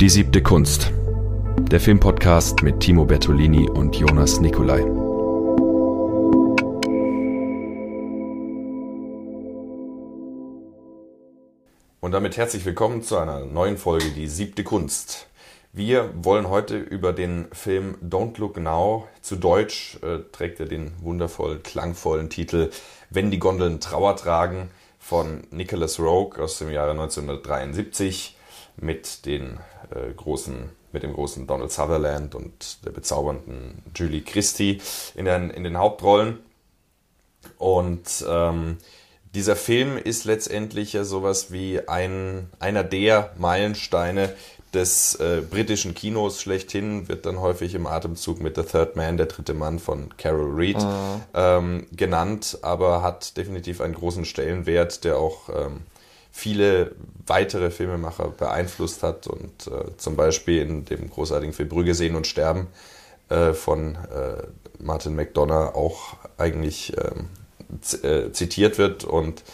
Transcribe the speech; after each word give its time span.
Die 0.00 0.08
siebte 0.08 0.42
Kunst. 0.42 0.90
Der 1.70 1.78
Filmpodcast 1.78 2.64
mit 2.64 2.80
Timo 2.80 3.04
Bertolini 3.04 3.70
und 3.70 3.94
Jonas 3.94 4.40
Nicolai. 4.40 4.82
Und 12.00 12.10
damit 12.10 12.36
herzlich 12.36 12.64
willkommen 12.64 13.04
zu 13.04 13.16
einer 13.18 13.44
neuen 13.46 13.78
Folge 13.78 14.10
Die 14.10 14.26
siebte 14.26 14.64
Kunst. 14.64 15.28
Wir 15.72 16.10
wollen 16.16 16.48
heute 16.48 16.76
über 16.76 17.12
den 17.12 17.46
Film 17.52 17.96
Don't 18.04 18.40
Look 18.40 18.56
Now, 18.56 19.06
zu 19.22 19.36
Deutsch 19.36 20.00
äh, 20.02 20.18
trägt 20.32 20.58
er 20.58 20.66
den 20.66 20.90
wundervoll 21.02 21.60
klangvollen 21.60 22.30
Titel 22.30 22.70
Wenn 23.10 23.30
die 23.30 23.38
Gondeln 23.38 23.78
Trauer 23.78 24.16
tragen 24.16 24.70
von 24.98 25.44
Nicholas 25.52 26.00
Rogue 26.00 26.42
aus 26.42 26.58
dem 26.58 26.72
Jahre 26.72 26.90
1973 26.90 28.36
mit 28.76 29.26
den 29.26 29.58
äh, 29.90 30.12
großen 30.14 30.70
mit 30.94 31.02
dem 31.02 31.12
großen 31.12 31.46
Donald 31.46 31.72
Sutherland 31.72 32.34
und 32.34 32.84
der 32.86 32.92
bezaubernden 32.92 33.82
Julie 33.94 34.22
Christie 34.22 34.80
in 35.16 35.24
den, 35.26 35.50
in 35.50 35.64
den 35.64 35.76
Hauptrollen. 35.76 36.38
Und 37.58 38.24
ähm, 38.26 38.78
dieser 39.34 39.56
Film 39.56 39.98
ist 39.98 40.24
letztendlich 40.24 40.92
ja 40.92 41.04
sowas 41.04 41.52
wie 41.52 41.86
ein, 41.88 42.48
einer 42.60 42.84
der 42.84 43.32
Meilensteine 43.36 44.32
des 44.72 45.16
äh, 45.16 45.42
britischen 45.48 45.94
Kinos 45.94 46.40
schlechthin, 46.40 47.08
wird 47.08 47.26
dann 47.26 47.40
häufig 47.40 47.74
im 47.74 47.86
Atemzug 47.86 48.40
mit 48.40 48.56
The 48.56 48.62
Third 48.62 48.96
Man, 48.96 49.16
der 49.16 49.26
dritte 49.26 49.54
Mann 49.54 49.78
von 49.78 50.16
Carol 50.16 50.54
Reed, 50.54 50.78
mhm. 50.78 51.22
ähm, 51.34 51.86
genannt, 51.92 52.58
aber 52.62 53.02
hat 53.02 53.36
definitiv 53.36 53.80
einen 53.80 53.94
großen 53.94 54.24
Stellenwert, 54.24 55.04
der 55.04 55.18
auch 55.18 55.48
ähm, 55.48 55.82
viele 56.36 56.90
weitere 57.28 57.70
Filmemacher 57.70 58.28
beeinflusst 58.28 59.04
hat 59.04 59.28
und 59.28 59.68
äh, 59.68 59.96
zum 59.98 60.16
Beispiel 60.16 60.62
in 60.62 60.84
dem 60.84 61.08
großartigen 61.08 61.54
Film 61.54 61.68
Brügge 61.68 61.94
sehen 61.94 62.16
und 62.16 62.26
sterben 62.26 62.66
äh, 63.28 63.52
von 63.52 63.94
äh, 63.94 64.42
Martin 64.80 65.14
McDonough 65.14 65.76
auch 65.76 66.16
eigentlich 66.36 66.92
ähm, 66.98 67.28
äh, 68.02 68.32
zitiert 68.32 68.78
wird 68.78 69.04
und 69.04 69.44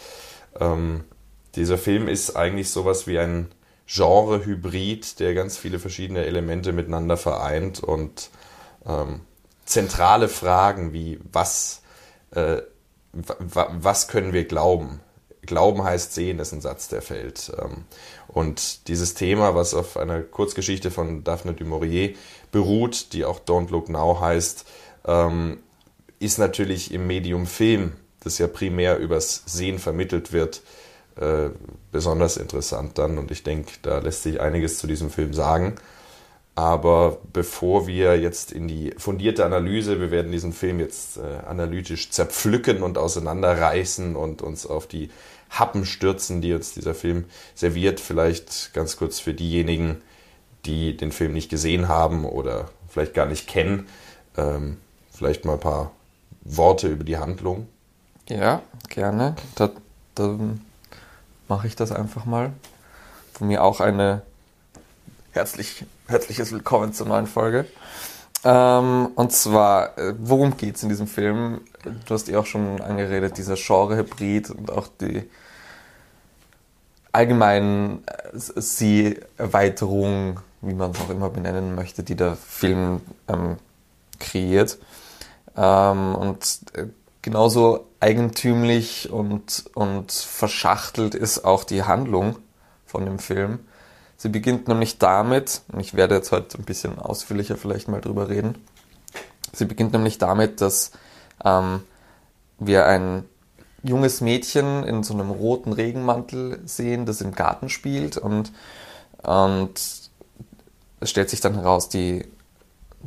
ähm, 0.59 1.03
dieser 1.55 1.77
Film 1.77 2.07
ist 2.07 2.35
eigentlich 2.35 2.71
sowas 2.71 3.05
wie 3.05 3.19
ein 3.19 3.51
Genre-Hybrid, 3.85 5.19
der 5.19 5.35
ganz 5.35 5.57
viele 5.57 5.77
verschiedene 5.77 6.25
Elemente 6.25 6.71
miteinander 6.71 7.15
vereint 7.15 7.83
und 7.83 8.31
ähm, 8.87 9.21
zentrale 9.65 10.29
Fragen 10.29 10.93
wie 10.93 11.19
was, 11.31 11.83
äh, 12.31 12.63
was 13.13 14.07
können 14.07 14.33
wir 14.33 14.45
glauben? 14.45 14.99
Glauben 15.43 15.83
heißt 15.83 16.13
sehen, 16.13 16.39
ist 16.39 16.53
ein 16.53 16.61
Satz, 16.61 16.87
der 16.87 17.01
fällt. 17.01 17.51
Ähm, 17.61 17.85
und 18.27 18.87
dieses 18.87 19.13
Thema, 19.15 19.55
was 19.55 19.73
auf 19.73 19.97
einer 19.97 20.21
Kurzgeschichte 20.21 20.91
von 20.91 21.23
Daphne 21.23 21.53
du 21.53 21.65
Maurier 21.65 22.13
beruht, 22.51 23.13
die 23.13 23.25
auch 23.25 23.39
Don't 23.39 23.71
Look 23.71 23.89
Now 23.89 24.19
heißt, 24.21 24.65
ähm, 25.05 25.59
ist 26.19 26.37
natürlich 26.37 26.93
im 26.93 27.07
Medium 27.07 27.47
Film 27.47 27.93
das 28.21 28.37
ja 28.37 28.47
primär 28.47 28.97
übers 28.97 29.43
Sehen 29.45 29.79
vermittelt 29.79 30.31
wird, 30.31 30.61
äh, 31.19 31.49
besonders 31.91 32.37
interessant 32.37 32.97
dann. 32.97 33.17
Und 33.17 33.31
ich 33.31 33.43
denke, 33.43 33.71
da 33.81 33.99
lässt 33.99 34.23
sich 34.23 34.39
einiges 34.39 34.77
zu 34.77 34.87
diesem 34.87 35.09
Film 35.09 35.33
sagen. 35.33 35.75
Aber 36.61 37.17
bevor 37.33 37.87
wir 37.87 38.19
jetzt 38.19 38.51
in 38.51 38.67
die 38.67 38.93
fundierte 38.95 39.43
Analyse, 39.43 39.99
wir 39.99 40.11
werden 40.11 40.31
diesen 40.31 40.53
Film 40.53 40.79
jetzt 40.79 41.17
äh, 41.17 41.47
analytisch 41.47 42.11
zerpflücken 42.11 42.83
und 42.83 42.99
auseinanderreißen 42.99 44.15
und 44.15 44.43
uns 44.43 44.67
auf 44.67 44.85
die 44.85 45.09
Happen 45.49 45.85
stürzen, 45.85 46.39
die 46.39 46.53
uns 46.53 46.75
dieser 46.75 46.93
Film 46.93 47.25
serviert. 47.55 47.99
Vielleicht 47.99 48.75
ganz 48.75 48.95
kurz 48.95 49.19
für 49.19 49.33
diejenigen, 49.33 50.03
die 50.65 50.95
den 50.95 51.11
Film 51.11 51.33
nicht 51.33 51.49
gesehen 51.49 51.87
haben 51.87 52.25
oder 52.25 52.69
vielleicht 52.89 53.15
gar 53.15 53.25
nicht 53.25 53.47
kennen, 53.47 53.87
ähm, 54.37 54.77
vielleicht 55.11 55.45
mal 55.45 55.53
ein 55.53 55.59
paar 55.59 55.91
Worte 56.43 56.89
über 56.89 57.03
die 57.03 57.17
Handlung. 57.17 57.67
Ja, 58.29 58.61
gerne. 58.87 59.35
Da, 59.55 59.71
da 60.13 60.37
mache 61.47 61.65
ich 61.65 61.75
das 61.75 61.91
einfach 61.91 62.25
mal. 62.25 62.53
Von 63.33 63.47
mir 63.47 63.63
auch 63.63 63.79
eine 63.79 64.21
herzlich, 65.31 65.85
herzliches 66.11 66.51
Willkommen 66.51 66.91
zur 66.91 67.07
neuen 67.07 67.25
Folge. 67.25 67.65
Ähm, 68.43 69.11
und 69.15 69.31
zwar, 69.31 69.97
äh, 69.97 70.13
worum 70.19 70.57
geht 70.57 70.75
es 70.75 70.83
in 70.83 70.89
diesem 70.89 71.07
Film? 71.07 71.61
Du 72.05 72.13
hast 72.13 72.27
eh 72.27 72.35
auch 72.35 72.45
schon 72.45 72.81
angeredet, 72.81 73.37
dieser 73.37 73.55
Genre-Hybrid 73.55 74.49
und 74.49 74.71
auch 74.71 74.89
die 74.99 75.23
allgemeinen 77.13 78.03
äh, 78.05 78.27
Sie-Erweiterung, 78.35 80.41
wie 80.59 80.73
man 80.73 80.91
es 80.91 80.99
auch 80.99 81.09
immer 81.09 81.29
benennen 81.29 81.75
möchte, 81.75 82.03
die 82.03 82.15
der 82.15 82.35
Film 82.35 82.99
ähm, 83.29 83.55
kreiert. 84.19 84.79
Ähm, 85.55 86.15
und 86.15 86.59
äh, 86.73 86.87
genauso 87.21 87.87
eigentümlich 88.01 89.09
und, 89.09 89.63
und 89.75 90.11
verschachtelt 90.11 91.15
ist 91.15 91.45
auch 91.45 91.63
die 91.63 91.83
Handlung 91.83 92.35
von 92.85 93.05
dem 93.05 93.17
Film. 93.17 93.59
Sie 94.21 94.29
beginnt 94.29 94.67
nämlich 94.67 94.99
damit, 94.99 95.63
und 95.73 95.79
ich 95.79 95.95
werde 95.95 96.13
jetzt 96.13 96.31
heute 96.31 96.59
ein 96.59 96.63
bisschen 96.63 96.99
ausführlicher 96.99 97.57
vielleicht 97.57 97.87
mal 97.87 98.01
drüber 98.01 98.29
reden. 98.29 98.53
Sie 99.51 99.65
beginnt 99.65 99.93
nämlich 99.93 100.19
damit, 100.19 100.61
dass 100.61 100.91
ähm, 101.43 101.81
wir 102.59 102.85
ein 102.85 103.23
junges 103.81 104.21
Mädchen 104.21 104.83
in 104.83 105.01
so 105.01 105.15
einem 105.15 105.31
roten 105.31 105.73
Regenmantel 105.73 106.59
sehen, 106.65 107.07
das 107.07 107.21
im 107.21 107.31
Garten 107.31 107.67
spielt 107.67 108.15
und, 108.17 108.51
und 109.23 109.73
es 110.99 111.09
stellt 111.09 111.31
sich 111.31 111.41
dann 111.41 111.55
heraus, 111.55 111.89
die, 111.89 112.23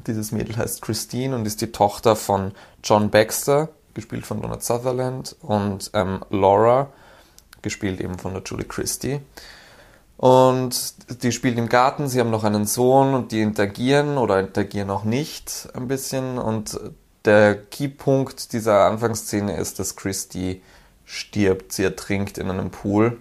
dieses 0.08 0.32
Mädel 0.32 0.56
heißt 0.56 0.82
Christine 0.82 1.36
und 1.36 1.46
ist 1.46 1.60
die 1.60 1.70
Tochter 1.70 2.16
von 2.16 2.50
John 2.82 3.10
Baxter, 3.10 3.68
gespielt 3.94 4.26
von 4.26 4.42
Donald 4.42 4.64
Sutherland, 4.64 5.36
und 5.42 5.92
ähm, 5.94 6.24
Laura, 6.30 6.88
gespielt 7.62 8.00
eben 8.00 8.18
von 8.18 8.34
der 8.34 8.42
Julie 8.42 8.66
Christie. 8.66 9.20
Und 10.16 11.22
die 11.22 11.32
spielen 11.32 11.58
im 11.58 11.68
Garten, 11.68 12.08
sie 12.08 12.20
haben 12.20 12.30
noch 12.30 12.44
einen 12.44 12.66
Sohn 12.66 13.14
und 13.14 13.32
die 13.32 13.42
interagieren 13.42 14.16
oder 14.16 14.38
interagieren 14.40 14.90
auch 14.90 15.04
nicht 15.04 15.68
ein 15.74 15.88
bisschen. 15.88 16.38
Und 16.38 16.78
der 17.24 17.56
Keypunkt 17.56 18.52
dieser 18.52 18.86
Anfangsszene 18.86 19.56
ist, 19.56 19.78
dass 19.78 19.96
Christie 19.96 20.62
stirbt, 21.04 21.72
sie 21.72 21.84
ertrinkt 21.84 22.38
in 22.38 22.50
einem 22.50 22.70
Pool. 22.70 23.20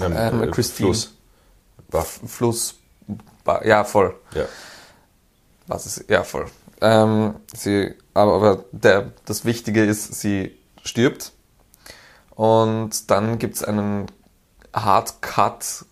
Ähm, 0.00 0.14
ähm, 0.16 0.42
äh, 0.42 0.62
Fluss. 0.62 1.14
Fluss. 2.26 2.74
Ja, 3.64 3.84
voll. 3.84 4.16
Ja. 4.34 4.46
Was 5.66 5.86
ist, 5.86 6.10
ja, 6.10 6.24
voll. 6.24 6.46
Ähm, 6.80 7.36
sie, 7.54 7.94
aber, 8.14 8.34
aber 8.34 8.64
der, 8.72 9.12
das 9.24 9.44
Wichtige 9.44 9.84
ist, 9.84 10.14
sie 10.20 10.58
stirbt. 10.82 11.32
Und 12.30 13.10
dann 13.10 13.38
gibt 13.38 13.56
es 13.56 13.64
einen 13.64 14.06
Hard 14.74 15.22
Cut 15.22 15.86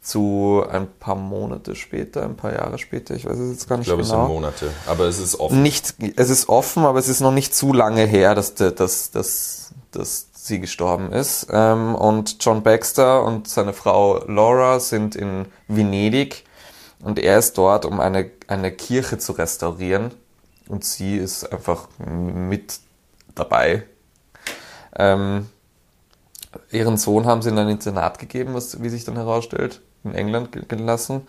zu 0.00 0.64
ein 0.70 0.86
paar 1.00 1.16
Monate 1.16 1.74
später, 1.74 2.22
ein 2.22 2.36
paar 2.36 2.52
Jahre 2.52 2.78
später, 2.78 3.14
ich 3.14 3.26
weiß 3.26 3.36
es 3.38 3.52
jetzt 3.52 3.68
gar 3.68 3.76
nicht 3.76 3.88
genau. 3.88 4.00
Ich 4.00 4.06
glaube, 4.08 4.24
genau. 4.28 4.44
es 4.46 4.58
sind 4.60 4.68
Monate, 4.68 4.70
aber 4.86 5.04
es 5.06 5.18
ist 5.18 5.40
offen. 5.40 5.62
Nicht, 5.62 5.94
es 6.16 6.30
ist 6.30 6.48
offen, 6.48 6.84
aber 6.84 7.00
es 7.00 7.08
ist 7.08 7.20
noch 7.20 7.32
nicht 7.32 7.54
zu 7.54 7.72
lange 7.72 8.06
her, 8.06 8.36
dass, 8.36 8.54
dass, 8.54 9.10
dass, 9.10 9.74
dass 9.90 10.28
sie 10.32 10.60
gestorben 10.60 11.12
ist. 11.12 11.48
Ähm, 11.50 11.96
und 11.96 12.36
John 12.44 12.62
Baxter 12.62 13.24
und 13.24 13.48
seine 13.48 13.72
Frau 13.72 14.22
Laura 14.26 14.78
sind 14.78 15.16
in 15.16 15.46
Venedig 15.66 16.44
und 17.02 17.18
er 17.18 17.38
ist 17.38 17.58
dort, 17.58 17.84
um 17.84 17.98
eine, 18.00 18.30
eine 18.46 18.72
Kirche 18.72 19.18
zu 19.18 19.32
restaurieren. 19.32 20.12
Und 20.68 20.84
sie 20.84 21.16
ist 21.16 21.52
einfach 21.52 21.88
mit 21.98 22.80
dabei. 23.34 23.84
Ähm, 24.96 25.48
ihren 26.70 26.96
Sohn 26.96 27.26
haben 27.26 27.42
sie 27.42 27.50
in 27.50 27.58
ein 27.58 27.68
Internat 27.68 28.18
gegeben, 28.18 28.54
was, 28.54 28.82
wie 28.82 28.88
sich 28.88 29.04
dann 29.04 29.16
herausstellt, 29.16 29.80
in 30.04 30.14
England 30.14 30.68
gelassen. 30.68 31.26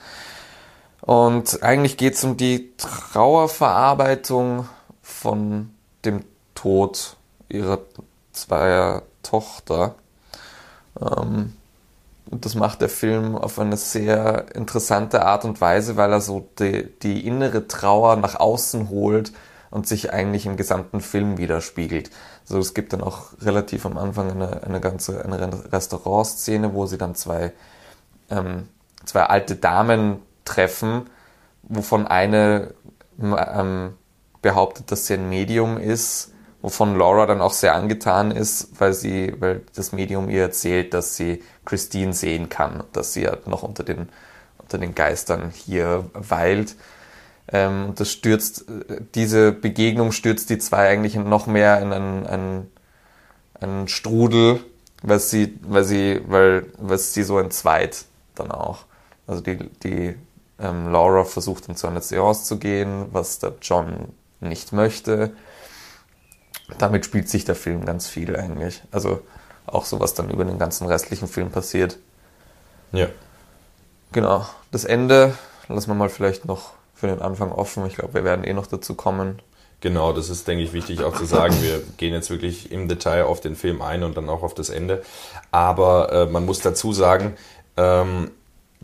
Und 1.02 1.64
eigentlich 1.64 1.98
geht 1.98 2.16
es 2.16 2.24
um 2.24 2.38
die 2.38 2.74
Trauerverarbeitung 2.78 4.68
von 5.02 5.72
dem 6.04 6.24
Tod 6.56 7.16
ihrer 7.50 7.80
zweier 8.34 9.04
Tochter. 9.24 9.96
Ähm, 11.00 11.54
und 12.30 12.44
das 12.46 12.56
macht 12.56 12.82
der 12.82 12.90
Film 12.90 13.38
auf 13.38 13.58
eine 13.58 13.78
sehr 13.78 14.54
interessante 14.54 15.26
Art 15.26 15.46
und 15.46 15.62
Weise, 15.62 15.96
weil 15.96 16.12
er 16.12 16.22
so 16.22 16.48
die, 16.60 16.90
die 17.02 17.26
innere 17.26 17.68
Trauer 17.68 18.18
nach 18.18 18.36
außen 18.36 18.90
holt 18.90 19.32
und 19.70 19.88
sich 19.88 20.12
eigentlich 20.12 20.46
im 20.46 20.58
gesamten 20.58 21.02
Film 21.02 21.38
widerspiegelt. 21.38 22.10
Also 22.48 22.60
es 22.60 22.74
gibt 22.74 22.94
dann 22.94 23.02
auch 23.02 23.34
relativ 23.42 23.86
am 23.86 23.98
Anfang 23.98 24.32
eine, 24.32 24.64
eine 24.64 24.80
ganze 24.80 25.24
eine 25.24 25.72
Restaurantszene, 25.72 26.74
wo 26.74 26.86
sie 26.86 26.98
dann 26.98 27.16
zwei, 27.16 27.52
ähm, 28.30 28.70
zwei 29.06 29.24
alte 29.24 29.56
Damen 29.56 30.22
treffen, 30.46 31.10
wovon 31.64 32.08
eine 32.08 32.74
ähm, 33.20 33.94
behauptet, 34.42 34.92
dass 34.92 35.08
sie 35.08 35.16
ein 35.16 35.30
Medium 35.30 35.78
ist 35.78 36.32
wovon 36.62 36.98
Laura 36.98 37.26
dann 37.26 37.42
auch 37.42 37.54
sehr 37.54 37.76
angetan 37.76 38.32
ist, 38.32 38.80
weil 38.80 38.94
sie, 38.94 39.34
weil 39.40 39.62
das 39.76 39.92
Medium 39.92 40.30
ihr 40.30 40.42
erzählt, 40.42 40.94
dass 40.94 41.16
sie 41.16 41.44
Christine 41.66 42.14
sehen 42.14 42.50
kann, 42.50 42.84
dass 42.94 43.14
sie 43.14 43.24
ja 43.24 43.38
noch 43.46 43.64
unter 43.64 43.84
den, 43.84 44.10
unter 44.58 44.78
den 44.78 44.96
Geistern 44.96 45.52
hier 45.52 46.10
weilt. 46.14 46.76
Ähm, 47.52 47.94
das 47.96 48.12
stürzt, 48.12 48.66
diese 49.16 49.52
Begegnung 49.52 50.12
stürzt 50.12 50.50
die 50.50 50.58
zwei 50.58 50.90
eigentlich 50.90 51.16
noch 51.16 51.48
mehr 51.48 51.82
in 51.82 51.94
einen, 51.94 52.28
einen, 52.28 52.72
einen 53.60 53.88
Strudel, 53.88 54.60
weil 55.02 55.20
sie, 55.20 55.58
weil 55.62 55.84
sie, 55.84 56.22
weil, 56.28 56.66
weil 56.78 56.98
sie 56.98 57.24
so 57.24 57.40
entzweit 57.40 58.06
dann 58.36 58.52
auch. 58.52 58.80
Also 59.28 59.42
die, 59.42 59.58
die 59.84 60.16
ähm, 60.60 60.92
Laura 60.92 61.24
versucht 61.24 61.68
dann 61.68 61.76
zu 61.76 61.88
einer 61.88 62.02
Seance 62.02 62.46
zu 62.46 62.58
gehen, 62.58 63.06
was 63.12 63.40
der 63.40 63.54
John 63.62 64.14
nicht 64.40 64.74
möchte. 64.74 65.32
Damit 66.78 67.06
spielt 67.06 67.30
sich 67.30 67.46
der 67.46 67.56
Film 67.56 67.86
ganz 67.86 68.08
viel 68.08 68.36
eigentlich. 68.36 68.82
Also 68.92 69.22
auch 69.66 69.86
so, 69.86 70.00
was 70.00 70.14
dann 70.14 70.30
über 70.30 70.46
den 70.46 70.60
ganzen 70.60 70.88
restlichen 70.88 71.28
Film 71.28 71.52
passiert. 71.52 71.98
Ja. 72.92 73.08
Genau. 74.12 74.46
Das 74.72 74.86
Ende 74.86 75.38
lassen 75.68 75.90
wir 75.90 75.96
mal 75.96 76.10
vielleicht 76.10 76.46
noch 76.46 76.74
für 76.98 77.08
den 77.08 77.22
Anfang 77.22 77.52
offen. 77.52 77.86
Ich 77.86 77.96
glaube, 77.96 78.16
wir 78.16 78.24
werden 78.24 78.44
eh 78.44 78.54
noch 78.54 78.68
dazu 78.68 78.96
kommen. 78.96 79.40
Genau, 79.80 80.12
das 80.12 80.30
ist, 80.30 80.48
denke 80.48 80.64
ich, 80.64 80.74
wichtig 80.74 81.04
auch 81.04 81.16
zu 81.16 81.26
sagen. 81.26 81.56
Wir 81.62 81.82
gehen 81.98 82.14
jetzt 82.14 82.30
wirklich 82.30 82.72
im 82.72 82.88
Detail 82.88 83.26
auf 83.26 83.42
den 83.42 83.56
Film 83.56 83.82
ein 83.82 84.04
und 84.04 84.18
dann 84.18 84.30
auch 84.30 84.42
auf 84.42 84.56
das 84.56 84.70
Ende. 84.70 85.04
Aber 85.52 86.12
äh, 86.12 86.26
man 86.26 86.46
muss 86.46 86.60
dazu 86.62 86.94
sagen, 86.94 87.38
ähm, 87.78 88.32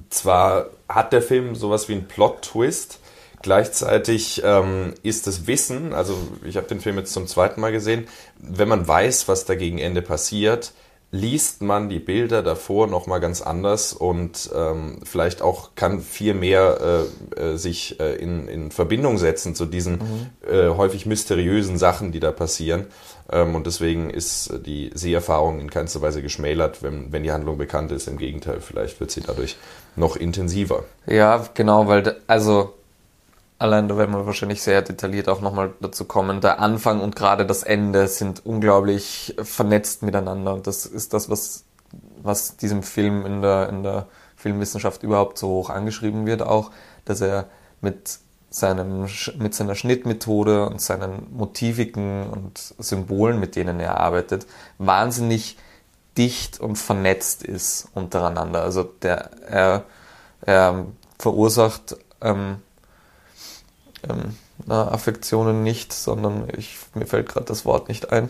zwar 0.10 0.68
hat 0.88 1.12
der 1.13 1.24
Film 1.24 1.56
sowas 1.56 1.89
wie 1.89 1.94
einen 1.94 2.07
Plot-Twist, 2.07 3.00
Gleichzeitig 3.44 4.42
ähm, 4.45 4.94
ist 5.04 5.27
das 5.27 5.48
Wissen, 5.48 5.94
also 5.94 6.18
ich 6.45 6.56
habe 6.56 6.65
den 6.65 6.80
Film 6.80 6.98
jetzt 6.98 7.12
zum 7.12 7.27
zweiten 7.27 7.60
Mal 7.60 7.74
gesehen, 7.74 8.07
wenn 8.38 8.69
man 8.69 8.88
weiß, 8.88 9.27
was 9.27 9.44
da 9.44 9.56
gegen 9.56 9.80
Ende 9.80 10.01
passiert, 10.01 10.71
liest 11.13 11.62
man 11.62 11.89
die 11.89 12.00
Bilder 12.00 12.42
davor 12.42 12.88
nochmal 12.88 13.19
ganz 13.19 13.44
anders 13.44 13.94
und 13.94 14.50
ähm, 14.56 14.98
vielleicht 15.04 15.44
auch 15.44 15.75
kann 15.75 16.01
viel 16.01 16.33
mehr 16.33 17.06
äh, 17.38 17.39
äh, 17.39 17.57
sich 17.57 18.00
äh, 18.00 18.15
in, 18.15 18.48
in 18.48 18.71
Verbindung 18.71 19.19
setzen 19.19 19.54
zu 19.54 19.68
diesen 19.68 20.00
mhm. 20.00 20.51
äh, 20.51 20.69
häufig 20.69 21.06
mysteriösen 21.06 21.77
Sachen, 21.77 22.12
die 22.12 22.19
da 22.19 22.31
passieren. 22.31 22.88
Ähm, 23.31 23.54
und 23.54 23.68
deswegen 23.68 24.10
ist 24.10 24.54
die 24.65 24.89
Seherfahrung 24.95 25.60
in 25.60 25.69
keinster 25.69 26.01
Weise 26.01 26.24
geschmälert, 26.24 26.81
wenn, 26.81 27.12
wenn 27.12 27.21
die 27.21 27.31
Handlung 27.31 27.60
bekannt 27.60 27.92
ist. 27.92 28.07
Im 28.07 28.18
Gegenteil, 28.18 28.60
vielleicht 28.60 29.00
wird 29.00 29.12
sie 29.12 29.21
dadurch 29.21 29.57
noch 29.95 30.15
intensiver. 30.15 30.83
Ja, 31.06 31.48
genau, 31.54 31.88
weil 31.88 32.18
also 32.25 32.74
Allein 33.63 33.88
da 33.88 33.95
werden 33.95 34.13
wir 34.13 34.25
wahrscheinlich 34.25 34.62
sehr 34.62 34.81
detailliert 34.81 35.30
auch 35.30 35.39
nochmal 35.39 35.71
dazu 35.80 36.04
kommen. 36.04 36.42
Der 36.42 36.60
Anfang 36.60 37.00
und 37.00 37.15
gerade 37.15 37.45
das 37.45 37.63
Ende 37.63 38.10
sind 38.10 38.45
unglaublich 38.45 39.36
vernetzt 39.42 40.04
miteinander. 40.04 40.54
Und 40.54 40.68
das 40.68 40.86
ist 40.86 41.13
das, 41.13 41.30
was, 41.30 41.63
was 42.21 42.57
diesem 42.57 42.83
Film 42.83 43.25
in 43.25 43.42
der, 43.42 43.69
in 43.69 43.83
der 43.83 44.07
Filmwissenschaft 44.36 45.01
überhaupt 45.01 45.38
so 45.38 45.48
hoch 45.48 45.69
angeschrieben 45.69 46.25
wird, 46.25 46.42
auch, 46.42 46.71
dass 47.06 47.21
er 47.21 47.45
mit 47.80 48.19
seinem, 48.50 49.07
mit 49.38 49.56
seiner 49.56 49.75
Schnittmethode 49.75 50.68
und 50.68 50.81
seinen 50.81 51.33
Motiviken 51.33 52.30
und 52.30 52.57
Symbolen, 52.80 53.39
mit 53.39 53.56
denen 53.56 53.80
er 53.80 53.98
arbeitet, 53.98 54.45
wahnsinnig 54.77 55.56
dicht 56.18 56.60
und 56.60 56.75
vernetzt 56.75 57.44
ist 57.44 57.88
untereinander. 57.94 58.62
Also 58.62 58.83
der, 58.83 59.30
er, 59.48 59.86
er 60.42 60.86
verursacht 61.18 61.95
ähm, 62.19 62.57
ähm, 64.09 64.38
na, 64.65 64.88
Affektionen 64.89 65.63
nicht, 65.63 65.94
sondern 65.94 66.47
ich, 66.57 66.77
mir 66.94 67.05
fällt 67.05 67.29
gerade 67.29 67.45
das 67.45 67.65
Wort 67.65 67.88
nicht 67.88 68.11
ein. 68.11 68.29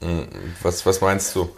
Hm, 0.00 0.28
was, 0.62 0.86
was 0.86 1.00
meinst 1.00 1.34
du? 1.34 1.48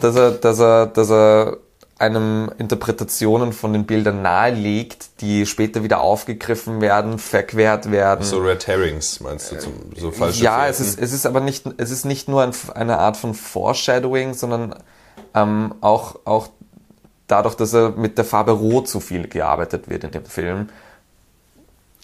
Dass 0.00 0.16
er, 0.16 0.32
dass 0.32 0.58
er, 0.60 0.86
dass 0.86 1.10
er 1.10 1.58
einem 1.98 2.50
Interpretationen 2.58 3.52
von 3.52 3.72
den 3.72 3.86
Bildern 3.86 4.20
nahelegt, 4.20 5.20
die 5.22 5.46
später 5.46 5.82
wieder 5.82 6.00
aufgegriffen 6.00 6.82
werden, 6.82 7.18
verquert 7.18 7.90
werden. 7.90 8.22
So 8.22 8.38
Red 8.38 8.66
Herrings 8.66 9.20
meinst 9.20 9.50
du, 9.50 9.58
zum, 9.58 9.72
so 9.96 10.10
falsche 10.10 10.44
Ja, 10.44 10.66
es 10.66 10.78
ist, 10.78 11.00
es 11.00 11.14
ist 11.14 11.24
aber 11.24 11.40
nicht, 11.40 11.64
es 11.78 11.90
ist 11.90 12.04
nicht 12.04 12.28
nur 12.28 12.42
ein, 12.42 12.52
eine 12.74 12.98
Art 12.98 13.16
von 13.16 13.32
Foreshadowing, 13.32 14.34
sondern 14.34 14.74
ähm, 15.34 15.74
auch, 15.80 16.16
auch 16.26 16.48
dadurch, 17.28 17.54
dass 17.54 17.72
er 17.72 17.90
mit 17.90 18.18
der 18.18 18.26
Farbe 18.26 18.52
Rot 18.52 18.88
so 18.88 19.00
viel 19.00 19.26
gearbeitet 19.26 19.88
wird 19.88 20.04
in 20.04 20.10
dem 20.10 20.26
Film, 20.26 20.68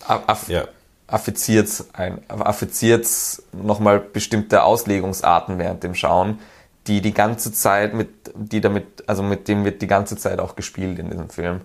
aff 0.06 0.48
ja. 0.48 0.66
affiziert 1.06 1.84
ein, 1.92 2.20
affiziert 2.28 3.06
nochmal 3.52 4.00
bestimmte 4.00 4.62
Auslegungsarten 4.62 5.58
während 5.58 5.82
dem 5.82 5.94
Schauen, 5.94 6.38
die 6.86 7.00
die 7.00 7.14
ganze 7.14 7.52
Zeit 7.52 7.94
mit, 7.94 8.08
die 8.34 8.60
damit, 8.60 9.04
also 9.06 9.22
mit 9.22 9.48
dem 9.48 9.64
wird 9.64 9.82
die 9.82 9.86
ganze 9.86 10.16
Zeit 10.16 10.40
auch 10.40 10.56
gespielt 10.56 10.98
in 10.98 11.10
diesem 11.10 11.30
Film. 11.30 11.60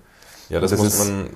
Ja, 0.50 0.60
das, 0.60 0.72
das 0.72 0.80
muss 0.80 1.00
man 1.00 1.30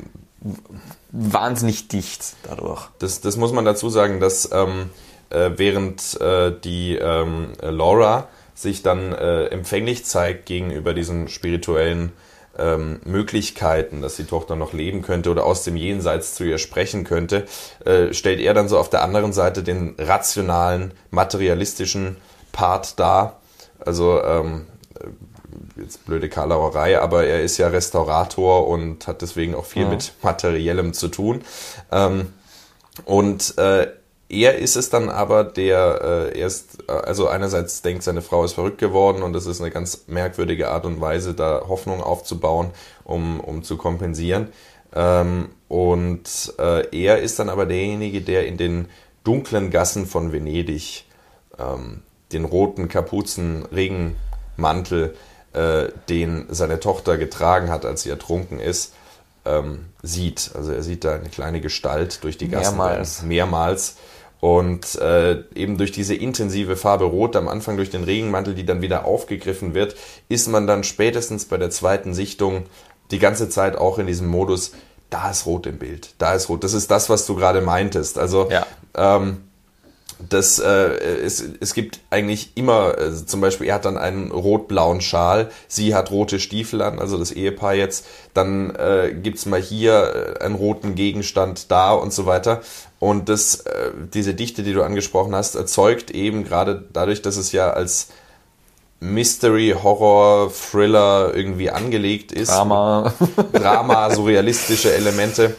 wahnsinnig 1.12 1.88
dicht 1.88 2.36
dadurch. 2.44 2.88
Das, 3.00 3.22
das 3.22 3.38
muss 3.38 3.52
man 3.52 3.66
dazu 3.66 3.90
sagen, 3.90 4.20
dass 4.20 4.50
ähm, 4.52 4.90
äh, 5.30 5.52
während 5.56 6.20
äh, 6.22 6.52
die 6.64 6.96
ähm, 6.96 7.54
Laura 7.62 8.28
sich 8.54 8.84
dann 8.84 9.12
äh, 9.14 9.46
empfänglich 9.46 10.06
zeigt 10.06 10.46
gegenüber 10.46 10.94
diesen 10.94 11.28
spirituellen 11.28 12.12
ähm, 12.58 13.00
Möglichkeiten, 13.06 14.02
dass 14.02 14.16
die 14.16 14.26
Tochter 14.26 14.56
noch 14.56 14.74
leben 14.74 15.02
könnte 15.02 15.32
oder 15.32 15.46
aus 15.46 15.64
dem 15.64 15.76
Jenseits 15.76 16.36
zu 16.36 16.44
ihr 16.44 16.58
sprechen 16.58 17.04
könnte, 17.04 17.46
äh, 17.86 18.14
stellt 18.14 18.40
er 18.40 18.54
dann 18.54 18.68
so 18.68 18.78
auf 18.78 18.90
der 18.90 19.04
anderen 19.04 19.34
Seite 19.34 19.64
den 19.64 19.96
rationalen, 19.98 20.94
materialistischen 21.10 22.18
Part 22.52 23.00
dar. 23.00 23.42
Also 23.80 24.22
ähm, 24.24 24.68
jetzt 25.76 26.06
blöde 26.06 26.30
Karlauerei, 26.30 27.00
aber 27.00 27.26
er 27.26 27.42
ist 27.42 27.58
ja 27.58 27.68
Restaurator 27.68 28.68
und 28.68 29.08
hat 29.08 29.22
deswegen 29.22 29.56
auch 29.56 29.66
viel 29.66 29.84
ja. 29.84 29.90
mit 29.90 30.14
Materiellem 30.22 30.94
zu 30.94 31.08
tun. 31.08 31.44
Ähm, 31.92 32.34
und 33.06 33.58
äh, 33.58 33.88
er 34.32 34.58
ist 34.58 34.78
es 34.78 34.90
dann 34.90 35.10
aber, 35.10 35.44
der 35.44 36.32
äh, 36.34 36.40
erst, 36.40 36.84
äh, 36.88 36.94
also 36.94 37.28
einerseits 37.28 37.82
denkt, 37.82 38.04
seine 38.04 38.22
Frau 38.22 38.46
ist 38.46 38.54
verrückt 38.54 38.78
geworden 38.78 39.24
und 39.24 39.34
das 39.34 39.46
ist 39.46 39.60
eine 39.60 39.72
ganz 39.72 40.06
merkwürdige 40.08 40.70
Art 40.70 40.86
und 40.86 41.02
Weise, 41.02 41.34
da 41.34 41.64
Hoffnung 41.68 42.02
aufzubauen, 42.02 42.72
um, 43.04 43.42
um 43.42 43.62
zu 43.62 43.76
kompensieren. 43.76 44.48
Ähm, 44.94 45.50
und 45.68 46.54
äh, 46.60 46.88
er 46.98 47.20
ist 47.20 47.40
dann 47.40 47.50
aber 47.50 47.66
derjenige, 47.66 48.22
der 48.22 48.48
in 48.48 48.56
den 48.56 48.88
dunklen 49.26 49.70
Gassen 49.70 50.06
von 50.06 50.32
Venedig 50.32 51.06
ähm, 51.60 52.02
den 52.32 52.46
roten 52.46 52.88
Kapuzen, 52.88 53.66
Regenmantel, 53.66 55.16
äh, 55.52 55.90
den 56.08 56.46
seine 56.50 56.80
Tochter 56.80 57.18
getragen 57.18 57.70
hat, 57.70 57.86
als 57.86 58.04
sie 58.04 58.10
ertrunken 58.10 58.62
ist, 58.62 58.94
ähm, 59.44 59.88
sieht. 60.02 60.52
Also 60.56 60.72
er 60.72 60.84
sieht 60.84 61.04
da 61.04 61.16
eine 61.16 61.30
kleine 61.30 61.60
Gestalt 61.60 62.24
durch 62.24 62.38
die 62.38 62.48
Gassen 62.48 62.78
mehrmals. 62.78 63.24
mehrmals 63.24 63.96
und 64.42 64.96
äh, 64.96 65.44
eben 65.54 65.78
durch 65.78 65.92
diese 65.92 66.16
intensive 66.16 66.76
Farbe 66.76 67.06
Rot 67.06 67.36
am 67.36 67.48
Anfang 67.48 67.78
durch 67.78 67.92
den 67.92 68.04
Regenmantel, 68.04 68.56
die 68.56 68.66
dann 68.66 68.82
wieder 68.82 69.06
aufgegriffen 69.06 69.76
wird, 69.76 69.96
ist 70.30 70.48
man 70.48 70.66
dann 70.66 70.84
spätestens 70.84 71.46
bei 71.46 71.58
der 71.58 71.70
zweiten 71.70 72.16
Sichtung 72.16 72.64
die 73.12 73.20
ganze 73.20 73.50
Zeit 73.50 73.78
auch 73.78 74.00
in 74.00 74.08
diesem 74.08 74.28
Modus, 74.28 74.72
da 75.12 75.30
ist 75.30 75.46
Rot 75.46 75.68
im 75.68 75.78
Bild, 75.78 76.16
da 76.18 76.34
ist 76.34 76.50
Rot. 76.50 76.64
Das 76.64 76.74
ist 76.74 76.90
das, 76.90 77.08
was 77.08 77.28
du 77.28 77.36
gerade 77.36 77.62
meintest. 77.62 78.18
Also 78.18 78.50
ja. 78.50 78.66
ähm, 78.96 79.44
das, 80.30 80.60
äh, 80.60 80.68
es, 80.68 81.44
es 81.60 81.74
gibt 81.74 82.00
eigentlich 82.10 82.52
immer, 82.56 82.98
äh, 82.98 83.14
zum 83.26 83.42
Beispiel, 83.42 83.68
er 83.68 83.76
hat 83.76 83.86
dann 83.86 83.98
einen 83.98 84.32
rot-blauen 84.32 85.02
Schal, 85.02 85.50
sie 85.68 85.96
hat 85.96 86.12
rote 86.12 86.40
Stiefel 86.40 86.82
an, 86.82 87.00
also 87.00 87.18
das 87.18 87.32
Ehepaar 87.32 87.74
jetzt, 87.74 88.06
dann 88.34 88.76
äh, 88.76 89.14
gibt's 89.14 89.46
mal 89.46 89.62
hier 89.62 90.38
äh, 90.40 90.44
einen 90.44 90.56
roten 90.56 90.96
Gegenstand 90.96 91.72
da 91.72 91.94
und 91.94 92.14
so 92.14 92.26
weiter. 92.26 92.62
Und 93.00 93.30
das, 93.30 93.62
äh, 93.62 93.92
diese 94.14 94.34
Dichte, 94.34 94.64
die 94.64 94.74
du 94.74 94.84
angesprochen 94.84 95.34
hast, 95.34 95.56
erzeugt 95.56 96.12
eben 96.12 96.44
gerade 96.44 96.84
dadurch, 96.94 97.22
dass 97.22 97.38
es 97.38 97.52
ja 97.52 97.72
als 97.72 98.10
Mystery, 99.00 99.76
Horror, 99.82 100.52
Thriller 100.54 101.32
irgendwie 101.34 101.72
angelegt 101.72 102.32
ist. 102.32 102.52
Drama. 102.52 103.14
Drama, 103.52 104.10
surrealistische 104.14 104.94
Elemente, 104.94 105.56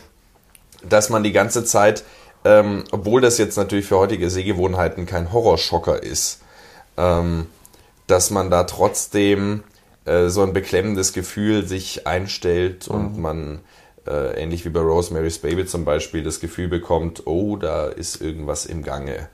dass 0.89 1.11
man 1.11 1.25
die 1.25 1.33
ganze 1.33 1.65
Zeit 1.65 2.05
ähm, 2.45 2.85
obwohl 2.91 3.21
das 3.21 3.39
jetzt 3.39 3.57
natürlich 3.57 3.87
für 3.87 3.99
heutige 3.99 4.31
Sehgewohnheiten 4.31 5.07
kein 5.07 5.33
Horrorschocker 5.33 6.03
ist, 6.03 6.41
ähm, 6.97 7.47
dass 8.07 8.31
man 8.31 8.51
da 8.51 8.65
trotzdem 8.65 9.63
äh, 10.05 10.29
so 10.29 10.43
ein 10.43 10.53
beklemmendes 10.53 11.13
Gefühl 11.13 11.67
sich 11.67 12.07
einstellt 12.07 12.89
mhm. 12.89 12.95
und 12.95 13.19
man 13.19 13.61
äh, 14.07 14.43
ähnlich 14.43 14.65
wie 14.65 14.71
bei 14.71 14.81
Rosemary's 14.81 15.39
Baby 15.39 15.67
zum 15.67 15.85
Beispiel 15.85 16.23
das 16.23 16.41
Gefühl 16.41 16.69
bekommt, 16.69 17.27
oh, 17.27 17.57
da 17.57 17.87
ist 17.87 18.21
irgendwas 18.21 18.67
im 18.67 18.83
Gange. 18.83 19.29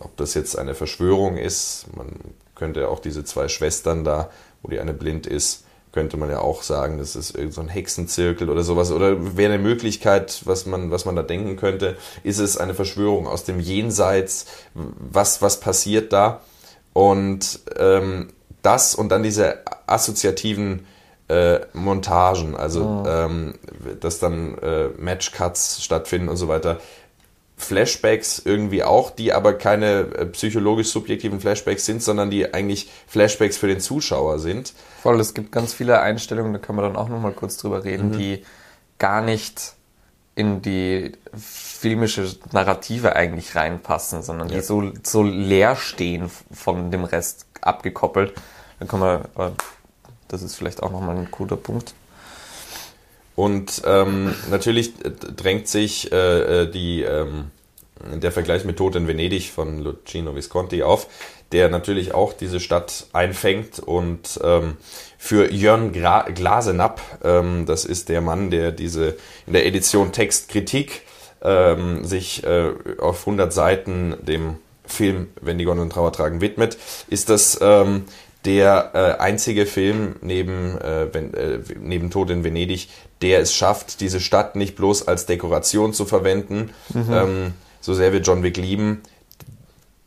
Ob 0.00 0.16
das 0.16 0.34
jetzt 0.34 0.58
eine 0.58 0.74
Verschwörung 0.74 1.36
ist, 1.36 1.86
man 1.96 2.08
könnte 2.54 2.88
auch 2.88 3.00
diese 3.00 3.24
zwei 3.24 3.48
Schwestern 3.48 4.04
da, 4.04 4.30
wo 4.62 4.68
die 4.68 4.80
eine 4.80 4.94
blind 4.94 5.26
ist, 5.26 5.63
könnte 5.94 6.16
man 6.16 6.28
ja 6.28 6.40
auch 6.40 6.62
sagen, 6.62 6.98
das 6.98 7.14
ist 7.14 7.36
irgend 7.36 7.54
so 7.54 7.60
ein 7.60 7.68
Hexenzirkel 7.68 8.50
oder 8.50 8.64
sowas. 8.64 8.90
Oder 8.90 9.36
wäre 9.36 9.54
eine 9.54 9.62
Möglichkeit, 9.62 10.42
was 10.44 10.66
man, 10.66 10.90
was 10.90 11.04
man 11.04 11.14
da 11.14 11.22
denken 11.22 11.56
könnte, 11.56 11.96
ist 12.24 12.40
es 12.40 12.58
eine 12.58 12.74
Verschwörung 12.74 13.28
aus 13.28 13.44
dem 13.44 13.60
Jenseits? 13.60 14.46
Was, 14.74 15.40
was 15.40 15.60
passiert 15.60 16.12
da? 16.12 16.40
Und 16.92 17.60
ähm, 17.78 18.28
das 18.62 18.96
und 18.96 19.10
dann 19.10 19.22
diese 19.22 19.60
assoziativen 19.86 20.86
äh, 21.28 21.60
Montagen, 21.72 22.56
also 22.56 23.04
oh. 23.04 23.08
ähm, 23.08 23.54
dass 24.00 24.18
dann 24.18 24.58
äh, 24.58 24.88
Matchcuts 24.98 25.82
stattfinden 25.82 26.28
und 26.28 26.36
so 26.36 26.48
weiter. 26.48 26.80
Flashbacks 27.56 28.42
irgendwie 28.44 28.82
auch, 28.82 29.10
die 29.10 29.32
aber 29.32 29.54
keine 29.54 30.00
äh, 30.00 30.26
psychologisch 30.26 30.88
subjektiven 30.88 31.40
Flashbacks 31.40 31.86
sind, 31.86 32.02
sondern 32.02 32.30
die 32.30 32.52
eigentlich 32.52 32.90
Flashbacks 33.06 33.56
für 33.56 33.68
den 33.68 33.80
Zuschauer 33.80 34.38
sind. 34.38 34.74
Voll, 35.02 35.20
es 35.20 35.34
gibt 35.34 35.52
ganz 35.52 35.72
viele 35.72 36.00
Einstellungen, 36.00 36.52
da 36.52 36.58
können 36.58 36.78
wir 36.78 36.82
dann 36.82 36.96
auch 36.96 37.08
nochmal 37.08 37.32
kurz 37.32 37.56
drüber 37.56 37.84
reden, 37.84 38.08
mhm. 38.08 38.18
die 38.18 38.44
gar 38.98 39.22
nicht 39.22 39.74
in 40.34 40.62
die 40.62 41.12
filmische 41.32 42.28
Narrative 42.52 43.14
eigentlich 43.14 43.54
reinpassen, 43.54 44.22
sondern 44.22 44.48
ja. 44.48 44.56
die 44.56 44.62
so, 44.62 44.92
so 45.02 45.22
leer 45.22 45.76
stehen 45.76 46.30
von 46.50 46.90
dem 46.90 47.04
Rest 47.04 47.46
abgekoppelt. 47.60 48.34
Dann 48.80 48.88
können 48.88 49.02
wir, 49.02 49.52
das 50.26 50.42
ist 50.42 50.56
vielleicht 50.56 50.82
auch 50.82 50.90
nochmal 50.90 51.16
ein 51.16 51.28
guter 51.30 51.56
Punkt. 51.56 51.94
Und 53.36 53.82
ähm, 53.84 54.34
natürlich 54.50 54.92
drängt 55.36 55.68
sich 55.68 56.12
äh, 56.12 56.62
äh, 56.62 56.70
die, 56.70 57.02
ähm, 57.02 57.50
der 58.14 58.32
Vergleich 58.32 58.64
mit 58.64 58.76
Tod 58.76 58.94
in 58.94 59.08
Venedig 59.08 59.50
von 59.50 59.80
Lucino 59.80 60.34
Visconti 60.36 60.82
auf, 60.82 61.08
der 61.50 61.68
natürlich 61.68 62.14
auch 62.14 62.32
diese 62.32 62.60
Stadt 62.60 63.06
einfängt 63.12 63.80
und 63.80 64.40
ähm, 64.42 64.76
für 65.18 65.52
Jörn 65.52 65.92
Gra 65.92 66.22
Glasenapp, 66.28 67.00
ähm, 67.24 67.66
das 67.66 67.84
ist 67.84 68.08
der 68.08 68.20
Mann, 68.20 68.50
der 68.50 68.72
diese 68.72 69.16
in 69.46 69.52
der 69.52 69.66
Edition 69.66 70.12
Textkritik 70.12 71.02
ähm, 71.42 72.04
sich 72.04 72.44
äh, 72.44 72.70
auf 72.98 73.20
100 73.20 73.52
Seiten 73.52 74.16
dem 74.22 74.56
Film 74.86 75.28
Wenn 75.40 75.58
die 75.58 75.64
Gondeln 75.64 75.90
Trauer 75.90 76.12
tragen 76.12 76.40
widmet, 76.40 76.76
ist 77.08 77.30
das 77.30 77.58
ähm, 77.62 78.04
der 78.44 78.90
äh, 78.94 79.22
einzige 79.22 79.66
Film 79.66 80.16
neben, 80.20 80.78
äh, 80.78 81.08
wenn, 81.12 81.34
äh, 81.34 81.58
neben 81.80 82.10
Tod 82.10 82.30
in 82.30 82.44
Venedig, 82.44 82.88
der 83.22 83.40
es 83.40 83.54
schafft, 83.54 84.00
diese 84.00 84.20
Stadt 84.20 84.56
nicht 84.56 84.76
bloß 84.76 85.08
als 85.08 85.26
Dekoration 85.26 85.92
zu 85.92 86.04
verwenden, 86.04 86.70
mhm. 86.92 87.12
ähm, 87.12 87.54
so 87.80 87.94
sehr 87.94 88.12
wir 88.12 88.20
John 88.20 88.42
Wick 88.42 88.56
lieben. 88.56 89.02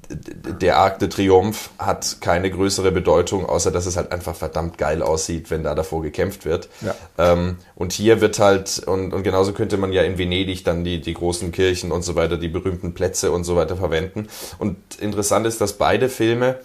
Der 0.09 0.77
Arc 0.77 0.99
de 0.99 1.09
Triomphe 1.09 1.69
hat 1.77 2.21
keine 2.21 2.49
größere 2.49 2.93
Bedeutung, 2.93 3.45
außer 3.45 3.71
dass 3.71 3.85
es 3.85 3.97
halt 3.97 4.13
einfach 4.13 4.35
verdammt 4.35 4.77
geil 4.77 5.01
aussieht, 5.01 5.51
wenn 5.51 5.63
da 5.63 5.75
davor 5.75 6.01
gekämpft 6.01 6.45
wird. 6.45 6.69
Ja. 6.79 6.95
Ähm, 7.17 7.57
und 7.75 7.91
hier 7.91 8.21
wird 8.21 8.39
halt, 8.39 8.83
und, 8.85 9.13
und 9.13 9.23
genauso 9.23 9.51
könnte 9.51 9.75
man 9.75 9.91
ja 9.91 10.03
in 10.03 10.17
Venedig 10.17 10.63
dann 10.63 10.85
die, 10.85 11.01
die 11.01 11.13
großen 11.13 11.51
Kirchen 11.51 11.91
und 11.91 12.03
so 12.03 12.15
weiter, 12.15 12.37
die 12.37 12.47
berühmten 12.47 12.93
Plätze 12.93 13.31
und 13.31 13.43
so 13.43 13.57
weiter 13.57 13.75
verwenden. 13.75 14.29
Und 14.59 14.77
interessant 15.01 15.45
ist, 15.45 15.59
dass 15.59 15.73
beide 15.73 16.07
Filme 16.07 16.59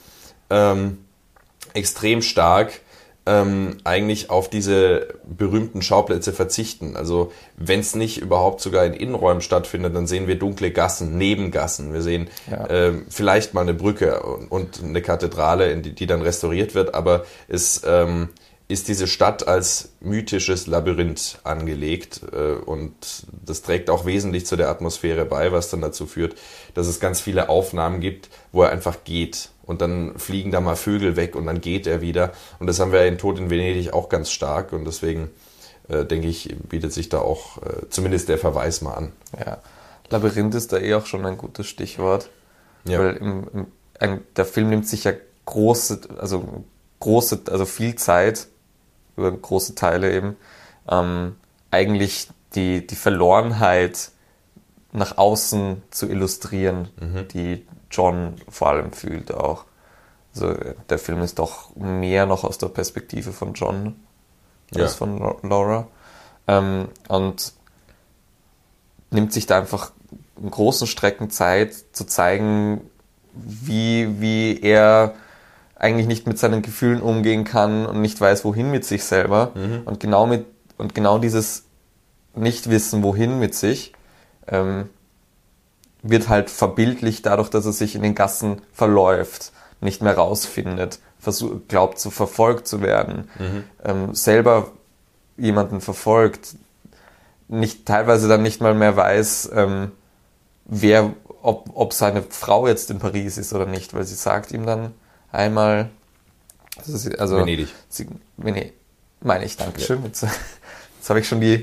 ähm, 0.48 0.98
extrem 1.74 2.22
stark 2.22 2.80
ähm, 3.24 3.76
eigentlich 3.84 4.30
auf 4.30 4.50
diese 4.50 5.08
berühmten 5.24 5.82
Schauplätze 5.82 6.32
verzichten. 6.32 6.96
Also 6.96 7.32
wenn 7.56 7.80
es 7.80 7.94
nicht 7.94 8.18
überhaupt 8.18 8.60
sogar 8.60 8.84
in 8.84 8.94
Innenräumen 8.94 9.42
stattfindet, 9.42 9.94
dann 9.94 10.06
sehen 10.06 10.26
wir 10.26 10.36
dunkle 10.36 10.72
Gassen, 10.72 11.16
Nebengassen. 11.18 11.92
Wir 11.92 12.02
sehen 12.02 12.28
ja. 12.50 12.66
äh, 12.66 12.92
vielleicht 13.08 13.54
mal 13.54 13.60
eine 13.60 13.74
Brücke 13.74 14.22
und, 14.22 14.50
und 14.50 14.82
eine 14.82 15.02
Kathedrale, 15.02 15.76
die, 15.76 15.94
die, 15.94 16.06
dann 16.06 16.22
restauriert 16.22 16.74
wird, 16.74 16.94
aber 16.94 17.24
es 17.46 17.82
ähm, 17.86 18.30
ist 18.66 18.88
diese 18.88 19.06
Stadt 19.06 19.46
als 19.46 19.90
mythisches 20.00 20.66
Labyrinth 20.66 21.38
angelegt 21.44 22.22
äh, 22.32 22.54
und 22.54 22.94
das 23.44 23.62
trägt 23.62 23.88
auch 23.88 24.04
wesentlich 24.04 24.46
zu 24.46 24.56
der 24.56 24.68
Atmosphäre 24.68 25.26
bei, 25.26 25.52
was 25.52 25.70
dann 25.70 25.80
dazu 25.80 26.06
führt, 26.06 26.34
dass 26.74 26.88
es 26.88 26.98
ganz 26.98 27.20
viele 27.20 27.48
Aufnahmen 27.48 28.00
gibt, 28.00 28.30
wo 28.50 28.62
er 28.62 28.70
einfach 28.70 29.04
geht 29.04 29.51
und 29.64 29.80
dann 29.80 30.18
fliegen 30.18 30.50
da 30.50 30.60
mal 30.60 30.76
Vögel 30.76 31.16
weg 31.16 31.36
und 31.36 31.46
dann 31.46 31.60
geht 31.60 31.86
er 31.86 32.00
wieder. 32.00 32.32
Und 32.58 32.66
das 32.66 32.80
haben 32.80 32.92
wir 32.92 33.04
in 33.06 33.18
Tod 33.18 33.38
in 33.38 33.50
Venedig 33.50 33.92
auch 33.92 34.08
ganz 34.08 34.30
stark 34.30 34.72
und 34.72 34.84
deswegen 34.84 35.30
äh, 35.88 36.04
denke 36.04 36.28
ich, 36.28 36.54
bietet 36.68 36.92
sich 36.92 37.08
da 37.08 37.18
auch 37.18 37.58
äh, 37.58 37.88
zumindest 37.88 38.28
der 38.28 38.38
Verweis 38.38 38.82
mal 38.82 38.94
an. 38.94 39.12
Ja, 39.38 39.58
Labyrinth 40.10 40.54
ist 40.54 40.72
da 40.72 40.78
eh 40.78 40.94
auch 40.94 41.06
schon 41.06 41.24
ein 41.26 41.38
gutes 41.38 41.66
Stichwort, 41.66 42.30
ja. 42.84 42.98
weil 42.98 43.16
im, 43.16 43.48
im, 43.52 43.66
ein, 43.98 44.20
der 44.36 44.44
Film 44.44 44.70
nimmt 44.70 44.86
sich 44.86 45.04
ja 45.04 45.12
große, 45.46 46.00
also 46.18 46.64
große, 47.00 47.42
also 47.50 47.64
viel 47.64 47.94
Zeit 47.96 48.48
über 49.16 49.30
große 49.30 49.74
Teile 49.74 50.12
eben, 50.12 50.36
ähm, 50.88 51.36
eigentlich 51.70 52.28
die, 52.54 52.86
die 52.86 52.94
Verlorenheit 52.94 54.10
nach 54.92 55.16
außen 55.16 55.82
zu 55.90 56.08
illustrieren, 56.08 56.88
mhm. 57.00 57.28
die 57.28 57.66
John 57.92 58.34
vor 58.48 58.70
allem 58.70 58.92
fühlt 58.92 59.32
auch. 59.32 59.64
Also 60.34 60.54
der 60.88 60.98
Film 60.98 61.20
ist 61.20 61.38
doch 61.38 61.76
mehr 61.76 62.26
noch 62.26 62.42
aus 62.44 62.58
der 62.58 62.68
Perspektive 62.68 63.32
von 63.32 63.52
John 63.52 63.96
ja. 64.74 64.84
als 64.84 64.94
von 64.94 65.18
Laura. 65.42 65.86
Ähm, 66.48 66.88
und 67.08 67.52
nimmt 69.10 69.32
sich 69.32 69.46
da 69.46 69.58
einfach 69.58 69.92
in 70.42 70.50
großen 70.50 70.86
Strecken 70.86 71.30
Zeit 71.30 71.74
zu 71.92 72.04
zeigen, 72.04 72.80
wie, 73.34 74.20
wie 74.20 74.60
er 74.60 75.14
eigentlich 75.76 76.06
nicht 76.06 76.26
mit 76.26 76.38
seinen 76.38 76.62
Gefühlen 76.62 77.00
umgehen 77.00 77.44
kann 77.44 77.86
und 77.86 78.00
nicht 78.00 78.20
weiß, 78.20 78.44
wohin 78.44 78.70
mit 78.70 78.84
sich 78.84 79.04
selber. 79.04 79.52
Mhm. 79.54 79.82
Und 79.84 80.00
genau 80.00 80.26
mit, 80.26 80.46
und 80.78 80.94
genau 80.94 81.18
dieses 81.18 81.64
Nicht-Wissen, 82.34 83.02
wohin 83.02 83.38
mit 83.38 83.54
sich, 83.54 83.92
ähm, 84.46 84.88
wird 86.02 86.28
halt 86.28 86.50
verbildlich 86.50 87.22
dadurch, 87.22 87.48
dass 87.48 87.64
er 87.64 87.72
sich 87.72 87.94
in 87.94 88.02
den 88.02 88.14
Gassen 88.14 88.62
verläuft, 88.72 89.52
nicht 89.80 90.02
mehr 90.02 90.16
rausfindet, 90.16 90.98
versucht, 91.18 91.68
glaubt 91.68 91.98
zu 91.98 92.10
verfolgt 92.10 92.66
zu 92.66 92.82
werden, 92.82 93.28
mhm. 93.38 93.64
ähm, 93.84 94.14
selber 94.14 94.72
jemanden 95.36 95.80
verfolgt, 95.80 96.56
nicht 97.48 97.86
teilweise 97.86 98.28
dann 98.28 98.42
nicht 98.42 98.60
mal 98.60 98.74
mehr 98.74 98.96
weiß, 98.96 99.50
ähm, 99.54 99.92
wer, 100.64 101.12
ob, 101.42 101.70
ob 101.74 101.92
seine 101.92 102.22
Frau 102.22 102.66
jetzt 102.66 102.90
in 102.90 102.98
Paris 102.98 103.38
ist 103.38 103.52
oder 103.52 103.66
nicht, 103.66 103.94
weil 103.94 104.04
sie 104.04 104.14
sagt 104.14 104.52
ihm 104.52 104.66
dann 104.66 104.92
einmal, 105.30 105.90
also, 106.78 107.10
also 107.18 107.36
Venedig. 107.36 107.68
Sie, 107.88 108.08
Venedig, 108.36 108.72
meine 109.20 109.44
ich, 109.44 109.56
Dankeschön. 109.56 110.00
Ja. 110.00 110.06
Jetzt, 110.06 110.22
jetzt 110.98 111.10
habe 111.10 111.20
ich 111.20 111.28
schon 111.28 111.40
die 111.40 111.62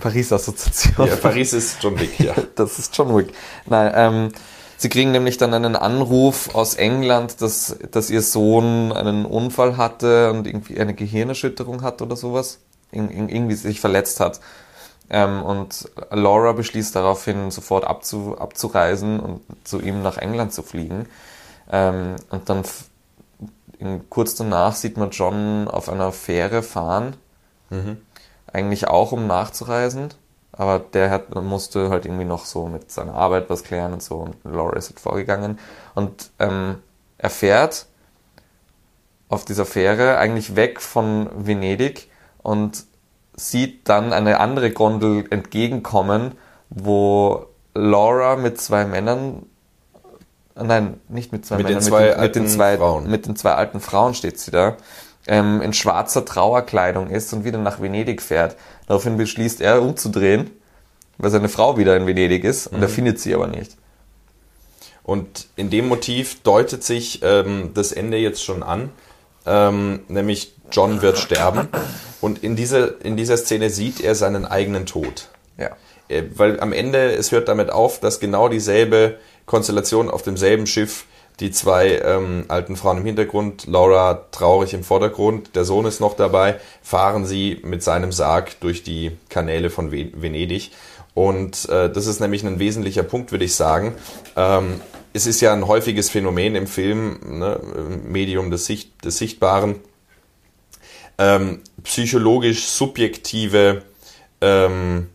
Paris-Assoziation. 0.00 1.06
Ja, 1.06 1.16
Paris 1.16 1.52
ist 1.52 1.82
John 1.82 1.98
Wick, 1.98 2.18
ja. 2.20 2.34
das 2.54 2.78
ist 2.78 2.96
John 2.96 3.16
Wick. 3.16 3.32
Nein, 3.66 3.92
ähm, 3.94 4.32
sie 4.76 4.88
kriegen 4.88 5.12
nämlich 5.12 5.36
dann 5.36 5.54
einen 5.54 5.76
Anruf 5.76 6.54
aus 6.54 6.74
England, 6.74 7.40
dass, 7.40 7.76
dass 7.90 8.10
ihr 8.10 8.22
Sohn 8.22 8.92
einen 8.92 9.24
Unfall 9.24 9.76
hatte 9.76 10.32
und 10.32 10.46
irgendwie 10.46 10.80
eine 10.80 10.94
Gehirnerschütterung 10.94 11.82
hat 11.82 12.02
oder 12.02 12.16
sowas. 12.16 12.58
Ir 12.92 13.10
irgendwie 13.10 13.54
sich 13.54 13.80
verletzt 13.80 14.20
hat. 14.20 14.40
Ähm, 15.10 15.42
und 15.42 15.90
Laura 16.10 16.52
beschließt 16.52 16.94
daraufhin, 16.96 17.50
sofort 17.50 17.84
abzu 17.84 18.36
abzureisen 18.38 19.20
und 19.20 19.40
zu 19.64 19.80
ihm 19.80 20.02
nach 20.02 20.16
England 20.16 20.52
zu 20.52 20.62
fliegen. 20.62 21.06
Ähm, 21.70 22.16
und 22.30 22.48
dann 22.48 22.62
in, 23.78 24.08
kurz 24.08 24.34
danach 24.34 24.74
sieht 24.74 24.96
man 24.96 25.10
John 25.10 25.68
auf 25.68 25.88
einer 25.88 26.12
Fähre 26.12 26.62
fahren. 26.62 27.16
Mhm 27.70 27.98
eigentlich 28.54 28.88
auch, 28.88 29.12
um 29.12 29.26
nachzureisen. 29.26 30.08
Aber 30.52 30.78
der 30.78 31.10
hat, 31.10 31.34
musste 31.34 31.90
halt 31.90 32.04
irgendwie 32.06 32.24
noch 32.24 32.44
so 32.44 32.66
mit 32.66 32.90
seiner 32.90 33.14
Arbeit 33.14 33.50
was 33.50 33.64
klären 33.64 33.92
und 33.92 34.02
so. 34.02 34.18
Und 34.18 34.36
Laura 34.44 34.76
ist 34.76 34.90
halt 34.90 35.00
vorgegangen. 35.00 35.58
Und 35.94 36.30
ähm, 36.38 36.76
er 37.18 37.30
fährt 37.30 37.86
auf 39.28 39.44
dieser 39.44 39.66
Fähre 39.66 40.18
eigentlich 40.18 40.54
weg 40.54 40.80
von 40.80 41.28
Venedig 41.34 42.08
und 42.42 42.84
sieht 43.34 43.88
dann 43.88 44.12
eine 44.12 44.38
andere 44.38 44.70
Gondel 44.70 45.24
entgegenkommen, 45.30 46.32
wo 46.70 47.46
Laura 47.74 48.36
mit 48.36 48.60
zwei 48.60 48.84
Männern, 48.84 49.46
nein, 50.54 51.00
nicht 51.08 51.32
mit 51.32 51.44
zwei 51.44 51.56
mit 51.56 51.64
Männern, 51.64 51.80
den 51.80 51.88
zwei 51.88 52.08
mit, 52.10 52.20
mit 52.20 52.34
den 52.36 52.46
zwei, 52.46 52.76
Frauen. 52.76 53.10
mit 53.10 53.26
den 53.26 53.34
zwei 53.34 53.54
alten 53.54 53.80
Frauen 53.80 54.14
steht 54.14 54.38
sie 54.38 54.52
da 54.52 54.76
ähm, 55.26 55.62
in 55.62 55.72
schwarzer 55.72 56.24
Trauerkleidung 56.24 57.10
ist 57.10 57.32
und 57.32 57.44
wieder 57.44 57.58
nach 57.58 57.80
Venedig 57.80 58.22
fährt. 58.22 58.56
Daraufhin 58.86 59.16
beschließt 59.16 59.60
er 59.60 59.82
umzudrehen, 59.82 60.50
weil 61.18 61.30
seine 61.30 61.48
Frau 61.48 61.78
wieder 61.78 61.96
in 61.96 62.06
Venedig 62.06 62.44
ist 62.44 62.66
und 62.66 62.78
mhm. 62.78 62.82
er 62.82 62.88
findet 62.88 63.20
sie 63.20 63.34
aber 63.34 63.46
nicht. 63.46 63.76
Und 65.02 65.48
in 65.56 65.70
dem 65.70 65.88
Motiv 65.88 66.42
deutet 66.42 66.82
sich 66.82 67.20
ähm, 67.22 67.70
das 67.74 67.92
Ende 67.92 68.16
jetzt 68.16 68.42
schon 68.42 68.62
an, 68.62 68.90
ähm, 69.46 70.00
nämlich 70.08 70.54
John 70.70 71.02
wird 71.02 71.18
sterben 71.18 71.68
und 72.20 72.42
in 72.42 72.56
dieser, 72.56 73.04
in 73.04 73.16
dieser 73.16 73.36
Szene 73.36 73.68
sieht 73.68 74.00
er 74.00 74.14
seinen 74.14 74.46
eigenen 74.46 74.86
Tod. 74.86 75.28
Ja. 75.58 75.76
Äh, 76.08 76.24
weil 76.34 76.60
am 76.60 76.72
Ende, 76.72 77.12
es 77.12 77.32
hört 77.32 77.48
damit 77.48 77.70
auf, 77.70 78.00
dass 78.00 78.18
genau 78.18 78.48
dieselbe 78.48 79.18
Konstellation 79.46 80.10
auf 80.10 80.22
demselben 80.22 80.66
Schiff 80.66 81.04
die 81.40 81.50
zwei 81.50 81.98
ähm, 81.98 82.44
alten 82.48 82.76
Frauen 82.76 82.98
im 82.98 83.04
Hintergrund, 83.04 83.66
Laura 83.66 84.26
traurig 84.30 84.72
im 84.72 84.84
Vordergrund, 84.84 85.56
der 85.56 85.64
Sohn 85.64 85.84
ist 85.84 86.00
noch 86.00 86.14
dabei, 86.14 86.60
fahren 86.82 87.26
sie 87.26 87.60
mit 87.64 87.82
seinem 87.82 88.12
Sarg 88.12 88.60
durch 88.60 88.82
die 88.82 89.12
Kanäle 89.28 89.70
von 89.70 89.90
Venedig. 89.90 90.70
Und 91.12 91.68
äh, 91.68 91.90
das 91.90 92.06
ist 92.06 92.20
nämlich 92.20 92.44
ein 92.44 92.58
wesentlicher 92.58 93.02
Punkt, 93.02 93.32
würde 93.32 93.44
ich 93.44 93.54
sagen. 93.54 93.94
Ähm, 94.36 94.80
es 95.12 95.26
ist 95.26 95.40
ja 95.40 95.52
ein 95.52 95.66
häufiges 95.66 96.10
Phänomen 96.10 96.56
im 96.56 96.66
Film, 96.66 97.20
ne, 97.24 97.60
Medium 98.04 98.50
des, 98.50 98.66
Sicht, 98.66 99.04
des 99.04 99.18
Sichtbaren, 99.18 99.76
ähm, 101.18 101.60
psychologisch 101.84 102.66
subjektive 102.66 103.82
ähm, 104.40 105.08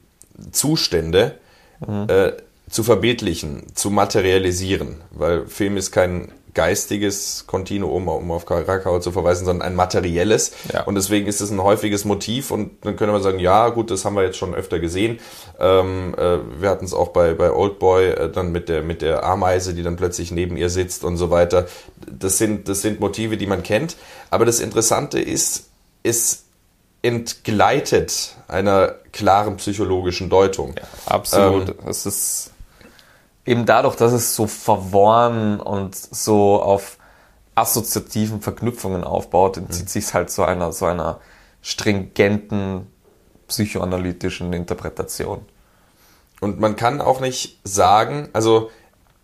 Zustände 0.51 1.37
mhm. 1.85 2.07
äh, 2.07 2.31
zu 2.69 2.83
verbildlichen, 2.83 3.63
zu 3.75 3.89
materialisieren, 3.89 5.01
weil 5.11 5.47
Film 5.47 5.77
ist 5.77 5.91
kein 5.91 6.31
geistiges 6.53 7.45
Kontinuum, 7.47 8.07
um 8.07 8.31
auf 8.31 8.45
Krakau 8.45 8.99
zu 8.99 9.11
verweisen, 9.11 9.45
sondern 9.45 9.67
ein 9.67 9.75
materielles. 9.75 10.51
Ja. 10.73 10.83
Und 10.83 10.95
deswegen 10.95 11.27
ist 11.27 11.41
es 11.41 11.51
ein 11.51 11.61
häufiges 11.61 12.05
Motiv 12.05 12.51
und 12.51 12.71
dann 12.83 12.95
könnte 12.95 13.13
man 13.13 13.21
sagen, 13.21 13.39
ja 13.39 13.69
gut, 13.69 13.91
das 13.91 14.03
haben 14.03 14.15
wir 14.15 14.23
jetzt 14.23 14.37
schon 14.37 14.55
öfter 14.55 14.79
gesehen. 14.79 15.19
Ähm, 15.59 16.15
äh, 16.17 16.39
wir 16.59 16.69
hatten 16.69 16.85
es 16.85 16.93
auch 16.93 17.09
bei, 17.09 17.33
bei 17.33 17.51
Oldboy 17.51 18.09
äh, 18.09 18.31
dann 18.31 18.51
mit 18.51 18.67
der, 18.67 18.81
mit 18.81 19.01
der 19.01 19.23
Ameise, 19.23 19.73
die 19.73 19.83
dann 19.83 19.95
plötzlich 19.95 20.31
neben 20.31 20.57
ihr 20.57 20.69
sitzt 20.69 21.03
und 21.03 21.17
so 21.17 21.29
weiter. 21.29 21.67
Das 22.11 22.37
sind, 22.37 22.67
das 22.67 22.81
sind 22.81 22.99
Motive, 22.99 23.37
die 23.37 23.47
man 23.47 23.63
kennt. 23.63 23.95
Aber 24.29 24.45
das 24.45 24.59
Interessante 24.59 25.19
ist, 25.19 25.69
es 26.03 26.43
entgleitet 27.01 28.35
einer 28.47 28.95
klaren 29.11 29.57
psychologischen 29.57 30.29
Deutung. 30.29 30.75
Ja, 30.77 31.13
absolut. 31.13 31.69
Ähm, 31.69 31.75
es 31.87 32.05
ist 32.05 32.51
eben 33.45 33.65
dadurch, 33.65 33.95
dass 33.95 34.11
es 34.11 34.35
so 34.35 34.47
verworren 34.47 35.59
und 35.59 35.95
so 35.95 36.61
auf 36.61 36.97
assoziativen 37.55 38.41
Verknüpfungen 38.41 39.03
aufbaut, 39.03 39.57
entzieht 39.57 39.85
mhm. 39.85 39.89
sich 39.89 40.13
halt 40.13 40.31
so 40.31 40.43
einer, 40.43 40.71
so 40.71 40.85
einer 40.85 41.19
stringenten 41.61 42.87
psychoanalytischen 43.47 44.53
Interpretation. 44.53 45.45
Und 46.39 46.59
man 46.59 46.75
kann 46.75 47.01
auch 47.01 47.19
nicht 47.19 47.59
sagen, 47.63 48.29
also 48.33 48.69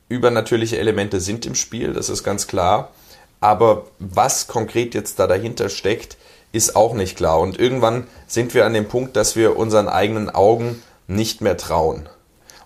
übernatürliche 0.10 0.78
Elemente 0.78 1.22
sind 1.22 1.46
im 1.46 1.56
Spiel, 1.56 1.94
das 1.94 2.10
ist 2.10 2.24
ganz 2.24 2.48
klar, 2.48 2.92
aber 3.40 3.86
was 4.00 4.48
konkret 4.48 4.94
jetzt 4.94 5.20
da 5.20 5.28
dahinter 5.28 5.70
steckt, 5.70 6.18
ist 6.52 6.76
auch 6.76 6.94
nicht 6.94 7.18
klar. 7.18 7.40
Und 7.40 7.60
irgendwann 7.60 8.08
sind 8.28 8.54
wir 8.54 8.66
an 8.66 8.74
dem 8.74 8.88
Punkt, 8.88 9.16
dass 9.16 9.36
wir 9.36 9.58
unseren 9.58 9.88
eigenen 9.88 10.30
Augen 10.30 10.82
nicht 11.08 11.42
mehr 11.42 11.58
trauen. 11.58 12.10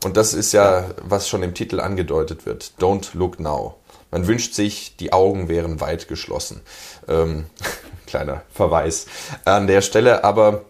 Und 0.03 0.17
das 0.17 0.33
ist 0.33 0.53
ja, 0.53 0.85
was 1.03 1.27
schon 1.27 1.43
im 1.43 1.53
Titel 1.53 1.79
angedeutet 1.79 2.45
wird. 2.45 2.73
Don't 2.79 3.09
look 3.13 3.39
now. 3.39 3.75
Man 4.11 4.27
wünscht 4.27 4.53
sich, 4.53 4.95
die 4.97 5.13
Augen 5.13 5.49
wären 5.49 5.81
weit 5.81 6.07
geschlossen. 6.07 6.61
Ähm, 7.07 7.45
kleiner 8.07 8.43
Verweis 8.51 9.05
an 9.45 9.67
der 9.67 9.81
Stelle, 9.81 10.23
aber 10.23 10.63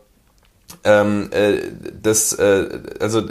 ähm, 0.84 1.30
äh, 1.32 1.60
das, 2.02 2.34
äh, 2.34 2.80
also 3.00 3.24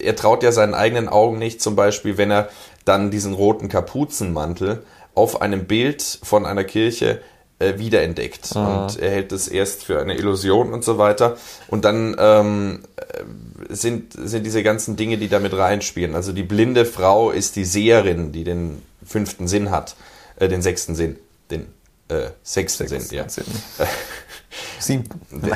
er 0.00 0.16
traut 0.16 0.42
ja 0.42 0.52
seinen 0.52 0.74
eigenen 0.74 1.08
Augen 1.08 1.38
nicht, 1.38 1.60
zum 1.60 1.76
Beispiel, 1.76 2.18
wenn 2.18 2.30
er 2.30 2.48
dann 2.84 3.10
diesen 3.10 3.34
roten 3.34 3.68
Kapuzenmantel 3.68 4.84
auf 5.14 5.42
einem 5.42 5.66
Bild 5.66 6.02
von 6.22 6.46
einer 6.46 6.64
Kirche 6.64 7.20
äh, 7.58 7.78
wiederentdeckt. 7.78 8.54
Mhm. 8.54 8.66
Und 8.66 8.98
er 8.98 9.10
hält 9.10 9.32
es 9.32 9.48
erst 9.48 9.84
für 9.84 10.00
eine 10.00 10.14
Illusion 10.14 10.72
und 10.72 10.84
so 10.84 10.98
weiter. 10.98 11.36
Und 11.68 11.84
dann 11.84 12.14
ähm, 12.18 12.82
äh, 12.96 13.74
sind, 13.74 14.12
sind 14.12 14.44
diese 14.44 14.62
ganzen 14.62 14.96
Dinge, 14.96 15.18
die 15.18 15.28
damit 15.28 15.56
reinspielen. 15.56 16.14
Also 16.14 16.32
die 16.32 16.42
blinde 16.42 16.84
Frau 16.84 17.30
ist 17.30 17.56
die 17.56 17.64
Seherin, 17.64 18.32
die 18.32 18.44
den 18.44 18.82
fünften 19.04 19.48
Sinn 19.48 19.70
hat, 19.70 19.96
äh, 20.36 20.48
den 20.48 20.62
sechsten 20.62 20.94
Sinn, 20.94 21.16
den 21.50 21.66
äh, 22.08 22.30
sechsten, 22.42 22.88
sechsten 22.88 23.08
Sinn, 23.08 23.18
ja. 23.18 23.28
Sinn. 23.28 23.44
Siebten. 24.78 25.40
den, 25.40 25.54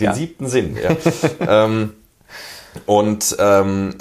den 0.00 0.14
siebten 0.14 0.48
Sinn, 0.48 0.76
ja. 0.76 0.96
ähm, 1.64 1.94
und 2.86 3.36
ähm, 3.38 3.94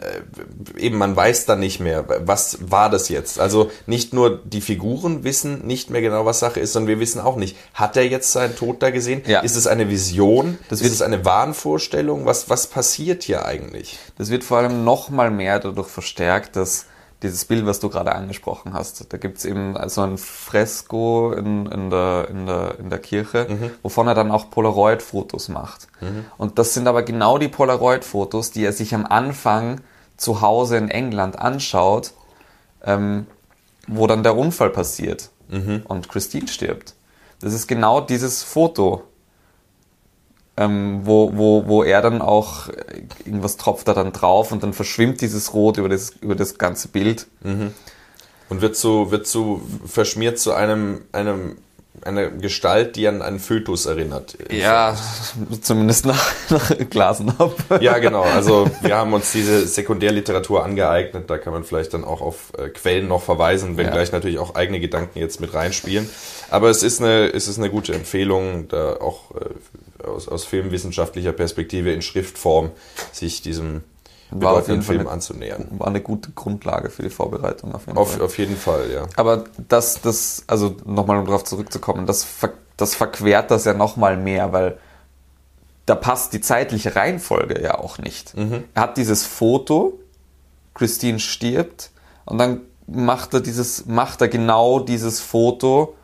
eben 0.77 0.98
man 0.98 1.15
weiß 1.15 1.46
dann 1.46 1.60
nicht 1.60 1.80
mehr, 1.80 2.06
was 2.25 2.58
war 2.62 2.89
das 2.89 3.10
jetzt. 3.10 3.39
Also 3.39 3.72
nicht 3.86 4.13
nur 4.13 4.42
die 4.44 4.62
Figuren 4.62 5.24
wissen 5.24 5.65
nicht 5.65 5.89
mehr 5.89 6.01
genau, 6.01 6.25
was 6.25 6.39
Sache 6.39 6.60
ist, 6.60 6.74
sondern 6.74 6.89
wir 6.89 7.00
wissen 7.00 7.22
auch 7.22 7.36
nicht, 7.36 7.56
hat 7.74 7.98
er 7.98 8.08
jetzt 8.08 8.32
seinen 8.32 8.56
Tod 8.56 8.82
da 8.82 8.89
gesehen? 8.89 9.22
Ja. 9.25 9.42
Ist 9.42 9.56
es 9.56 9.68
eine 9.68 9.89
Vision? 9.89 10.58
Das 10.70 10.82
ist 10.82 10.92
es 10.92 11.01
eine 11.01 11.25
Wahnvorstellung? 11.25 12.25
Was, 12.25 12.50
was 12.50 12.68
passiert 12.68 13.24
hier 13.24 13.45
eigentlich? 13.45 14.00
Das 14.17 14.30
wird 14.30 14.43
vor 14.43 14.58
allem 14.58 14.84
noch 14.84 15.10
mal 15.10 15.32
mehr 15.32 15.60
dadurch 15.60 15.88
verstärkt, 15.88 16.56
dass 16.56 16.86
dieses 17.24 17.46
Bild, 17.46 17.66
was 17.66 17.80
du 17.80 17.90
gerade 17.90 18.14
angesprochen 18.14 18.74
hast. 18.74 19.12
Da 19.12 19.18
gibt's 19.18 19.46
eben 19.46 19.76
also 19.78 20.02
ein 20.02 20.18
Fresko 20.18 21.32
in, 21.32 21.66
in, 21.66 21.90
der, 21.90 22.28
in, 22.30 22.46
der, 22.46 22.80
in 22.80 22.90
der 22.90 23.00
Kirche, 23.00 23.48
mhm. 23.50 23.72
wovon 23.82 24.08
er 24.08 24.14
dann 24.14 24.30
auch 24.32 24.50
Polaroid-Fotos 24.52 25.50
macht. 25.50 25.88
Mhm. 26.02 26.26
Und 26.38 26.60
das 26.60 26.74
sind 26.74 26.88
aber 26.88 27.04
genau 27.04 27.38
die 27.38 27.48
Polaroid-Fotos, 27.48 28.52
die 28.52 28.66
er 28.66 28.74
sich 28.74 28.94
am 28.94 29.06
Anfang 29.06 29.82
zu 30.18 30.42
Hause 30.42 30.78
in 30.78 30.90
England 30.90 31.40
anschaut, 31.40 32.12
ähm, 32.84 33.26
wo 33.88 34.06
dann 34.08 34.24
der 34.24 34.38
Unfall 34.38 34.70
passiert 34.70 35.30
mhm. 35.50 35.84
und 35.86 36.10
Christine 36.10 36.48
stirbt. 36.48 36.94
Das 37.40 37.54
ist 37.54 37.68
genau 37.68 38.02
dieses 38.02 38.44
Foto, 38.44 39.04
ähm, 40.58 41.02
wo, 41.04 41.32
wo, 41.36 41.68
wo 41.68 41.84
er 41.84 42.02
dann 42.02 42.22
auch, 42.22 42.70
irgendwas 43.26 43.58
tropft 43.58 43.88
da 43.88 43.94
dann 43.94 44.12
drauf 44.12 44.52
und 44.52 44.63
dann 44.63 44.74
verschwimmt 44.74 45.22
dieses 45.22 45.54
Rot 45.54 45.78
über 45.78 45.89
das, 45.89 46.12
über 46.22 46.36
das 46.36 46.58
ganze 46.58 46.88
Bild. 46.88 47.28
Mhm. 47.42 47.74
Und 48.50 48.62
wird 48.62 48.76
so, 48.76 49.10
wird 49.10 49.26
so 49.26 49.62
verschmiert 49.86 50.38
zu 50.38 50.54
einem, 50.54 51.02
einem 51.12 51.58
eine 52.02 52.32
Gestalt, 52.32 52.96
die 52.96 53.08
an 53.08 53.22
einen 53.22 53.39
Fötus 53.39 53.86
erinnert. 53.86 54.38
Ja, 54.52 54.96
zumindest 55.62 56.06
nach, 56.06 56.34
nach 56.50 56.72
Glasnab. 56.89 57.56
Ja, 57.80 57.98
genau. 58.00 58.24
Also 58.24 58.70
wir 58.82 58.98
haben 58.98 59.13
uns 59.13 59.32
diese 59.32 59.66
Sekundärliteratur 59.68 60.63
angeeignet. 60.63 61.30
Da 61.30 61.38
kann 61.38 61.54
man 61.54 61.63
vielleicht 61.63 61.94
dann 61.94 62.04
auch 62.04 62.22
auf 62.22 62.52
äh, 62.58 62.70
Quellen 62.70 63.08
noch 63.08 63.22
verweisen, 63.22 63.78
wenngleich 63.78 64.10
ja. 64.10 64.16
natürlich 64.16 64.39
auch 64.39 64.56
eigene 64.56 64.80
Gedanken 64.80 65.20
jetzt 65.20 65.39
mit 65.39 65.54
reinspielen. 65.54 66.10
Aber 66.50 66.70
es 66.70 66.84
ist 66.84 67.02
eine, 67.02 67.28
es 67.28 67.48
ist 67.48 67.58
eine 67.58 67.70
gute 67.70 67.94
Empfehlung, 67.94 68.68
da 68.68 68.98
auch 68.98 69.32
äh, 69.36 69.46
aus, 70.06 70.28
aus 70.28 70.46
filmwissenschaftlicher 70.46 71.32
Perspektive 71.32 71.92
in 71.92 72.02
Schriftform 72.02 72.72
sich 73.12 73.42
diesem 73.42 73.84
jeden 74.32 74.82
Film 74.82 75.02
eine, 75.02 75.10
anzunähern. 75.10 75.68
War 75.78 75.88
eine 75.88 76.02
gute 76.02 76.32
Grundlage 76.32 76.89
für 76.89 77.04
die 77.04 77.10
Vorbereitung 77.10 77.74
auf 77.76 77.86
jeden 77.86 77.98
auf, 77.98 78.13
Fall. 78.13 78.22
Auf 78.22 78.38
jeden 78.38 78.58
Fall, 78.58 78.92
ja. 78.92 79.06
Aber 79.16 79.44
das, 79.68 80.02
das, 80.02 80.44
also 80.48 80.76
nochmal 80.86 81.20
um 81.20 81.26
darauf 81.26 81.44
zurückzukommen, 81.44 82.06
das, 82.06 82.26
das 82.78 82.96
verquert 82.96 83.52
das 83.52 83.66
ja 83.66 83.74
nochmal 83.74 84.18
mehr, 84.18 84.52
weil 84.52 84.78
da 85.86 85.96
passt 85.96 86.34
die 86.34 86.42
zeitliche 86.42 86.96
Reihenfolge 86.96 87.62
ja 87.62 87.78
auch 87.78 87.98
nicht. 87.98 88.36
Mhm. 88.36 88.63
Er 88.74 88.84
hat 88.84 88.98
dieses 88.98 89.26
Foto, 89.26 90.00
Christine 90.74 91.20
stirbt, 91.20 91.92
und 92.26 92.38
dann 92.38 92.62
macht 92.88 93.34
er 93.34 93.42
dieses, 93.42 93.86
macht 93.86 94.22
er 94.22 94.30
genau 94.30 94.80
dieses 94.80 95.20
Foto 95.20 95.96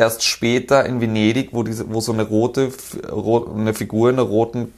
erst 0.00 0.24
später 0.24 0.86
in 0.86 1.00
Venedig, 1.00 1.50
wo 1.52 1.62
diese, 1.62 1.92
wo 1.92 2.00
so 2.00 2.12
eine 2.12 2.22
rote, 2.22 2.72
eine 3.54 3.74
Figur 3.74 4.08
in 4.08 4.18
einer 4.18 4.26
roten 4.26 4.72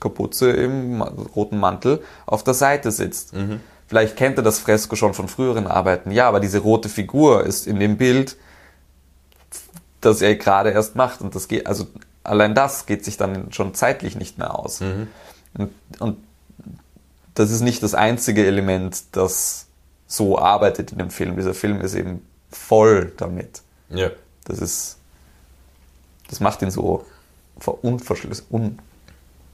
Kapuze 0.00 0.50
im 0.50 1.02
roten 1.02 1.58
Mantel 1.58 2.02
auf 2.24 2.42
der 2.42 2.54
Seite 2.54 2.90
sitzt. 2.90 3.34
Mhm. 3.34 3.60
Vielleicht 3.86 4.16
kennt 4.16 4.38
er 4.38 4.42
das 4.42 4.58
Fresko 4.58 4.96
schon 4.96 5.12
von 5.12 5.28
früheren 5.28 5.66
Arbeiten. 5.66 6.10
Ja, 6.10 6.26
aber 6.26 6.40
diese 6.40 6.58
rote 6.58 6.88
Figur 6.88 7.44
ist 7.44 7.66
in 7.66 7.78
dem 7.78 7.98
Bild, 7.98 8.36
das 10.00 10.22
er 10.22 10.36
gerade 10.36 10.70
erst 10.70 10.96
macht. 10.96 11.20
Und 11.20 11.34
das 11.34 11.48
geht, 11.48 11.66
also 11.66 11.86
allein 12.24 12.54
das 12.54 12.86
geht 12.86 13.04
sich 13.04 13.18
dann 13.18 13.52
schon 13.52 13.74
zeitlich 13.74 14.16
nicht 14.16 14.38
mehr 14.38 14.58
aus. 14.58 14.80
Mhm. 14.80 15.08
Und, 15.58 15.70
und 16.00 16.16
das 17.34 17.50
ist 17.50 17.60
nicht 17.60 17.82
das 17.82 17.94
einzige 17.94 18.46
Element, 18.46 19.04
das 19.12 19.66
so 20.06 20.38
arbeitet 20.38 20.92
in 20.92 20.98
dem 20.98 21.10
Film. 21.10 21.36
Dieser 21.36 21.54
Film 21.54 21.82
ist 21.82 21.94
eben 21.94 22.26
voll 22.50 23.12
damit. 23.18 23.60
Ja. 23.90 24.10
Das 24.46 24.60
ist, 24.60 24.96
das 26.28 26.40
macht 26.40 26.62
ihn 26.62 26.70
so 26.70 27.04
unverschlüsselt, 27.82 28.46
un, 28.50 28.78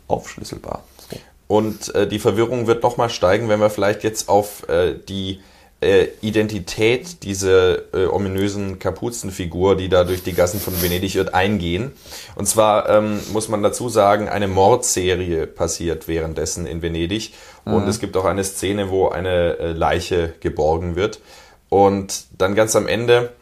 aufschlüsselbar. 0.09 0.85
So. 1.11 1.17
Und 1.49 1.95
äh, 1.95 2.07
die 2.07 2.19
Verwirrung 2.19 2.67
wird 2.67 2.83
nochmal 2.83 3.11
steigen, 3.11 3.49
wenn 3.49 3.61
wir 3.61 3.71
vielleicht 3.71 4.05
jetzt 4.05 4.29
auf 4.29 4.69
äh, 4.69 4.95
die 4.95 5.41
äh, 5.83 6.09
Identität 6.21 7.25
dieser 7.25 7.93
äh, 7.93 8.07
ominösen 8.07 8.79
Kapuzenfigur, 8.79 9.77
die 9.77 9.89
da 9.89 10.05
durch 10.05 10.23
die 10.23 10.33
Gassen 10.33 10.61
von 10.61 10.81
Venedig 10.81 11.17
irrt, 11.17 11.35
eingehen. 11.35 11.93
Und 12.37 12.47
zwar 12.47 12.89
ähm, 12.89 13.21
muss 13.33 13.49
man 13.49 13.63
dazu 13.63 13.89
sagen, 13.89 14.29
eine 14.29 14.49
Mordserie 14.49 15.47
passiert 15.47 16.07
währenddessen 16.09 16.67
in 16.67 16.83
Venedig. 16.83 17.35
Und 17.65 17.83
mhm. 17.83 17.89
es 17.89 17.99
gibt 17.99 18.17
auch 18.17 18.25
eine 18.25 18.45
Szene, 18.45 18.91
wo 18.91 19.09
eine 19.09 19.59
äh, 19.59 19.73
Leiche 19.73 20.35
geborgen 20.41 20.95
wird. 20.95 21.21
Und 21.69 22.27
dann 22.39 22.55
ganz 22.55 22.77
am 22.77 22.87
Ende 22.87 23.33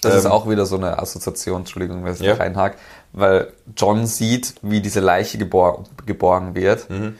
das 0.00 0.12
ähm, 0.12 0.18
ist 0.18 0.26
auch 0.26 0.48
wieder 0.48 0.66
so 0.66 0.76
eine 0.76 0.98
Assoziation, 0.98 1.60
Entschuldigung, 1.60 2.04
wenn 2.04 2.12
ich 2.12 2.20
ja. 2.20 2.34
reinhake, 2.34 2.76
weil 3.12 3.52
John 3.76 4.06
sieht, 4.06 4.54
wie 4.62 4.80
diese 4.80 5.00
Leiche 5.00 5.38
gebor 5.38 5.84
geborgen 6.06 6.54
wird. 6.54 6.88
Mhm. 6.90 7.16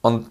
Und 0.00 0.30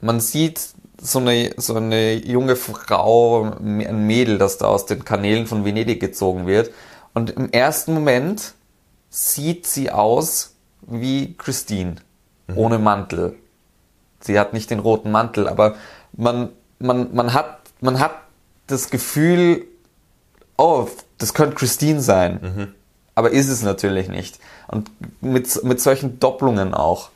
man 0.00 0.20
sieht 0.20 0.60
so 1.00 1.18
eine, 1.18 1.52
so 1.56 1.74
eine 1.74 2.14
junge 2.14 2.56
Frau, 2.56 3.44
ein 3.44 4.06
Mädel, 4.06 4.38
das 4.38 4.58
da 4.58 4.66
aus 4.66 4.86
den 4.86 5.04
Kanälen 5.04 5.46
von 5.46 5.64
Venedig 5.64 6.00
gezogen 6.00 6.46
wird. 6.46 6.70
Und 7.14 7.30
im 7.30 7.50
ersten 7.50 7.94
Moment 7.94 8.54
sieht 9.10 9.66
sie 9.66 9.90
aus 9.90 10.54
wie 10.82 11.34
Christine, 11.36 11.96
mhm. 12.46 12.58
ohne 12.58 12.78
Mantel. 12.78 13.36
Sie 14.20 14.38
hat 14.38 14.52
nicht 14.52 14.70
den 14.70 14.80
roten 14.80 15.10
Mantel, 15.10 15.48
aber 15.48 15.76
man, 16.12 16.50
man, 16.78 17.14
man, 17.14 17.32
hat, 17.32 17.60
man 17.80 18.00
hat 18.00 18.12
das 18.66 18.90
Gefühl, 18.90 19.66
oh, 20.56 20.88
das 21.18 21.34
könnte 21.34 21.56
Christine 21.56 22.00
sein. 22.00 22.40
Mhm. 22.42 22.68
Aber 23.14 23.30
ist 23.30 23.48
es 23.48 23.62
natürlich 23.62 24.08
nicht. 24.08 24.38
Und 24.68 24.90
mit, 25.22 25.64
mit 25.64 25.80
solchen 25.80 26.20
Doppelungen 26.20 26.74
auch. 26.74 27.08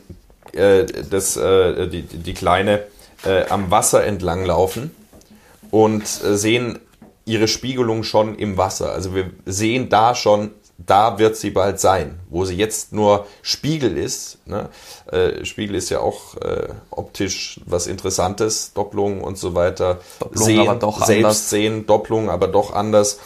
äh, 0.53 0.85
das, 1.09 1.37
äh, 1.37 1.87
die, 1.87 2.03
die 2.03 2.33
Kleine 2.33 2.83
äh, 3.25 3.45
am 3.49 3.71
Wasser 3.71 4.05
entlang 4.05 4.45
laufen 4.45 4.91
und 5.71 6.03
äh, 6.03 6.37
sehen 6.37 6.79
ihre 7.25 7.47
Spiegelung 7.47 8.03
schon 8.03 8.35
im 8.35 8.57
Wasser. 8.57 8.91
Also 8.91 9.15
wir 9.15 9.31
sehen 9.45 9.89
da 9.89 10.15
schon, 10.15 10.51
da 10.77 11.17
wird 11.19 11.35
sie 11.37 11.51
bald 11.51 11.79
sein. 11.79 12.19
Wo 12.29 12.45
sie 12.45 12.55
jetzt 12.55 12.93
nur 12.93 13.25
Spiegel 13.41 13.97
ist. 13.97 14.37
Ne? 14.45 14.69
Äh, 15.11 15.43
Spiegel 15.45 15.75
ist 15.75 15.89
ja 15.89 15.99
auch 15.99 16.35
äh, 16.37 16.67
optisch 16.91 17.59
was 17.65 17.87
Interessantes, 17.87 18.73
Doppelung 18.73 19.21
und 19.21 19.37
so 19.37 19.55
weiter. 19.55 19.99
Doppelung 20.19 20.45
sehen, 20.45 20.67
aber 20.67 20.75
doch 20.75 21.05
selbst 21.05 21.23
anders. 21.23 21.49
sehen, 21.49 21.85
Doppelung, 21.87 22.29
aber 22.29 22.47
doch 22.47 22.73
anders. 22.73 23.19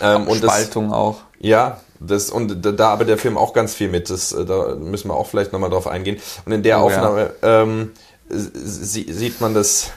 Ähm, 0.00 0.26
und 0.28 0.38
Spaltung 0.38 0.88
das, 0.88 0.96
auch. 0.96 1.20
Ja, 1.38 1.80
das, 2.00 2.30
und 2.30 2.62
da 2.62 2.88
aber 2.88 3.04
der 3.04 3.18
Film 3.18 3.36
auch 3.36 3.52
ganz 3.52 3.74
viel 3.74 3.88
mit. 3.88 4.10
Das, 4.10 4.32
äh, 4.32 4.44
da 4.44 4.74
müssen 4.76 5.08
wir 5.08 5.14
auch 5.14 5.26
vielleicht 5.26 5.52
nochmal 5.52 5.70
drauf 5.70 5.86
eingehen. 5.86 6.18
Und 6.44 6.52
in 6.52 6.62
der 6.62 6.80
oh, 6.80 6.86
Aufnahme 6.86 7.32
ja. 7.42 7.62
ähm, 7.62 7.92
sieht 8.28 9.40
man 9.40 9.54
das 9.54 9.90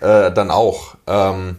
äh, 0.00 0.32
dann 0.32 0.50
auch. 0.50 0.96
Ähm, 1.06 1.56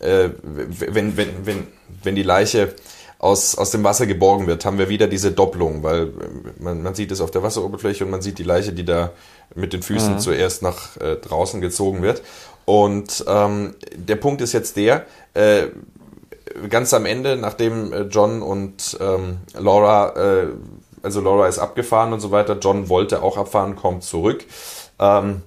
äh, 0.00 0.30
wenn, 0.42 1.16
wenn, 1.16 1.46
wenn, 1.46 1.66
wenn 2.02 2.14
die 2.14 2.22
Leiche 2.22 2.74
aus, 3.18 3.56
aus 3.56 3.70
dem 3.70 3.84
Wasser 3.84 4.06
geborgen 4.06 4.48
wird, 4.48 4.64
haben 4.64 4.78
wir 4.78 4.88
wieder 4.88 5.06
diese 5.06 5.30
Doppelung, 5.30 5.82
weil 5.84 6.12
man, 6.58 6.82
man 6.82 6.94
sieht 6.94 7.12
es 7.12 7.20
auf 7.20 7.30
der 7.30 7.42
Wasseroberfläche 7.42 8.04
und 8.04 8.10
man 8.10 8.20
sieht 8.20 8.38
die 8.38 8.42
Leiche, 8.42 8.72
die 8.72 8.84
da 8.84 9.12
mit 9.54 9.72
den 9.72 9.82
Füßen 9.82 10.14
mhm. 10.14 10.18
zuerst 10.18 10.62
nach 10.62 10.96
äh, 10.96 11.16
draußen 11.16 11.60
gezogen 11.60 12.02
wird. 12.02 12.22
Und 12.64 13.24
ähm, 13.28 13.74
der 13.94 14.16
Punkt 14.16 14.40
ist 14.40 14.52
jetzt 14.52 14.76
der, 14.76 15.06
äh, 15.34 15.66
ganz 16.68 16.92
am 16.94 17.06
Ende, 17.06 17.36
nachdem 17.36 17.92
äh, 17.92 18.02
John 18.02 18.42
und 18.42 18.96
ähm, 19.00 19.38
Laura, 19.58 20.14
äh, 20.16 20.46
also 21.02 21.20
Laura 21.20 21.48
ist 21.48 21.58
abgefahren 21.58 22.12
und 22.12 22.20
so 22.20 22.30
weiter, 22.30 22.58
John 22.60 22.88
wollte 22.88 23.22
auch 23.22 23.36
abfahren, 23.36 23.76
kommt 23.76 24.04
zurück. 24.04 24.44
Ähm, 24.98 25.42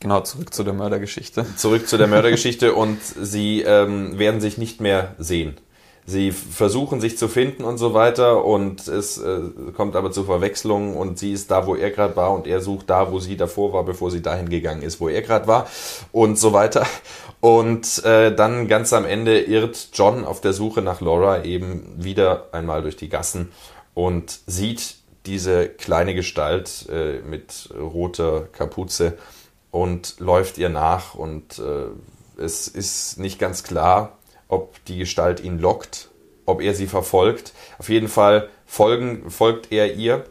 genau, 0.00 0.20
zurück 0.20 0.54
zu 0.54 0.64
der 0.64 0.74
Mördergeschichte. 0.74 1.46
Zurück 1.56 1.88
zu 1.88 1.96
der 1.96 2.06
Mördergeschichte 2.06 2.74
und 2.74 2.98
sie 3.02 3.62
ähm, 3.62 4.18
werden 4.18 4.40
sich 4.40 4.58
nicht 4.58 4.80
mehr 4.80 5.14
sehen. 5.18 5.56
Sie 6.06 6.32
versuchen 6.32 7.00
sich 7.00 7.16
zu 7.16 7.28
finden 7.28 7.64
und 7.64 7.78
so 7.78 7.94
weiter 7.94 8.44
und 8.44 8.88
es 8.88 9.16
äh, 9.16 9.40
kommt 9.74 9.96
aber 9.96 10.12
zu 10.12 10.24
Verwechslungen 10.24 10.94
und 10.96 11.18
sie 11.18 11.32
ist 11.32 11.50
da, 11.50 11.66
wo 11.66 11.74
er 11.74 11.90
gerade 11.90 12.14
war 12.14 12.32
und 12.32 12.46
er 12.46 12.60
sucht 12.60 12.90
da, 12.90 13.10
wo 13.10 13.20
sie 13.20 13.38
davor 13.38 13.72
war, 13.72 13.84
bevor 13.84 14.10
sie 14.10 14.20
dahin 14.20 14.50
gegangen 14.50 14.82
ist, 14.82 15.00
wo 15.00 15.08
er 15.08 15.22
gerade 15.22 15.46
war 15.46 15.66
und 16.12 16.38
so 16.38 16.52
weiter. 16.52 16.86
Und 17.40 18.04
äh, 18.04 18.34
dann 18.34 18.68
ganz 18.68 18.92
am 18.92 19.06
Ende 19.06 19.40
irrt 19.40 19.88
John 19.94 20.26
auf 20.26 20.42
der 20.42 20.52
Suche 20.52 20.82
nach 20.82 21.00
Laura 21.00 21.44
eben 21.44 21.94
wieder 21.96 22.48
einmal 22.52 22.82
durch 22.82 22.96
die 22.96 23.08
Gassen 23.08 23.50
und 23.94 24.40
sieht 24.46 24.96
diese 25.24 25.68
kleine 25.68 26.14
Gestalt 26.14 26.86
äh, 26.90 27.20
mit 27.20 27.70
roter 27.78 28.42
Kapuze 28.52 29.16
und 29.70 30.16
läuft 30.20 30.58
ihr 30.58 30.68
nach 30.68 31.14
und 31.14 31.58
äh, 31.58 32.40
es 32.40 32.68
ist 32.68 33.18
nicht 33.18 33.38
ganz 33.38 33.62
klar, 33.62 34.18
ob 34.54 34.84
die 34.86 34.98
Gestalt 34.98 35.40
ihn 35.40 35.58
lockt, 35.58 36.08
ob 36.46 36.62
er 36.62 36.74
sie 36.74 36.86
verfolgt. 36.86 37.52
Auf 37.78 37.88
jeden 37.88 38.08
Fall 38.08 38.48
folgen, 38.66 39.30
folgt 39.30 39.72
er 39.72 39.94
ihr 39.94 40.24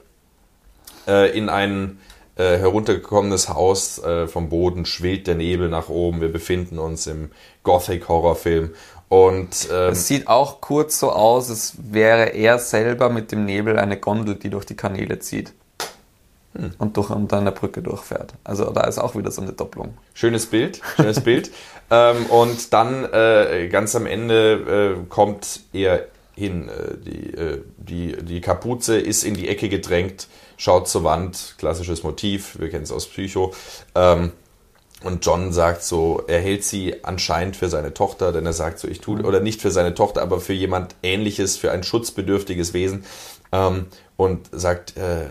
äh, 1.07 1.37
in 1.37 1.49
ein 1.49 1.99
äh, 2.35 2.57
heruntergekommenes 2.57 3.49
Haus. 3.49 3.99
Äh, 3.99 4.27
vom 4.27 4.49
Boden 4.49 4.85
schwillt 4.85 5.27
der 5.27 5.35
Nebel 5.35 5.69
nach 5.69 5.89
oben. 5.89 6.21
Wir 6.21 6.31
befinden 6.31 6.79
uns 6.79 7.05
im 7.07 7.31
Gothic-Horrorfilm. 7.63 8.73
Und 9.09 9.69
ähm, 9.71 9.91
es 9.91 10.07
sieht 10.07 10.27
auch 10.27 10.59
kurz 10.59 10.99
so 10.99 11.11
aus, 11.11 11.49
als 11.49 11.75
wäre 11.77 12.29
er 12.29 12.57
selber 12.57 13.09
mit 13.09 13.31
dem 13.31 13.45
Nebel 13.45 13.77
eine 13.77 13.99
Gondel, 13.99 14.35
die 14.35 14.49
durch 14.49 14.65
die 14.65 14.75
Kanäle 14.75 15.19
zieht 15.19 15.53
hm. 16.55 16.71
und 16.79 16.97
durch 16.97 17.11
unter 17.11 17.37
einer 17.37 17.51
Brücke 17.51 17.83
durchfährt. 17.83 18.33
Also 18.43 18.71
da 18.71 18.85
ist 18.85 18.97
auch 18.97 19.15
wieder 19.15 19.29
so 19.29 19.43
eine 19.43 19.53
Doppelung. 19.53 19.97
Schönes 20.15 20.47
Bild, 20.47 20.81
schönes 20.95 21.19
Bild. 21.21 21.51
Ähm, 21.93 22.25
und 22.25 22.73
dann 22.73 23.05
äh, 23.13 23.67
ganz 23.71 23.95
am 23.95 24.07
Ende 24.07 24.95
äh, 24.97 25.09
kommt 25.09 25.59
er 25.73 26.07
hin. 26.35 26.67
Äh, 26.67 26.97
die, 26.97 27.33
äh, 27.35 27.61
die, 27.77 28.15
die 28.23 28.41
Kapuze 28.41 28.97
ist 28.97 29.23
in 29.23 29.35
die 29.35 29.47
Ecke 29.47 29.69
gedrängt, 29.69 30.27
schaut 30.57 30.87
zur 30.87 31.03
Wand, 31.03 31.53
klassisches 31.59 32.01
Motiv, 32.01 32.59
wir 32.59 32.71
kennen 32.71 32.83
es 32.83 32.91
aus 32.91 33.05
Psycho. 33.05 33.53
Ähm, 33.93 34.31
und 35.03 35.23
John 35.23 35.53
sagt 35.53 35.83
so, 35.83 36.23
er 36.27 36.39
hält 36.39 36.63
sie 36.63 37.03
anscheinend 37.03 37.57
für 37.57 37.69
seine 37.69 37.93
Tochter, 37.93 38.31
denn 38.31 38.45
er 38.47 38.53
sagt 38.53 38.79
so, 38.79 38.87
ich 38.87 38.99
tue, 38.99 39.21
oder 39.21 39.39
nicht 39.39 39.61
für 39.61 39.69
seine 39.69 39.93
Tochter, 39.93 40.23
aber 40.23 40.39
für 40.39 40.53
jemand 40.53 40.95
ähnliches, 41.03 41.57
für 41.57 41.71
ein 41.71 41.83
schutzbedürftiges 41.83 42.73
Wesen. 42.73 43.05
Ähm, 43.51 43.85
und 44.17 44.49
sagt, 44.51 44.97
äh, 44.97 45.25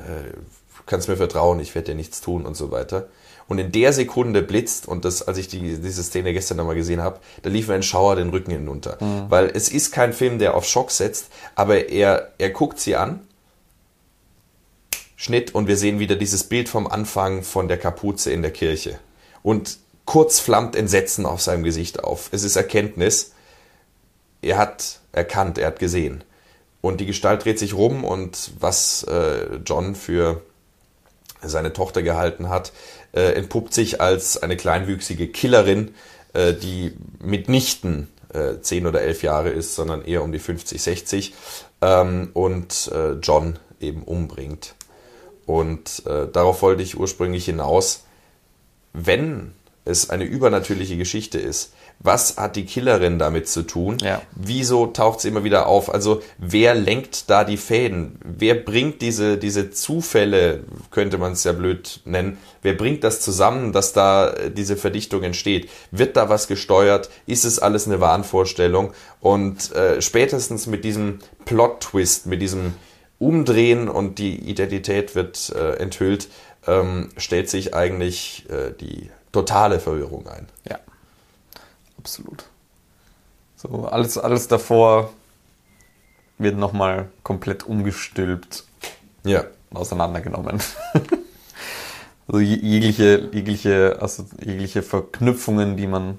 kannst 0.86 1.08
mir 1.08 1.16
vertrauen, 1.16 1.58
ich 1.58 1.74
werde 1.74 1.86
dir 1.86 1.94
nichts 1.96 2.20
tun 2.20 2.46
und 2.46 2.56
so 2.56 2.70
weiter. 2.70 3.08
Und 3.48 3.58
in 3.58 3.72
der 3.72 3.92
Sekunde 3.92 4.42
blitzt, 4.42 4.88
und 4.88 5.04
das, 5.04 5.26
als 5.26 5.38
ich 5.38 5.48
die, 5.48 5.78
diese 5.78 6.02
Szene 6.02 6.32
gestern 6.32 6.56
nochmal 6.56 6.74
gesehen 6.74 7.02
habe, 7.02 7.20
da 7.42 7.50
lief 7.50 7.68
mir 7.68 7.74
ein 7.74 7.82
Schauer 7.82 8.16
den 8.16 8.30
Rücken 8.30 8.52
hinunter. 8.52 8.98
Mhm. 9.00 9.26
Weil 9.28 9.50
es 9.54 9.68
ist 9.68 9.92
kein 9.92 10.12
Film, 10.12 10.38
der 10.38 10.54
auf 10.54 10.64
Schock 10.64 10.90
setzt, 10.90 11.26
aber 11.54 11.88
er, 11.88 12.32
er 12.38 12.50
guckt 12.50 12.78
sie 12.78 12.96
an, 12.96 13.20
Schnitt, 15.16 15.54
und 15.54 15.68
wir 15.68 15.76
sehen 15.76 16.00
wieder 16.00 16.16
dieses 16.16 16.44
Bild 16.44 16.68
vom 16.68 16.88
Anfang 16.88 17.44
von 17.44 17.68
der 17.68 17.78
Kapuze 17.78 18.32
in 18.32 18.42
der 18.42 18.50
Kirche. 18.50 18.98
Und 19.44 19.78
kurz 20.04 20.40
flammt 20.40 20.74
Entsetzen 20.74 21.26
auf 21.26 21.40
seinem 21.40 21.62
Gesicht 21.62 22.02
auf. 22.02 22.28
Es 22.32 22.42
ist 22.42 22.56
Erkenntnis. 22.56 23.32
Er 24.40 24.58
hat 24.58 24.98
erkannt, 25.12 25.58
er 25.58 25.68
hat 25.68 25.78
gesehen. 25.78 26.24
Und 26.80 27.00
die 27.00 27.06
Gestalt 27.06 27.44
dreht 27.44 27.60
sich 27.60 27.74
rum 27.74 28.02
und 28.02 28.50
was 28.58 29.04
äh, 29.04 29.60
John 29.64 29.94
für 29.94 30.42
seine 31.40 31.72
Tochter 31.72 32.02
gehalten 32.02 32.48
hat, 32.48 32.72
äh, 33.12 33.32
entpuppt 33.32 33.74
sich 33.74 34.00
als 34.00 34.42
eine 34.42 34.56
kleinwüchsige 34.56 35.28
Killerin, 35.28 35.94
äh, 36.32 36.54
die 36.54 36.92
mitnichten 37.20 38.08
äh, 38.32 38.60
10 38.60 38.86
oder 38.86 39.02
11 39.02 39.22
Jahre 39.22 39.50
ist, 39.50 39.74
sondern 39.74 40.04
eher 40.04 40.22
um 40.22 40.32
die 40.32 40.38
50, 40.38 40.80
60 40.80 41.34
ähm, 41.80 42.30
und 42.32 42.90
äh, 42.92 43.12
John 43.22 43.58
eben 43.80 44.02
umbringt. 44.02 44.74
Und 45.46 46.04
äh, 46.06 46.28
darauf 46.32 46.62
wollte 46.62 46.82
ich 46.82 46.98
ursprünglich 46.98 47.44
hinaus, 47.44 48.04
wenn 48.92 49.52
es 49.84 50.10
eine 50.10 50.24
übernatürliche 50.24 50.96
Geschichte 50.96 51.38
ist, 51.38 51.72
was 52.02 52.36
hat 52.36 52.56
die 52.56 52.64
Killerin 52.64 53.18
damit 53.18 53.48
zu 53.48 53.62
tun? 53.62 53.98
Ja. 54.02 54.22
Wieso 54.34 54.86
taucht 54.86 55.20
sie 55.20 55.28
immer 55.28 55.44
wieder 55.44 55.66
auf? 55.66 55.92
Also 55.92 56.22
wer 56.38 56.74
lenkt 56.74 57.30
da 57.30 57.44
die 57.44 57.56
Fäden? 57.56 58.18
Wer 58.24 58.54
bringt 58.54 59.02
diese, 59.02 59.38
diese 59.38 59.70
Zufälle, 59.70 60.64
könnte 60.90 61.18
man 61.18 61.32
es 61.32 61.44
ja 61.44 61.52
blöd 61.52 62.00
nennen, 62.04 62.38
wer 62.62 62.74
bringt 62.74 63.04
das 63.04 63.20
zusammen, 63.20 63.72
dass 63.72 63.92
da 63.92 64.30
äh, 64.30 64.50
diese 64.50 64.76
Verdichtung 64.76 65.22
entsteht? 65.22 65.68
Wird 65.90 66.16
da 66.16 66.28
was 66.28 66.48
gesteuert? 66.48 67.08
Ist 67.26 67.44
es 67.44 67.58
alles 67.58 67.86
eine 67.86 68.00
Wahnvorstellung? 68.00 68.92
Und 69.20 69.72
äh, 69.72 70.02
spätestens 70.02 70.66
mit 70.66 70.84
diesem 70.84 71.20
Plot-Twist, 71.44 72.26
mit 72.26 72.42
diesem 72.42 72.74
Umdrehen 73.18 73.88
und 73.88 74.18
die 74.18 74.34
Identität 74.50 75.14
wird 75.14 75.50
äh, 75.54 75.74
enthüllt, 75.76 76.28
ähm, 76.66 77.10
stellt 77.16 77.48
sich 77.48 77.74
eigentlich 77.74 78.46
äh, 78.50 78.72
die 78.72 79.10
totale 79.30 79.78
Verwirrung 79.78 80.26
ein. 80.26 80.48
Ja 80.68 80.80
absolut. 82.02 82.44
So, 83.56 83.86
alles, 83.86 84.18
alles 84.18 84.48
davor 84.48 85.12
wird 86.38 86.56
nochmal 86.56 87.08
komplett 87.22 87.64
umgestülpt. 87.64 88.64
Ja. 89.24 89.44
Auseinandergenommen. 89.72 90.60
also 92.26 92.40
jegliche, 92.40 93.30
jegliche, 93.32 93.98
also 94.00 94.26
jegliche 94.40 94.82
Verknüpfungen, 94.82 95.76
die 95.76 95.86
man 95.86 96.18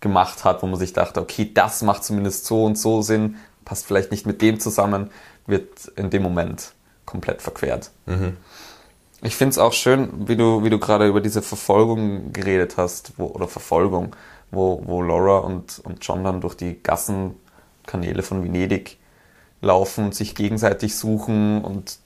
gemacht 0.00 0.44
hat, 0.44 0.62
wo 0.62 0.66
man 0.66 0.78
sich 0.78 0.94
dachte, 0.94 1.20
okay, 1.20 1.50
das 1.52 1.82
macht 1.82 2.04
zumindest 2.04 2.46
so 2.46 2.64
und 2.64 2.78
so 2.78 3.02
Sinn, 3.02 3.36
passt 3.64 3.86
vielleicht 3.86 4.10
nicht 4.10 4.26
mit 4.26 4.40
dem 4.40 4.58
zusammen, 4.58 5.10
wird 5.46 5.88
in 5.96 6.08
dem 6.10 6.22
Moment 6.22 6.72
komplett 7.04 7.42
verquert. 7.42 7.90
Mhm. 8.06 8.36
Ich 9.20 9.34
finde 9.36 9.50
es 9.50 9.58
auch 9.58 9.72
schön, 9.72 10.28
wie 10.28 10.36
du, 10.36 10.62
wie 10.62 10.70
du 10.70 10.78
gerade 10.78 11.06
über 11.08 11.20
diese 11.20 11.42
Verfolgung 11.42 12.32
geredet 12.32 12.76
hast, 12.76 13.12
wo, 13.16 13.26
oder 13.26 13.48
Verfolgung, 13.48 14.14
wo, 14.50 14.82
wo 14.84 15.02
Laura 15.02 15.38
und, 15.38 15.80
und 15.80 16.04
John 16.06 16.24
dann 16.24 16.40
durch 16.40 16.54
die 16.54 16.82
Gassenkanäle 16.82 18.22
von 18.22 18.42
Venedig 18.42 18.98
laufen, 19.60 20.12
sich 20.12 20.34
gegenseitig 20.34 20.96
suchen 20.96 21.62
und 21.62 21.98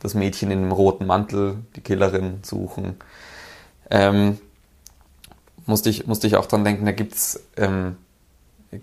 das 0.00 0.14
Mädchen 0.14 0.50
in 0.50 0.62
dem 0.62 0.72
roten 0.72 1.06
Mantel, 1.06 1.58
die 1.74 1.80
Killerin, 1.80 2.40
suchen. 2.42 2.96
Ähm, 3.90 4.38
musste, 5.66 5.90
ich, 5.90 6.06
musste 6.06 6.26
ich 6.26 6.36
auch 6.36 6.46
dran 6.46 6.64
denken, 6.64 6.86
da 6.86 6.92
gibt's 6.92 7.40
ähm, 7.56 7.96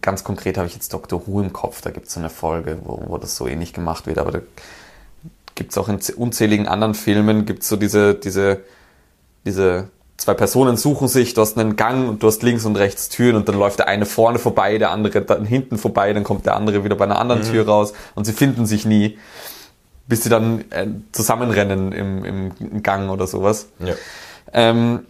ganz 0.02 0.24
konkret 0.24 0.58
habe 0.58 0.68
ich 0.68 0.74
jetzt 0.74 0.94
Dr. 0.94 1.28
Who 1.28 1.42
im 1.42 1.54
Kopf, 1.54 1.82
da 1.82 1.92
gibt 1.92 2.08
es 2.08 2.14
so 2.14 2.20
eine 2.20 2.30
Folge, 2.30 2.80
wo, 2.84 3.04
wo 3.08 3.18
das 3.18 3.36
so 3.36 3.48
ähnlich 3.48 3.74
gemacht 3.74 4.08
wird, 4.08 4.18
aber 4.18 4.32
da 4.32 4.40
gibt 5.56 5.72
es 5.72 5.78
auch 5.78 5.90
in 5.90 6.00
unzähligen 6.16 6.68
anderen 6.68 6.96
Filmen, 6.96 7.46
gibt 7.46 7.64
es 7.64 7.70
so 7.70 7.76
diese, 7.76 8.16
diese, 8.16 8.64
diese 9.46 9.90
zwei 10.24 10.34
Personen 10.34 10.78
suchen 10.78 11.08
sich, 11.08 11.34
du 11.34 11.42
hast 11.42 11.58
einen 11.58 11.76
Gang 11.76 12.08
und 12.08 12.24
du 12.24 12.28
hast 12.28 12.44
links 12.44 12.66
und 12.66 12.78
rechts 12.78 13.10
Türen 13.10 13.36
und 13.36 13.50
dann 13.50 13.60
läuft 13.60 13.80
der 13.80 13.88
eine 13.88 14.06
vorne 14.06 14.40
vorbei, 14.40 14.78
der 14.78 14.92
andere 14.92 15.22
dann 15.22 15.46
hinten 15.46 15.78
vorbei, 15.78 16.14
dann 16.14 16.24
kommt 16.24 16.46
der 16.46 16.56
andere 16.56 16.84
wieder 16.84 16.96
bei 16.96 17.06
einer 17.06 17.20
anderen 17.20 17.42
mhm. 17.42 17.52
Tür 17.52 17.66
raus 17.66 17.94
und 18.16 18.26
sie 18.26 18.32
finden 18.32 18.66
sich 18.66 18.86
nie, 18.86 19.18
bis 20.08 20.24
sie 20.24 20.30
dann 20.30 20.64
äh, 20.72 20.88
zusammenrennen 21.12 21.92
im, 21.92 22.24
im 22.26 22.84
Gang 22.84 23.10
oder 23.12 23.28
sowas. 23.28 23.68
Ja. 23.80 23.96
Ähm, 24.54 25.06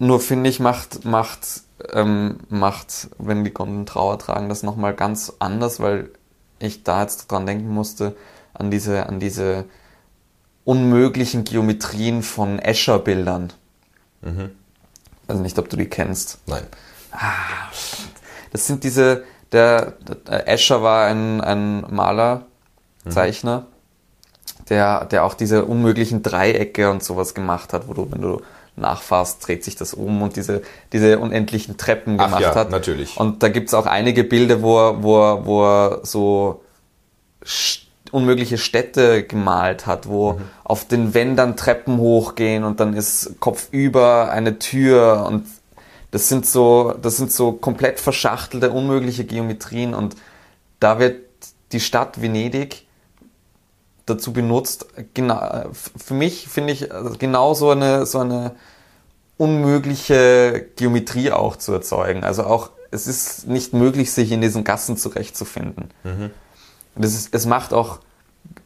nur 0.00 0.18
finde 0.18 0.50
ich, 0.50 0.58
macht, 0.58 1.04
macht, 1.04 1.62
ähm, 1.92 2.38
macht, 2.48 3.10
wenn 3.18 3.44
die 3.44 3.50
Kunden 3.50 3.86
Trauer 3.86 4.18
tragen, 4.18 4.48
das 4.48 4.62
nochmal 4.62 4.94
ganz 4.94 5.34
anders, 5.38 5.80
weil 5.80 6.10
ich 6.58 6.82
da 6.82 7.02
jetzt 7.02 7.30
dran 7.30 7.46
denken 7.46 7.68
musste, 7.68 8.16
an 8.54 8.70
diese, 8.70 9.06
an 9.06 9.20
diese 9.20 9.66
unmöglichen 10.64 11.44
Geometrien 11.44 12.22
von 12.22 12.58
Escher-Bildern. 12.58 13.52
Mhm. 14.22 14.50
Also 15.26 15.42
nicht, 15.42 15.58
ob 15.58 15.68
du 15.68 15.76
die 15.76 15.86
kennst. 15.86 16.38
Nein. 16.46 16.64
Ah, 17.12 17.70
das 18.52 18.66
sind 18.66 18.84
diese, 18.84 19.24
der, 19.52 19.92
der 20.26 20.48
Escher 20.48 20.82
war 20.82 21.06
ein, 21.06 21.40
ein 21.40 21.84
Maler, 21.90 22.46
mhm. 23.04 23.10
Zeichner, 23.10 23.66
der, 24.68 25.04
der 25.06 25.24
auch 25.24 25.34
diese 25.34 25.64
unmöglichen 25.64 26.22
Dreiecke 26.22 26.90
und 26.90 27.02
sowas 27.02 27.34
gemacht 27.34 27.72
hat, 27.72 27.88
wo 27.88 27.94
du, 27.94 28.10
wenn 28.10 28.22
du 28.22 28.42
nachfasst, 28.76 29.46
dreht 29.46 29.64
sich 29.64 29.76
das 29.76 29.94
um 29.94 30.22
und 30.22 30.36
diese, 30.36 30.62
diese 30.92 31.18
unendlichen 31.18 31.76
Treppen 31.76 32.18
Ach 32.20 32.26
gemacht 32.26 32.42
ja, 32.42 32.54
hat. 32.54 32.70
natürlich. 32.70 33.16
Und 33.16 33.42
da 33.42 33.48
gibt's 33.48 33.74
auch 33.74 33.86
einige 33.86 34.24
Bilder, 34.24 34.62
wo 34.62 34.78
er, 34.78 35.02
wo 35.02 35.20
er, 35.20 35.46
wo 35.46 35.64
er 35.64 36.00
so 36.04 36.62
unmögliche 38.12 38.58
Städte 38.58 39.22
gemalt 39.22 39.86
hat, 39.86 40.08
wo 40.08 40.34
mhm. 40.34 40.42
auf 40.64 40.86
den 40.86 41.14
Wänden 41.14 41.56
Treppen 41.56 41.98
hochgehen 41.98 42.64
und 42.64 42.80
dann 42.80 42.94
ist 42.94 43.40
kopfüber 43.40 44.30
eine 44.30 44.58
Tür 44.58 45.26
und 45.28 45.46
das 46.10 46.28
sind 46.28 46.46
so, 46.46 46.94
das 47.00 47.16
sind 47.16 47.32
so 47.32 47.52
komplett 47.52 48.00
verschachtelte, 48.00 48.70
unmögliche 48.70 49.24
Geometrien 49.24 49.94
und 49.94 50.16
da 50.80 50.98
wird 50.98 51.22
die 51.72 51.80
Stadt 51.80 52.22
Venedig 52.22 52.86
dazu 54.06 54.32
benutzt, 54.32 54.86
genau, 55.14 55.66
für 55.72 56.14
mich 56.14 56.48
finde 56.48 56.72
ich 56.72 56.88
genau 57.18 57.54
so 57.54 57.70
eine, 57.70 58.06
so 58.06 58.20
eine 58.20 58.54
unmögliche 59.36 60.66
Geometrie 60.76 61.30
auch 61.30 61.56
zu 61.56 61.72
erzeugen. 61.72 62.24
Also 62.24 62.44
auch, 62.44 62.70
es 62.90 63.06
ist 63.06 63.46
nicht 63.46 63.74
möglich, 63.74 64.12
sich 64.12 64.32
in 64.32 64.40
diesen 64.40 64.64
Gassen 64.64 64.96
zurechtzufinden. 64.96 65.90
Mhm. 66.04 66.30
Das 66.98 67.14
ist, 67.14 67.34
es 67.34 67.46
macht 67.46 67.72
auch 67.72 68.00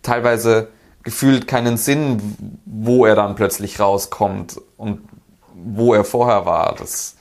teilweise 0.03 0.69
gefühlt 1.03 1.47
keinen 1.47 1.77
Sinn, 1.77 2.37
wo 2.65 3.05
er 3.07 3.15
dann 3.15 3.35
plötzlich 3.35 3.81
rauskommt 3.81 4.61
und 4.77 5.01
wo 5.55 5.95
er 5.95 6.05
vorher 6.05 6.47
war. 6.47 6.75
Das 6.77 7.17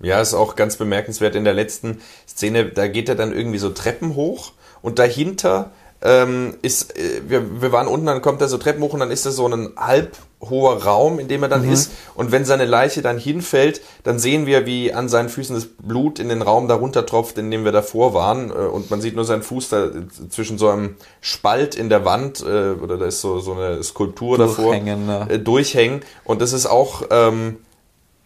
ja, 0.00 0.20
ist 0.20 0.34
auch 0.34 0.56
ganz 0.56 0.76
bemerkenswert 0.76 1.34
in 1.34 1.44
der 1.44 1.54
letzten 1.54 2.00
Szene, 2.28 2.66
da 2.66 2.88
geht 2.88 3.08
er 3.08 3.14
dann 3.14 3.32
irgendwie 3.32 3.58
so 3.58 3.70
Treppen 3.70 4.14
hoch 4.14 4.52
und 4.80 4.98
dahinter 4.98 5.70
ähm, 6.02 6.54
ist, 6.62 6.96
äh, 6.96 7.22
wir, 7.26 7.62
wir 7.62 7.72
waren 7.72 7.86
unten, 7.86 8.06
dann 8.06 8.22
kommt 8.22 8.40
er 8.40 8.48
so 8.48 8.58
Treppen 8.58 8.82
hoch 8.82 8.92
und 8.92 9.00
dann 9.00 9.10
ist 9.10 9.26
das 9.26 9.36
so 9.36 9.46
ein 9.46 9.70
halb 9.76 10.16
hoher 10.40 10.82
Raum, 10.82 11.18
in 11.18 11.28
dem 11.28 11.42
er 11.42 11.48
dann 11.48 11.66
mhm. 11.66 11.72
ist. 11.72 11.92
Und 12.14 12.32
wenn 12.32 12.44
seine 12.44 12.64
Leiche 12.64 13.02
dann 13.02 13.18
hinfällt, 13.18 13.80
dann 14.02 14.18
sehen 14.18 14.46
wir, 14.46 14.66
wie 14.66 14.92
an 14.92 15.08
seinen 15.08 15.28
Füßen 15.28 15.54
das 15.54 15.66
Blut 15.66 16.18
in 16.18 16.28
den 16.28 16.42
Raum 16.42 16.66
darunter 16.66 17.06
tropft, 17.06 17.38
in 17.38 17.50
dem 17.50 17.64
wir 17.64 17.72
davor 17.72 18.14
waren. 18.14 18.50
Äh, 18.50 18.54
und 18.54 18.90
man 18.90 19.00
sieht 19.00 19.14
nur 19.14 19.24
seinen 19.24 19.42
Fuß 19.42 19.68
da 19.68 19.90
zwischen 20.28 20.58
so 20.58 20.68
einem 20.68 20.96
Spalt 21.20 21.74
in 21.74 21.88
der 21.88 22.04
Wand, 22.04 22.40
äh, 22.40 22.72
oder 22.72 22.98
da 22.98 23.06
ist 23.06 23.20
so, 23.20 23.38
so 23.38 23.52
eine 23.52 23.82
Skulptur 23.82 24.38
davor, 24.38 24.74
äh, 24.74 25.38
durchhängen. 25.38 26.00
Und 26.24 26.40
das 26.42 26.52
ist 26.52 26.66
auch, 26.66 27.02
ähm, 27.10 27.58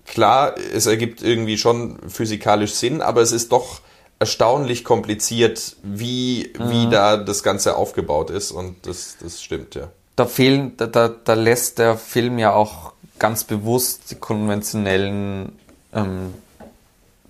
klar, 0.07 0.55
es 0.73 0.87
ergibt 0.87 1.23
irgendwie 1.23 1.59
schon 1.59 1.99
physikalisch 2.09 2.73
Sinn, 2.73 3.03
aber 3.03 3.21
es 3.21 3.33
ist 3.33 3.53
doch 3.53 3.81
erstaunlich 4.19 4.85
kompliziert, 4.85 5.77
wie, 5.83 6.53
mhm. 6.59 6.71
wie 6.71 6.91
da 6.91 7.17
das 7.17 7.43
Ganze 7.43 7.77
aufgebaut 7.77 8.31
ist 8.31 8.51
und 8.51 8.87
das, 8.87 9.17
das 9.21 9.43
stimmt, 9.43 9.75
ja. 9.75 9.89
Da 10.17 10.25
fehlen, 10.25 10.77
da, 10.79 10.87
da, 10.87 11.09
da 11.09 11.35
lässt 11.35 11.79
der 11.79 11.99
Film 11.99 12.39
ja 12.39 12.55
auch 12.55 12.93
ganz 13.19 13.45
bewusst 13.45 14.11
die 14.11 14.15
konventionellen 14.15 15.53
ähm, 15.93 16.33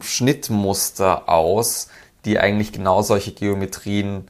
Schnittmuster 0.00 1.28
aus, 1.28 1.88
die 2.24 2.38
eigentlich 2.38 2.72
genau 2.72 3.02
solche 3.02 3.32
Geometrien 3.32 4.28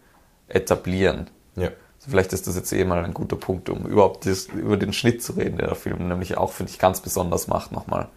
etablieren. 0.49 1.29
Ja. 1.57 1.67
Also 1.67 2.11
vielleicht 2.11 2.33
ist 2.33 2.47
das 2.47 2.57
jetzt 2.57 2.73
eh 2.73 2.85
mal 2.85 3.05
ein 3.05 3.15
guter 3.15 3.37
Punkt, 3.37 3.69
um 3.69 3.87
überhaupt 3.87 4.27
das, 4.27 4.47
über 4.47 4.77
den 4.77 4.93
Schnitt 4.93 5.23
zu 5.23 5.33
reden, 5.33 5.59
der 5.59 5.67
der 5.67 5.77
Film 5.77 6.09
nämlich 6.09 6.37
auch, 6.37 6.53
finde 6.53 6.73
ich, 6.73 6.79
ganz 6.79 7.01
besonders 7.01 7.49
macht 7.49 7.73
nochmal. 7.73 8.09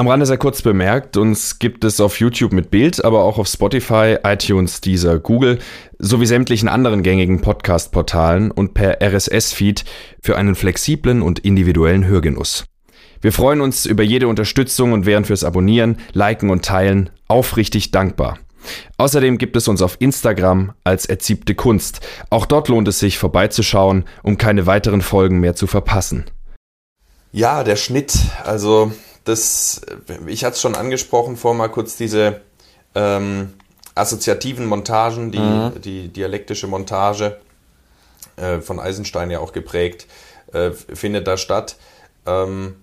Am 0.00 0.06
Rande 0.06 0.26
sei 0.26 0.36
kurz 0.36 0.62
bemerkt, 0.62 1.16
uns 1.16 1.58
gibt 1.58 1.82
es 1.82 1.98
auf 2.00 2.20
YouTube 2.20 2.52
mit 2.52 2.70
Bild, 2.70 3.04
aber 3.04 3.24
auch 3.24 3.36
auf 3.36 3.48
Spotify, 3.48 4.18
iTunes, 4.22 4.80
Deezer, 4.80 5.18
Google 5.18 5.58
sowie 5.98 6.26
sämtlichen 6.26 6.68
anderen 6.68 7.02
gängigen 7.02 7.40
Podcast-Portalen 7.40 8.52
und 8.52 8.74
per 8.74 9.02
RSS-Feed 9.02 9.84
für 10.22 10.36
einen 10.36 10.54
flexiblen 10.54 11.20
und 11.20 11.40
individuellen 11.40 12.06
Hörgenuss. 12.06 12.64
Wir 13.20 13.32
freuen 13.32 13.60
uns 13.60 13.86
über 13.86 14.04
jede 14.04 14.28
Unterstützung 14.28 14.92
und 14.92 15.04
wären 15.04 15.24
fürs 15.24 15.42
Abonnieren, 15.42 15.96
Liken 16.12 16.50
und 16.50 16.64
Teilen 16.64 17.10
aufrichtig 17.26 17.90
dankbar. 17.90 18.38
Außerdem 18.98 19.36
gibt 19.36 19.56
es 19.56 19.66
uns 19.66 19.82
auf 19.82 19.96
Instagram 19.98 20.74
als 20.84 21.06
Erziebte 21.06 21.56
Kunst. 21.56 22.06
Auch 22.30 22.46
dort 22.46 22.68
lohnt 22.68 22.86
es 22.86 23.00
sich 23.00 23.18
vorbeizuschauen, 23.18 24.04
um 24.22 24.38
keine 24.38 24.64
weiteren 24.66 25.02
Folgen 25.02 25.40
mehr 25.40 25.56
zu 25.56 25.66
verpassen. 25.66 26.26
Ja, 27.32 27.64
der 27.64 27.74
Schnitt, 27.74 28.16
also 28.44 28.92
das, 29.28 29.80
ich 30.26 30.44
hatte 30.44 30.54
es 30.54 30.60
schon 30.60 30.74
angesprochen, 30.74 31.36
vor 31.36 31.54
mal 31.54 31.68
kurz 31.68 31.96
diese 31.96 32.40
ähm, 32.94 33.54
assoziativen 33.94 34.66
Montagen, 34.66 35.30
die, 35.30 35.38
mhm. 35.38 35.80
die 35.80 36.08
dialektische 36.08 36.66
Montage 36.66 37.38
äh, 38.36 38.60
von 38.60 38.80
Eisenstein 38.80 39.30
ja 39.30 39.40
auch 39.40 39.52
geprägt, 39.52 40.06
äh, 40.52 40.70
findet 40.70 41.26
da 41.26 41.36
statt. 41.36 41.76
Ähm, 42.26 42.76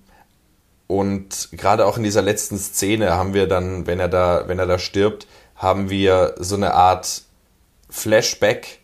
und 0.88 1.50
gerade 1.52 1.86
auch 1.86 1.98
in 1.98 2.04
dieser 2.04 2.22
letzten 2.22 2.58
Szene 2.58 3.12
haben 3.16 3.34
wir 3.34 3.48
dann, 3.48 3.88
wenn 3.88 4.00
er 4.00 4.08
da, 4.08 4.44
wenn 4.48 4.60
er 4.60 4.68
da 4.68 4.78
stirbt, 4.78 5.26
haben 5.56 5.90
wir 5.90 6.36
so 6.38 6.56
eine 6.56 6.74
Art 6.74 7.24
Flashback 7.90 8.80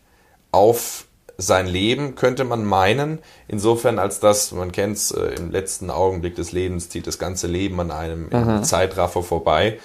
auf 0.51 1.05
sein 1.41 1.67
Leben, 1.67 2.15
könnte 2.15 2.43
man 2.43 2.63
meinen. 2.63 3.19
Insofern, 3.47 3.99
als 3.99 4.19
dass, 4.19 4.51
man 4.51 4.71
kennt 4.71 4.97
es, 4.97 5.11
äh, 5.11 5.35
im 5.35 5.51
letzten 5.51 5.89
Augenblick 5.89 6.35
des 6.35 6.51
Lebens 6.51 6.89
zieht 6.89 7.07
das 7.07 7.19
ganze 7.19 7.47
Leben 7.47 7.79
an 7.79 7.91
einem 7.91 8.29
mhm. 8.31 8.63
Zeitraffer 8.63 9.23
vorbei. 9.23 9.79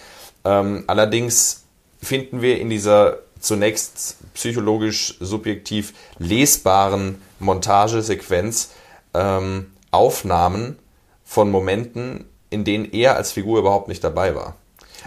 Ähm, 0.45 0.85
allerdings 0.87 1.65
finden 2.03 2.43
wir 2.43 2.61
in 2.61 2.71
dieser 2.71 3.19
zunächst 3.41 4.17
psychologisch 4.35 5.17
subjektiv 5.21 5.95
lesbaren 6.19 7.21
Montagesequenz 7.39 8.71
ähm, 9.15 9.73
Aufnahmen 9.91 10.79
von 11.25 11.51
Momenten, 11.51 12.27
in 12.51 12.65
denen 12.65 12.91
er 12.93 13.17
als 13.17 13.33
Figur 13.33 13.59
überhaupt 13.59 13.89
nicht 13.89 14.05
dabei 14.05 14.35
war. 14.35 14.57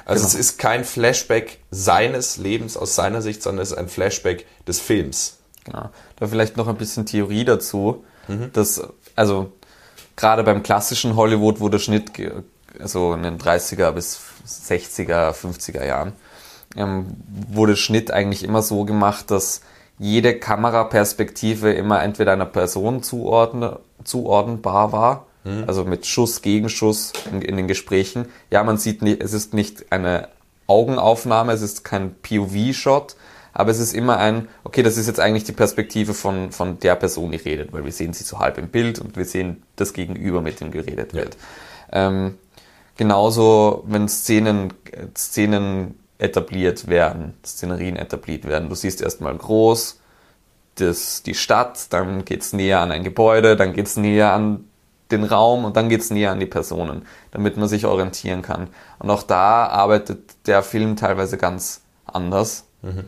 Also 0.06 0.26
genau. 0.26 0.28
es 0.28 0.36
ist 0.36 0.58
kein 0.58 0.84
Flashback 0.86 1.60
seines 1.72 2.38
Lebens 2.38 2.78
aus 2.78 2.96
seiner 2.96 3.22
Sicht, 3.22 3.44
sondern 3.44 3.64
es 3.64 3.72
ist 3.72 3.78
ein 3.78 3.90
Flashback 3.90 4.46
des 4.68 4.80
Films. 4.80 5.39
Genau. 5.70 5.90
Da 6.18 6.28
vielleicht 6.28 6.58
noch 6.58 6.68
ein 6.68 6.78
bisschen 6.78 7.06
Theorie 7.06 7.46
dazu, 7.46 8.04
mhm. 8.28 8.52
dass, 8.54 8.82
also 9.16 9.52
gerade 10.16 10.44
beim 10.44 10.64
klassischen 10.64 11.16
Hollywood, 11.16 11.60
wo 11.60 11.70
der 11.70 11.80
Schnitt, 11.80 12.12
also 12.80 13.14
in 13.14 13.24
den 13.24 13.38
30er 13.38 13.92
bis 13.92 14.20
60er, 14.48 15.34
50er 15.34 15.86
Jahren, 15.86 16.14
ähm, 16.76 17.06
wurde 17.50 17.76
Schnitt 17.76 18.12
eigentlich 18.12 18.44
immer 18.44 18.62
so 18.62 18.86
gemacht, 18.86 19.32
dass 19.32 19.62
jede 19.98 20.40
Kameraperspektive 20.40 21.74
immer 21.74 22.02
entweder 22.02 22.34
einer 22.34 22.46
Person 22.46 23.04
zuordnen, 23.04 23.76
zuordnenbar 24.04 24.92
war, 24.92 25.26
mhm. 25.44 25.66
also 25.68 25.84
mit 25.84 26.06
Schuss, 26.06 26.42
Gegenschuss 26.42 27.14
in, 27.32 27.42
in, 27.42 27.58
den 27.58 27.68
Gesprächen. 27.68 28.28
Ja, 28.50 28.64
man 28.64 28.78
sieht 28.78 29.02
nicht, 29.02 29.22
es 29.22 29.34
ist 29.34 29.54
nicht 29.54 29.92
eine 29.92 30.30
Augenaufnahme, 30.68 31.52
es 31.52 31.62
ist 31.62 31.84
kein 31.84 32.16
POV-Shot, 32.22 33.16
aber 33.54 33.72
es 33.72 33.80
ist 33.80 33.94
immer 33.94 34.18
ein, 34.18 34.48
okay, 34.64 34.84
das 34.84 34.98
ist 34.98 35.08
jetzt 35.08 35.20
eigentlich 35.20 35.44
die 35.44 35.52
Perspektive 35.52 36.14
von, 36.14 36.52
von 36.52 36.80
der 36.80 36.96
Person, 36.96 37.32
die 37.32 37.38
redet, 37.38 37.74
weil 37.74 37.86
wir 37.86 37.92
sehen 37.92 38.14
sie 38.14 38.24
so 38.24 38.40
halb 38.40 38.58
im 38.58 38.70
Bild 38.70 39.00
und 39.00 39.16
wir 39.16 39.26
sehen 39.26 39.64
das 39.76 39.94
Gegenüber, 39.94 40.42
mit 40.42 40.60
dem 40.60 40.72
geredet 40.72 41.14
wird. 41.14 41.38
Ähm, 41.92 42.38
genauso, 42.98 43.84
wenn 43.88 44.08
Szenen, 44.08 44.74
Szenen 45.16 46.00
etabliert 46.20 46.88
werden, 46.88 47.34
Szenerien 47.46 47.96
etabliert 47.96 48.46
werden. 48.46 48.70
Du 48.70 48.76
siehst 48.76 49.02
erstmal 49.02 49.36
groß 49.36 50.00
das, 50.76 51.24
die 51.24 51.34
Stadt, 51.34 51.92
dann 51.92 52.26
geht's 52.26 52.54
näher 52.54 52.80
an 52.80 52.92
ein 52.92 53.04
Gebäude, 53.04 53.56
dann 53.56 53.74
geht's 53.74 53.98
näher 53.98 54.34
an 54.34 54.66
den 55.12 55.24
Raum 55.24 55.66
und 55.66 55.76
dann 55.76 55.90
geht's 55.90 56.12
näher 56.12 56.32
an 56.32 56.40
die 56.40 56.46
Personen, 56.46 57.06
damit 57.32 57.58
man 57.58 57.68
sich 57.68 57.86
orientieren 57.86 58.42
kann. 58.42 58.68
Und 59.00 59.10
auch 59.10 59.24
da 59.24 59.66
arbeitet 59.66 60.48
der 60.48 60.62
Film 60.62 60.96
teilweise 60.96 61.38
ganz 61.38 61.82
anders. 62.06 62.66
Mhm 62.82 63.06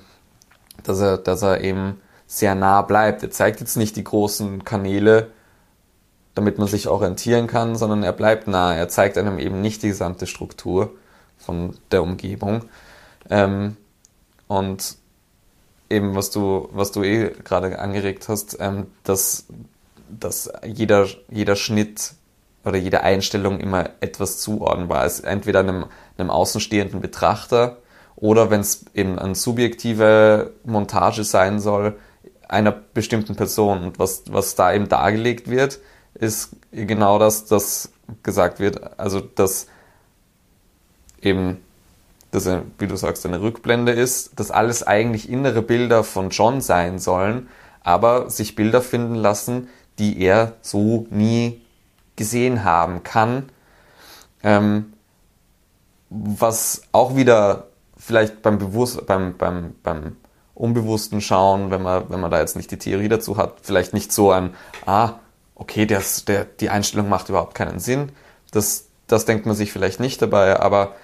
dass 0.83 0.99
er, 0.99 1.17
dass 1.17 1.41
er 1.41 1.61
eben 1.61 2.01
sehr 2.27 2.55
nah 2.55 2.81
bleibt. 2.81 3.23
Er 3.23 3.31
zeigt 3.31 3.59
jetzt 3.59 3.77
nicht 3.77 3.95
die 3.95 4.03
großen 4.03 4.63
Kanäle, 4.63 5.31
damit 6.33 6.57
man 6.57 6.67
sich 6.67 6.87
orientieren 6.87 7.47
kann, 7.47 7.75
sondern 7.75 8.03
er 8.03 8.13
bleibt 8.13 8.47
nah. 8.47 8.73
Er 8.73 8.87
zeigt 8.87 9.17
einem 9.17 9.37
eben 9.37 9.61
nicht 9.61 9.83
die 9.83 9.89
gesamte 9.89 10.27
Struktur 10.27 10.91
von 11.37 11.77
der 11.91 12.03
Umgebung. 12.03 12.63
Ähm, 13.29 13.75
und 14.47 14.95
eben, 15.89 16.15
was 16.15 16.31
du, 16.31 16.69
was 16.71 16.91
du 16.91 17.03
eh 17.03 17.31
gerade 17.43 17.77
angeregt 17.79 18.29
hast, 18.29 18.57
ähm, 18.59 18.87
dass, 19.03 19.45
dass 20.09 20.51
jeder, 20.65 21.07
jeder 21.29 21.55
Schnitt 21.55 22.13
oder 22.63 22.77
jede 22.77 23.01
Einstellung 23.01 23.59
immer 23.59 23.89
etwas 23.99 24.39
zuordnenbar 24.39 25.05
ist. 25.05 25.21
Entweder 25.21 25.59
einem, 25.59 25.85
einem 26.17 26.29
außenstehenden 26.29 27.01
Betrachter 27.01 27.77
oder 28.15 28.49
wenn 28.49 28.61
es 28.61 28.85
eben 28.93 29.17
eine 29.17 29.35
subjektive 29.35 30.53
Montage 30.63 31.23
sein 31.23 31.59
soll, 31.59 31.95
einer 32.47 32.71
bestimmten 32.71 33.35
Person. 33.35 33.83
Und 33.83 33.99
was, 33.99 34.23
was 34.29 34.55
da 34.55 34.73
eben 34.73 34.89
dargelegt 34.89 35.49
wird, 35.49 35.79
ist 36.13 36.51
genau 36.71 37.17
das, 37.17 37.45
das 37.45 37.91
gesagt 38.23 38.59
wird. 38.59 38.99
Also, 38.99 39.21
dass 39.21 39.67
eben, 41.21 41.57
dass 42.31 42.45
er, 42.45 42.63
wie 42.77 42.87
du 42.87 42.95
sagst, 42.95 43.25
eine 43.25 43.41
Rückblende 43.41 43.93
ist, 43.93 44.39
dass 44.39 44.51
alles 44.51 44.83
eigentlich 44.83 45.29
innere 45.29 45.61
Bilder 45.61 46.03
von 46.03 46.29
John 46.29 46.61
sein 46.61 46.99
sollen, 46.99 47.47
aber 47.81 48.29
sich 48.29 48.55
Bilder 48.55 48.81
finden 48.81 49.15
lassen, 49.15 49.69
die 49.97 50.21
er 50.21 50.53
so 50.61 51.07
nie 51.09 51.61
gesehen 52.15 52.63
haben 52.63 53.03
kann. 53.03 53.49
Ähm, 54.43 54.93
was 56.09 56.81
auch 56.91 57.15
wieder 57.15 57.67
vielleicht 58.01 58.41
beim 58.41 58.57
Bewusst, 58.57 59.05
beim, 59.05 59.37
beim, 59.37 59.75
beim 59.83 60.17
unbewussten 60.55 61.21
Schauen, 61.21 61.69
wenn 61.69 61.83
man, 61.83 62.09
wenn 62.09 62.19
man 62.19 62.31
da 62.31 62.39
jetzt 62.39 62.55
nicht 62.55 62.71
die 62.71 62.77
Theorie 62.77 63.09
dazu 63.09 63.37
hat, 63.37 63.59
vielleicht 63.61 63.93
nicht 63.93 64.11
so 64.11 64.31
ein, 64.31 64.55
ah, 64.85 65.13
okay, 65.55 65.85
der, 65.85 66.01
der, 66.27 66.45
die 66.45 66.69
Einstellung 66.69 67.09
macht 67.09 67.29
überhaupt 67.29 67.53
keinen 67.53 67.79
Sinn. 67.79 68.11
Das, 68.51 68.87
das 69.07 69.25
denkt 69.25 69.45
man 69.45 69.55
sich 69.55 69.71
vielleicht 69.71 69.99
nicht 69.99 70.21
dabei, 70.21 70.59
aber 70.59 70.95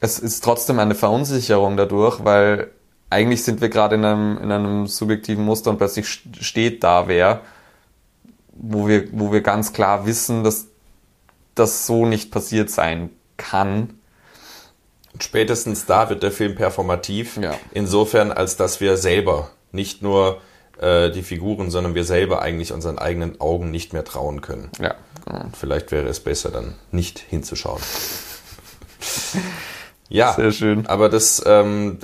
es 0.00 0.18
ist 0.18 0.44
trotzdem 0.44 0.78
eine 0.78 0.94
Verunsicherung 0.94 1.76
dadurch, 1.76 2.24
weil 2.24 2.70
eigentlich 3.10 3.42
sind 3.42 3.62
wir 3.62 3.70
gerade 3.70 3.94
in 3.94 4.04
einem, 4.04 4.38
in 4.38 4.52
einem 4.52 4.86
subjektiven 4.86 5.44
Muster 5.44 5.70
und 5.70 5.78
plötzlich 5.78 6.06
steht 6.40 6.84
da 6.84 7.08
wer, 7.08 7.40
wo 8.52 8.86
wir, 8.86 9.08
wo 9.12 9.32
wir 9.32 9.40
ganz 9.40 9.72
klar 9.72 10.04
wissen, 10.04 10.44
dass 10.44 10.66
das 11.54 11.86
so 11.86 12.04
nicht 12.04 12.30
passiert 12.30 12.70
sein 12.70 13.10
kann 13.38 13.97
spätestens 15.22 15.86
da 15.86 16.10
wird 16.10 16.22
der 16.22 16.32
Film 16.32 16.54
performativ. 16.54 17.36
Ja. 17.36 17.54
Insofern, 17.72 18.32
als 18.32 18.56
dass 18.56 18.80
wir 18.80 18.96
selber 18.96 19.50
nicht 19.72 20.02
nur 20.02 20.40
äh, 20.80 21.10
die 21.10 21.22
Figuren, 21.22 21.70
sondern 21.70 21.94
wir 21.94 22.04
selber 22.04 22.42
eigentlich 22.42 22.72
unseren 22.72 22.98
eigenen 22.98 23.40
Augen 23.40 23.70
nicht 23.70 23.92
mehr 23.92 24.04
trauen 24.04 24.40
können. 24.40 24.70
Ja. 24.80 24.94
Genau. 25.24 25.46
vielleicht 25.58 25.92
wäre 25.92 26.08
es 26.08 26.20
besser, 26.20 26.50
dann 26.50 26.74
nicht 26.90 27.18
hinzuschauen. 27.18 27.82
ja, 30.08 30.32
sehr 30.34 30.52
schön. 30.52 30.86
Aber 30.86 31.08
das, 31.08 31.42
ähm, 31.46 31.98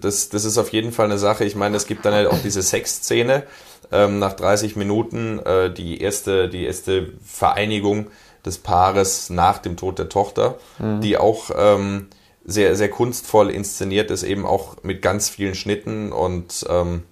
das, 0.00 0.28
das 0.28 0.44
ist 0.44 0.58
auf 0.58 0.70
jeden 0.70 0.92
Fall 0.92 1.06
eine 1.06 1.18
Sache. 1.18 1.44
Ich 1.44 1.54
meine, 1.54 1.76
es 1.76 1.86
gibt 1.86 2.04
dann 2.04 2.14
halt 2.14 2.26
auch 2.26 2.38
diese 2.42 2.62
Sexszene 2.62 3.44
ähm, 3.92 4.18
nach 4.18 4.32
30 4.32 4.76
Minuten, 4.76 5.38
äh, 5.40 5.72
die 5.72 6.00
erste, 6.00 6.48
die 6.48 6.64
erste 6.64 7.12
Vereinigung 7.24 8.08
des 8.44 8.58
Paares 8.58 9.30
nach 9.30 9.58
dem 9.58 9.76
Tod 9.76 9.98
der 9.98 10.08
Tochter, 10.08 10.58
mhm. 10.78 11.00
die 11.00 11.16
auch 11.16 11.50
ähm, 11.56 12.08
sehr, 12.44 12.76
sehr 12.76 12.90
kunstvoll 12.90 13.50
inszeniert 13.50 14.10
ist, 14.10 14.22
eben 14.22 14.46
auch 14.46 14.76
mit 14.82 15.02
ganz 15.02 15.28
vielen 15.28 15.54
Schnitten 15.54 16.12
und 16.12 16.64
ähm, 16.68 17.02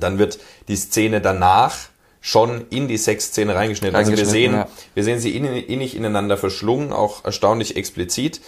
dann 0.00 0.18
wird 0.18 0.38
die 0.68 0.76
Szene 0.76 1.20
danach 1.20 1.76
schon 2.20 2.66
in 2.70 2.88
die 2.88 2.98
Sexszene 2.98 3.54
reingeschnitten. 3.54 3.94
Also 3.94 4.16
wir 4.16 4.26
sehen, 4.26 4.54
ja. 4.54 4.68
wir 4.94 5.04
sehen 5.04 5.20
sie 5.20 5.36
innig 5.36 5.94
ineinander 5.96 6.36
verschlungen, 6.36 6.92
auch 6.92 7.24
erstaunlich 7.24 7.76
explizit 7.76 8.40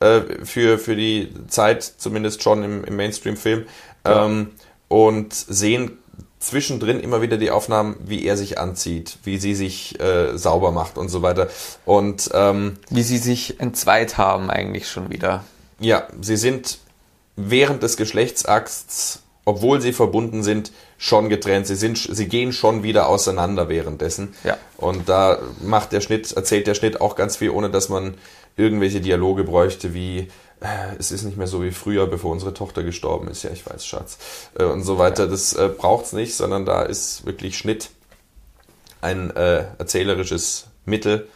äh, 0.00 0.22
für, 0.42 0.78
für 0.78 0.96
die 0.96 1.30
Zeit, 1.48 1.82
zumindest 1.82 2.42
schon 2.42 2.62
im, 2.62 2.84
im 2.84 2.96
Mainstream-Film. 2.96 3.66
Ja. 4.06 4.24
Ähm, 4.24 4.52
und 4.88 5.34
sehen 5.34 5.98
zwischendrin 6.38 7.00
immer 7.00 7.22
wieder 7.22 7.38
die 7.38 7.50
Aufnahmen, 7.50 7.96
wie 8.04 8.24
er 8.24 8.36
sich 8.36 8.58
anzieht, 8.58 9.18
wie 9.24 9.38
sie 9.38 9.54
sich 9.54 9.98
äh, 10.00 10.36
sauber 10.36 10.70
macht 10.70 10.98
und 10.98 11.08
so 11.08 11.22
weiter. 11.22 11.48
Und 11.84 12.30
ähm, 12.34 12.78
wie 12.90 13.02
sie 13.02 13.18
sich 13.18 13.60
entzweit 13.60 14.18
haben 14.18 14.50
eigentlich 14.50 14.88
schon 14.88 15.10
wieder. 15.10 15.44
Ja, 15.78 16.06
sie 16.20 16.36
sind 16.36 16.78
während 17.36 17.82
des 17.82 17.96
Geschlechtsakts, 17.96 19.22
obwohl 19.44 19.80
sie 19.80 19.92
verbunden 19.92 20.42
sind, 20.42 20.72
schon 20.98 21.28
getrennt. 21.28 21.66
Sie 21.66 21.76
sind, 21.76 21.98
sie 21.98 22.28
gehen 22.28 22.52
schon 22.52 22.82
wieder 22.82 23.08
auseinander 23.08 23.68
währenddessen. 23.68 24.34
Ja. 24.44 24.56
Und 24.76 25.08
da 25.08 25.38
macht 25.62 25.92
der 25.92 26.00
Schnitt, 26.00 26.32
erzählt 26.32 26.66
der 26.66 26.74
Schnitt 26.74 27.00
auch 27.00 27.16
ganz 27.16 27.36
viel, 27.36 27.50
ohne 27.50 27.70
dass 27.70 27.88
man 27.88 28.14
irgendwelche 28.56 29.00
Dialoge 29.00 29.44
bräuchte, 29.44 29.94
wie 29.94 30.28
es 30.98 31.12
ist 31.12 31.24
nicht 31.24 31.36
mehr 31.36 31.46
so 31.46 31.62
wie 31.62 31.70
früher, 31.70 32.06
bevor 32.06 32.32
unsere 32.32 32.54
Tochter 32.54 32.82
gestorben 32.82 33.28
ist. 33.28 33.42
Ja, 33.42 33.50
ich 33.50 33.66
weiß, 33.66 33.86
Schatz. 33.86 34.18
Äh, 34.58 34.64
und 34.64 34.82
so 34.82 34.98
weiter. 34.98 35.26
Das 35.26 35.52
äh, 35.52 35.68
braucht's 35.68 36.12
nicht, 36.12 36.34
sondern 36.34 36.64
da 36.64 36.82
ist 36.82 37.26
wirklich 37.26 37.58
Schnitt 37.58 37.90
ein 39.02 39.30
äh, 39.36 39.64
erzählerisches 39.78 40.68
Mittel 40.84 41.28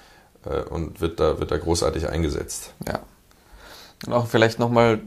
äh, 0.46 0.61
und 0.61 1.00
wird 1.00 1.20
da, 1.20 1.38
wird 1.38 1.50
da 1.50 1.59
großartig 1.59 2.09
eingesetzt. 2.09 2.72
Ja. 2.88 3.00
Und 4.06 4.14
auch 4.14 4.26
vielleicht 4.26 4.59
nochmal 4.59 5.00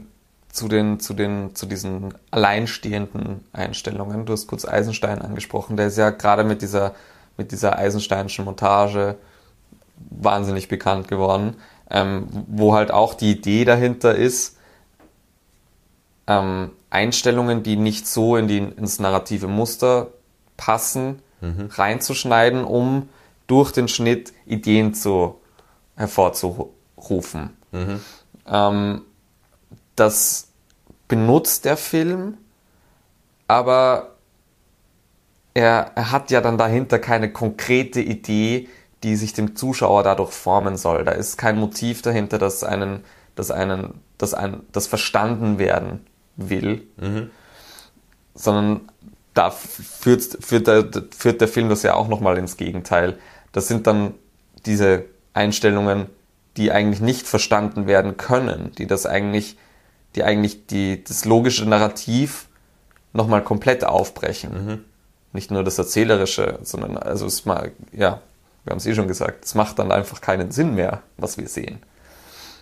zu 0.50 0.68
den, 0.68 1.00
zu 1.00 1.14
den, 1.14 1.56
zu 1.56 1.66
diesen 1.66 2.14
alleinstehenden 2.30 3.44
Einstellungen. 3.52 4.24
Du 4.24 4.32
hast 4.32 4.46
kurz 4.46 4.64
Eisenstein 4.64 5.20
angesprochen. 5.20 5.76
Der 5.76 5.88
ist 5.88 5.98
ja 5.98 6.10
gerade 6.10 6.44
mit 6.44 6.62
dieser, 6.62 6.94
mit 7.36 7.50
dieser 7.50 7.76
Eisensteinischen 7.76 8.44
Montage 8.44 9.16
wahnsinnig 9.96 10.68
bekannt 10.68 11.08
geworden 11.08 11.56
ähm, 11.90 12.26
wo 12.48 12.74
halt 12.74 12.90
auch 12.90 13.14
die 13.14 13.32
Idee 13.32 13.64
dahinter 13.64 14.14
ist, 14.14 14.56
ähm, 16.26 16.70
Einstellungen, 16.90 17.62
die 17.62 17.76
nicht 17.76 18.06
so 18.06 18.36
in 18.36 18.48
die, 18.48 18.58
ins 18.58 18.98
narrative 18.98 19.48
Muster 19.48 20.08
passen, 20.56 21.20
mhm. 21.40 21.68
reinzuschneiden, 21.70 22.64
um 22.64 23.08
durch 23.46 23.72
den 23.72 23.88
Schnitt 23.88 24.32
Ideen 24.46 24.94
zu 24.94 25.40
hervorzurufen. 25.96 27.56
Mhm. 27.72 28.00
Ähm, 28.46 29.02
das 29.96 30.48
benutzt 31.08 31.64
der 31.64 31.76
Film, 31.76 32.38
aber 33.46 34.14
er, 35.52 35.92
er 35.94 36.10
hat 36.10 36.30
ja 36.30 36.40
dann 36.40 36.58
dahinter 36.58 36.98
keine 36.98 37.32
konkrete 37.32 38.00
Idee, 38.00 38.68
die 39.04 39.16
sich 39.16 39.34
dem 39.34 39.54
Zuschauer 39.54 40.02
dadurch 40.02 40.32
formen 40.32 40.76
soll. 40.76 41.04
Da 41.04 41.12
ist 41.12 41.36
kein 41.36 41.58
Motiv 41.58 42.00
dahinter, 42.00 42.38
das 42.38 42.64
einen, 42.64 43.04
das 43.36 43.50
einen, 43.50 44.00
das 44.16 44.32
ein, 44.32 44.62
das 44.72 44.86
verstanden 44.86 45.58
werden 45.58 46.06
will, 46.36 46.86
mhm. 46.96 47.30
sondern 48.34 48.80
da 49.34 49.50
führt, 49.50 50.38
führt, 50.40 50.66
der, 50.66 50.88
führt 51.16 51.40
der 51.40 51.48
Film 51.48 51.68
das 51.68 51.82
ja 51.82 51.94
auch 51.94 52.08
nochmal 52.08 52.38
ins 52.38 52.56
Gegenteil. 52.56 53.18
Das 53.52 53.68
sind 53.68 53.86
dann 53.86 54.14
diese 54.64 55.04
Einstellungen, 55.34 56.06
die 56.56 56.72
eigentlich 56.72 57.00
nicht 57.00 57.26
verstanden 57.26 57.86
werden 57.86 58.16
können, 58.16 58.72
die 58.78 58.86
das 58.86 59.04
eigentlich, 59.04 59.58
die 60.14 60.24
eigentlich 60.24 60.66
die, 60.66 61.04
das 61.04 61.26
logische 61.26 61.68
Narrativ 61.68 62.48
nochmal 63.12 63.44
komplett 63.44 63.84
aufbrechen. 63.84 64.52
Mhm. 64.52 64.84
Nicht 65.32 65.50
nur 65.50 65.62
das 65.62 65.78
Erzählerische, 65.78 66.60
sondern 66.62 66.96
also 66.96 67.26
es 67.26 67.44
mal, 67.44 67.72
ja, 67.92 68.22
wir 68.64 68.70
haben 68.70 68.78
es 68.78 68.86
eh 68.86 68.94
schon 68.94 69.08
gesagt, 69.08 69.44
es 69.44 69.54
macht 69.54 69.78
dann 69.78 69.92
einfach 69.92 70.20
keinen 70.20 70.50
Sinn 70.50 70.74
mehr, 70.74 71.02
was 71.16 71.38
wir 71.38 71.48
sehen. 71.48 71.80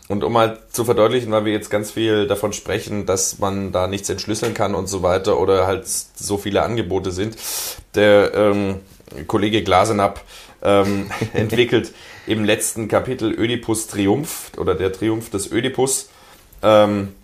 Und 0.09 0.25
um 0.25 0.33
mal 0.33 0.59
zu 0.71 0.85
verdeutlichen, 0.85 1.33
weil 1.33 1.45
wir 1.45 1.53
jetzt 1.53 1.71
ganz 1.71 1.93
viel 1.93 2.27
davon 2.27 2.53
sprechen, 2.53 3.07
dass 3.07 3.39
man 3.39 3.73
da 3.73 3.87
nichts 3.87 4.11
entschlüsseln 4.11 4.53
kann 4.53 4.75
und 4.75 4.89
so 4.89 5.03
weiter 5.03 5.39
oder 5.39 5.67
halt 5.67 5.87
so 5.87 6.37
viele 6.39 6.63
Angebote 6.63 7.13
sind, 7.13 7.37
der 7.95 8.35
ähm, 8.35 8.81
Kollege 9.27 9.63
Glasenapp 9.63 10.21
ähm, 10.63 11.11
entwickelt 11.33 11.93
im 12.27 12.45
letzten 12.45 12.89
Kapitel 12.89 13.33
Ödipus 13.33 13.87
Triumph 13.87 14.51
oder 14.57 14.75
der 14.75 14.93
Triumph 14.93 15.31
des 15.31 15.51
Ödipus 15.51 16.11
ähm, 16.63 17.15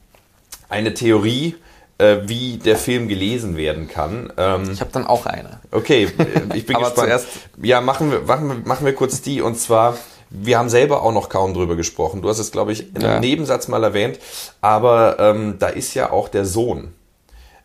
eine 0.68 0.95
Theorie, 0.95 1.57
wie 1.99 2.59
der 2.59 2.76
Film 2.76 3.09
gelesen 3.09 3.57
werden 3.57 3.88
kann. 3.88 4.32
Ähm, 4.36 4.70
ich 4.72 4.80
habe 4.80 4.90
dann 4.92 5.07
auch 5.07 5.26
eine. 5.26 5.61
Okay, 5.70 6.05
äh, 6.18 6.57
ich 6.57 6.66
bin 6.66 6.76
Aber 6.76 6.86
gespannt. 6.86 7.09
Zuerst 7.09 7.26
ja, 7.62 7.80
machen 7.80 8.11
wir, 8.11 8.20
machen, 8.20 8.49
wir, 8.49 8.57
machen 8.64 8.86
wir 8.86 8.94
kurz 8.94 9.20
die 9.20 9.40
und 9.40 9.59
zwar. 9.59 9.96
Wir 10.30 10.59
haben 10.59 10.68
selber 10.68 11.03
auch 11.03 11.12
noch 11.12 11.30
kaum 11.30 11.55
drüber 11.55 11.74
gesprochen. 11.74 12.20
Du 12.20 12.28
hast 12.28 12.38
es, 12.38 12.53
glaube 12.53 12.72
ich, 12.72 12.94
in 12.94 12.96
einem 13.03 13.14
ja. 13.14 13.20
Nebensatz 13.20 13.66
mal 13.66 13.82
erwähnt. 13.82 14.18
Aber 14.61 15.16
ähm, 15.18 15.57
da 15.59 15.68
ist 15.68 15.94
ja 15.94 16.11
auch 16.11 16.28
der 16.28 16.44
Sohn 16.44 16.92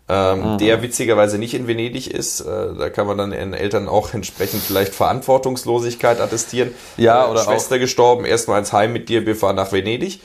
ähm, 0.09 0.53
mhm. 0.53 0.57
der 0.57 0.81
witzigerweise 0.81 1.37
nicht 1.37 1.53
in 1.53 1.67
Venedig 1.67 2.11
ist. 2.11 2.41
Äh, 2.41 2.75
da 2.77 2.89
kann 2.89 3.07
man 3.07 3.17
dann 3.17 3.31
den 3.31 3.53
Eltern 3.53 3.87
auch 3.87 4.13
entsprechend 4.13 4.61
vielleicht 4.61 4.93
Verantwortungslosigkeit 4.93 6.19
attestieren. 6.19 6.73
Ja, 6.97 7.25
äh, 7.25 7.31
oder 7.31 7.43
Schwester 7.43 7.79
gestorben, 7.79 8.25
erstmal 8.25 8.59
ins 8.59 8.73
Heim 8.73 8.91
mit 8.93 9.09
dir, 9.09 9.25
wir 9.25 9.35
fahren 9.35 9.55
nach 9.55 9.71
Venedig. 9.71 10.19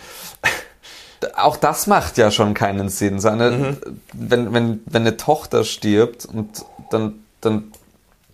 Auch 1.36 1.56
das 1.56 1.86
macht 1.86 2.16
ja 2.18 2.30
schon 2.30 2.54
keinen 2.54 2.88
Sinn. 2.88 3.20
Seine, 3.20 3.50
mhm. 3.50 3.76
wenn, 4.12 4.52
wenn, 4.54 4.80
wenn 4.86 5.02
eine 5.02 5.16
Tochter 5.16 5.64
stirbt 5.64 6.24
und 6.24 6.64
dann, 6.90 7.24
dann 7.40 7.72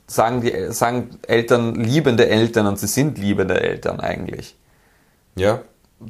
sagen 0.07 0.43
die 0.43 0.73
sagen 0.73 1.19
Eltern 1.27 1.75
liebende 1.75 2.29
Eltern 2.29 2.67
und 2.67 2.79
sie 2.79 2.87
sind 2.87 3.19
liebende 3.19 3.61
Eltern 3.61 4.01
eigentlich. 4.01 4.55
Ja 5.35 5.61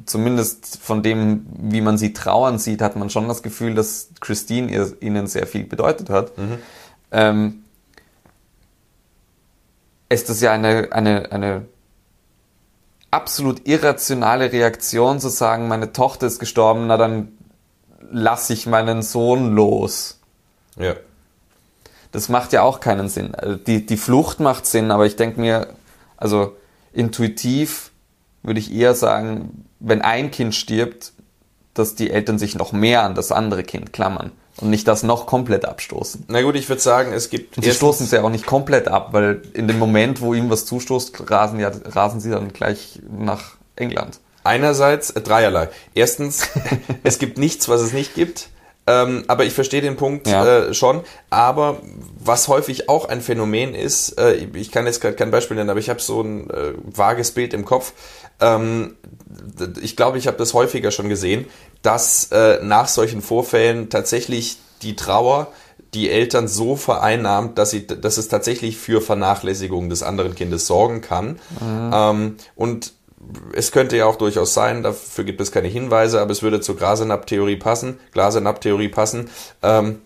zumindest 0.05 0.79
von 0.81 1.03
dem, 1.03 1.45
wie 1.57 1.81
man 1.81 1.97
sie 1.97 2.13
trauern 2.13 2.59
sieht, 2.59 2.81
hat 2.81 2.95
man 2.95 3.09
schon 3.09 3.27
das 3.27 3.43
Gefühl, 3.43 3.75
dass 3.75 4.09
Christine 4.19 4.71
ihr, 4.71 4.93
ihnen 4.99 5.27
sehr 5.27 5.47
viel 5.47 5.63
bedeutet 5.63 6.09
hat. 6.09 6.37
Mhm. 6.37 6.57
Ähm, 7.11 7.63
ist 10.09 10.29
das 10.29 10.41
ja 10.41 10.51
eine, 10.51 10.91
eine, 10.91 11.31
eine 11.31 11.65
absolut 13.15 13.65
irrationale 13.65 14.51
Reaktion 14.51 15.21
zu 15.21 15.29
sagen, 15.29 15.69
meine 15.69 15.93
Tochter 15.93 16.27
ist 16.27 16.39
gestorben, 16.39 16.87
na 16.87 16.97
dann 16.97 17.29
lasse 18.11 18.51
ich 18.51 18.67
meinen 18.67 19.01
Sohn 19.01 19.55
los. 19.55 20.19
Ja. 20.77 20.95
Das 22.11 22.27
macht 22.27 22.51
ja 22.51 22.61
auch 22.61 22.81
keinen 22.81 23.07
Sinn. 23.07 23.33
Also 23.33 23.55
die, 23.55 23.85
die 23.85 23.97
Flucht 23.97 24.41
macht 24.41 24.65
Sinn, 24.65 24.91
aber 24.91 25.05
ich 25.05 25.15
denke 25.15 25.39
mir, 25.39 25.67
also 26.17 26.55
intuitiv 26.91 27.91
würde 28.43 28.59
ich 28.59 28.73
eher 28.73 28.93
sagen, 28.93 29.65
wenn 29.79 30.01
ein 30.01 30.29
Kind 30.29 30.53
stirbt, 30.53 31.13
dass 31.73 31.95
die 31.95 32.11
Eltern 32.11 32.37
sich 32.37 32.55
noch 32.55 32.73
mehr 32.73 33.03
an 33.03 33.15
das 33.15 33.31
andere 33.31 33.63
Kind 33.63 33.93
klammern 33.93 34.31
und 34.61 34.69
nicht 34.69 34.87
das 34.87 35.03
noch 35.03 35.25
komplett 35.25 35.65
abstoßen. 35.65 36.25
Na 36.27 36.41
gut, 36.41 36.55
ich 36.55 36.69
würde 36.69 36.81
sagen, 36.81 37.11
es 37.13 37.29
gibt. 37.29 37.57
Und 37.57 37.63
sie 37.63 37.71
stoßen 37.71 38.05
es 38.05 38.11
ja 38.11 38.23
auch 38.23 38.29
nicht 38.29 38.45
komplett 38.45 38.87
ab, 38.87 39.09
weil 39.11 39.41
in 39.53 39.67
dem 39.67 39.79
Moment, 39.79 40.21
wo 40.21 40.33
ihm 40.33 40.49
was 40.49 40.65
zustoßt, 40.65 41.29
rasen, 41.29 41.59
ja, 41.59 41.71
rasen 41.85 42.19
sie 42.19 42.31
dann 42.31 42.53
gleich 42.53 43.01
nach 43.09 43.55
England. 43.75 44.19
Einerseits 44.43 45.09
äh, 45.09 45.21
dreierlei. 45.21 45.69
Erstens, 45.93 46.47
es 47.03 47.19
gibt 47.19 47.37
nichts, 47.37 47.67
was 47.67 47.81
es 47.81 47.93
nicht 47.93 48.13
gibt. 48.15 48.49
Ähm, 48.87 49.23
aber 49.27 49.45
ich 49.45 49.53
verstehe 49.53 49.81
den 49.81 49.95
Punkt 49.95 50.27
ja. 50.27 50.45
äh, 50.45 50.73
schon. 50.73 51.01
Aber 51.29 51.81
was 52.19 52.47
häufig 52.47 52.87
auch 52.87 53.09
ein 53.09 53.21
Phänomen 53.21 53.73
ist, 53.73 54.19
äh, 54.19 54.35
ich 54.53 54.71
kann 54.71 54.85
jetzt 54.85 55.01
gerade 55.01 55.15
kein 55.15 55.31
Beispiel 55.31 55.57
nennen, 55.57 55.69
aber 55.69 55.79
ich 55.79 55.89
habe 55.89 56.01
so 56.01 56.21
ein 56.21 56.49
äh, 56.49 56.73
vages 56.83 57.31
Bild 57.31 57.53
im 57.53 57.65
Kopf. 57.65 57.93
Ähm, 58.39 58.95
ich 59.81 59.95
glaube, 59.95 60.17
ich 60.17 60.27
habe 60.27 60.37
das 60.37 60.53
häufiger 60.53 60.91
schon 60.91 61.09
gesehen, 61.09 61.45
dass 61.81 62.31
äh, 62.31 62.59
nach 62.61 62.87
solchen 62.87 63.21
Vorfällen 63.21 63.89
tatsächlich 63.89 64.57
die 64.81 64.95
Trauer 64.95 65.47
die 65.93 66.09
Eltern 66.09 66.47
so 66.47 66.75
vereinnahmt, 66.75 67.57
dass, 67.57 67.71
sie, 67.71 67.87
dass 67.87 68.17
es 68.17 68.27
tatsächlich 68.27 68.77
für 68.77 69.01
Vernachlässigung 69.01 69.89
des 69.89 70.03
anderen 70.03 70.35
Kindes 70.35 70.67
sorgen 70.67 71.01
kann. 71.01 71.39
Mhm. 71.61 71.91
Ähm, 71.93 72.35
und 72.55 72.93
es 73.53 73.71
könnte 73.71 73.97
ja 73.97 74.05
auch 74.05 74.17
durchaus 74.17 74.53
sein, 74.53 74.83
dafür 74.83 75.23
gibt 75.23 75.41
es 75.41 75.51
keine 75.51 75.67
Hinweise, 75.67 76.21
aber 76.21 76.31
es 76.31 76.43
würde 76.43 76.61
zur 76.61 76.77
Glasenab-Theorie 76.77 77.57
passen, 77.57 77.99
Glasenab-Theorie 78.11 78.89
passen, 78.89 79.29
ähm, 79.63 80.01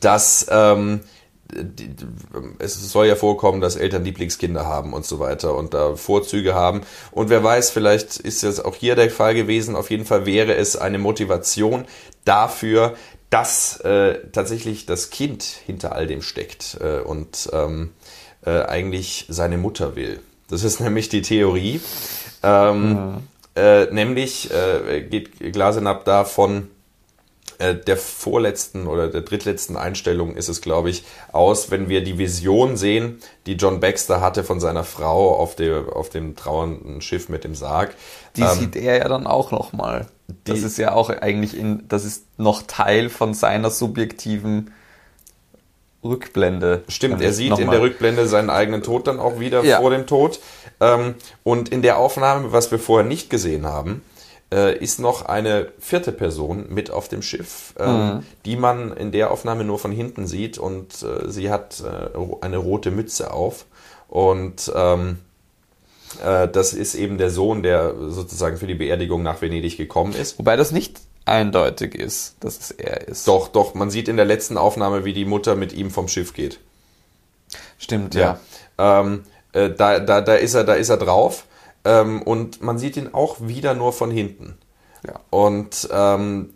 dass 0.00 0.46
ähm, 0.50 1.00
es 2.58 2.92
soll 2.92 3.06
ja 3.06 3.16
vorkommen, 3.16 3.60
dass 3.60 3.76
Eltern 3.76 4.04
Lieblingskinder 4.04 4.66
haben 4.66 4.92
und 4.92 5.06
so 5.06 5.18
weiter 5.18 5.54
und 5.54 5.72
da 5.72 5.96
Vorzüge 5.96 6.54
haben. 6.54 6.82
Und 7.10 7.30
wer 7.30 7.42
weiß, 7.42 7.70
vielleicht 7.70 8.18
ist 8.18 8.42
das 8.42 8.60
auch 8.60 8.74
hier 8.74 8.96
der 8.96 9.10
Fall 9.10 9.34
gewesen. 9.34 9.74
Auf 9.74 9.90
jeden 9.90 10.04
Fall 10.04 10.26
wäre 10.26 10.54
es 10.54 10.76
eine 10.76 10.98
Motivation 10.98 11.86
dafür, 12.24 12.94
dass 13.30 13.80
äh, 13.80 14.18
tatsächlich 14.32 14.86
das 14.86 15.10
Kind 15.10 15.42
hinter 15.42 15.92
all 15.92 16.06
dem 16.06 16.22
steckt 16.22 16.78
äh, 16.80 17.00
und 17.00 17.48
ähm, 17.52 17.92
äh, 18.44 18.62
eigentlich 18.62 19.26
seine 19.28 19.58
Mutter 19.58 19.96
will. 19.96 20.20
Das 20.48 20.64
ist 20.64 20.80
nämlich 20.80 21.08
die 21.08 21.22
Theorie. 21.22 21.80
Ähm, 22.42 22.92
mhm. 22.92 23.14
äh, 23.54 23.86
nämlich 23.86 24.50
äh, 24.52 25.02
geht 25.02 25.38
Glasenab 25.52 26.04
davon, 26.04 26.68
äh, 27.58 27.74
der 27.74 27.96
vorletzten 27.96 28.86
oder 28.86 29.08
der 29.08 29.22
drittletzten 29.22 29.76
Einstellung 29.76 30.36
ist 30.36 30.48
es, 30.48 30.60
glaube 30.60 30.90
ich, 30.90 31.02
aus, 31.32 31.72
wenn 31.72 31.88
wir 31.88 32.04
die 32.04 32.16
Vision 32.16 32.76
sehen, 32.76 33.18
die 33.46 33.54
John 33.54 33.80
Baxter 33.80 34.20
hatte 34.20 34.44
von 34.44 34.60
seiner 34.60 34.84
Frau 34.84 35.34
auf, 35.34 35.56
der, 35.56 35.96
auf 35.96 36.08
dem 36.08 36.36
trauernden 36.36 37.00
Schiff 37.00 37.28
mit 37.28 37.42
dem 37.42 37.56
Sarg. 37.56 37.94
Die 38.36 38.42
ähm, 38.42 38.58
sieht 38.58 38.76
er 38.76 38.98
ja 38.98 39.08
dann 39.08 39.26
auch 39.26 39.50
nochmal. 39.50 40.06
Das 40.44 40.62
ist 40.62 40.78
ja 40.78 40.92
auch 40.92 41.10
eigentlich 41.10 41.56
in, 41.56 41.88
das 41.88 42.04
ist 42.04 42.26
noch 42.38 42.62
Teil 42.62 43.08
von 43.08 43.34
seiner 43.34 43.70
subjektiven 43.70 44.72
Rückblende. 46.04 46.84
Stimmt, 46.88 47.20
er 47.20 47.32
sieht 47.32 47.58
in 47.58 47.70
der 47.70 47.80
Rückblende 47.80 48.26
seinen 48.26 48.50
eigenen 48.50 48.82
Tod 48.82 49.06
dann 49.06 49.18
auch 49.18 49.40
wieder 49.40 49.64
ja. 49.64 49.80
vor 49.80 49.90
dem 49.90 50.06
Tod. 50.06 50.40
Ähm, 50.80 51.14
und 51.42 51.70
in 51.70 51.82
der 51.82 51.98
Aufnahme, 51.98 52.52
was 52.52 52.70
wir 52.70 52.78
vorher 52.78 53.06
nicht 53.06 53.30
gesehen 53.30 53.66
haben, 53.66 54.02
äh, 54.52 54.76
ist 54.78 55.00
noch 55.00 55.26
eine 55.26 55.72
vierte 55.78 56.12
Person 56.12 56.66
mit 56.68 56.90
auf 56.90 57.08
dem 57.08 57.22
Schiff, 57.22 57.74
ähm, 57.78 57.90
mhm. 57.90 58.22
die 58.44 58.56
man 58.56 58.96
in 58.96 59.12
der 59.12 59.30
Aufnahme 59.30 59.64
nur 59.64 59.78
von 59.78 59.92
hinten 59.92 60.26
sieht 60.26 60.56
und 60.56 61.02
äh, 61.02 61.28
sie 61.28 61.50
hat 61.50 61.82
äh, 61.82 62.18
eine 62.40 62.56
rote 62.56 62.90
Mütze 62.90 63.32
auf 63.32 63.66
und 64.08 64.72
ähm, 64.74 65.18
äh, 66.24 66.48
das 66.48 66.72
ist 66.72 66.94
eben 66.94 67.18
der 67.18 67.30
Sohn, 67.30 67.62
der 67.62 67.94
sozusagen 68.08 68.56
für 68.56 68.66
die 68.66 68.74
Beerdigung 68.74 69.22
nach 69.22 69.42
Venedig 69.42 69.76
gekommen 69.76 70.14
ist. 70.14 70.38
Wobei 70.38 70.56
das 70.56 70.72
nicht 70.72 71.00
eindeutig 71.28 71.94
ist, 71.94 72.36
dass 72.40 72.58
es 72.58 72.70
er 72.70 73.08
ist. 73.08 73.28
Doch, 73.28 73.48
doch, 73.48 73.74
man 73.74 73.90
sieht 73.90 74.08
in 74.08 74.16
der 74.16 74.26
letzten 74.26 74.56
Aufnahme, 74.56 75.04
wie 75.04 75.12
die 75.12 75.24
Mutter 75.24 75.54
mit 75.54 75.72
ihm 75.72 75.90
vom 75.90 76.08
Schiff 76.08 76.32
geht. 76.32 76.60
Stimmt, 77.78 78.14
ja. 78.14 78.38
ja. 78.78 79.00
Ähm, 79.00 79.24
äh, 79.52 79.70
da, 79.70 80.00
da, 80.00 80.20
da, 80.20 80.34
ist 80.34 80.54
er, 80.54 80.64
da 80.64 80.74
ist 80.74 80.88
er 80.88 80.96
drauf 80.96 81.44
ähm, 81.84 82.22
und 82.22 82.62
man 82.62 82.78
sieht 82.78 82.96
ihn 82.96 83.12
auch 83.12 83.36
wieder 83.40 83.74
nur 83.74 83.92
von 83.92 84.10
hinten. 84.10 84.58
Ja. 85.06 85.20
Und 85.30 85.88
ähm, 85.92 86.54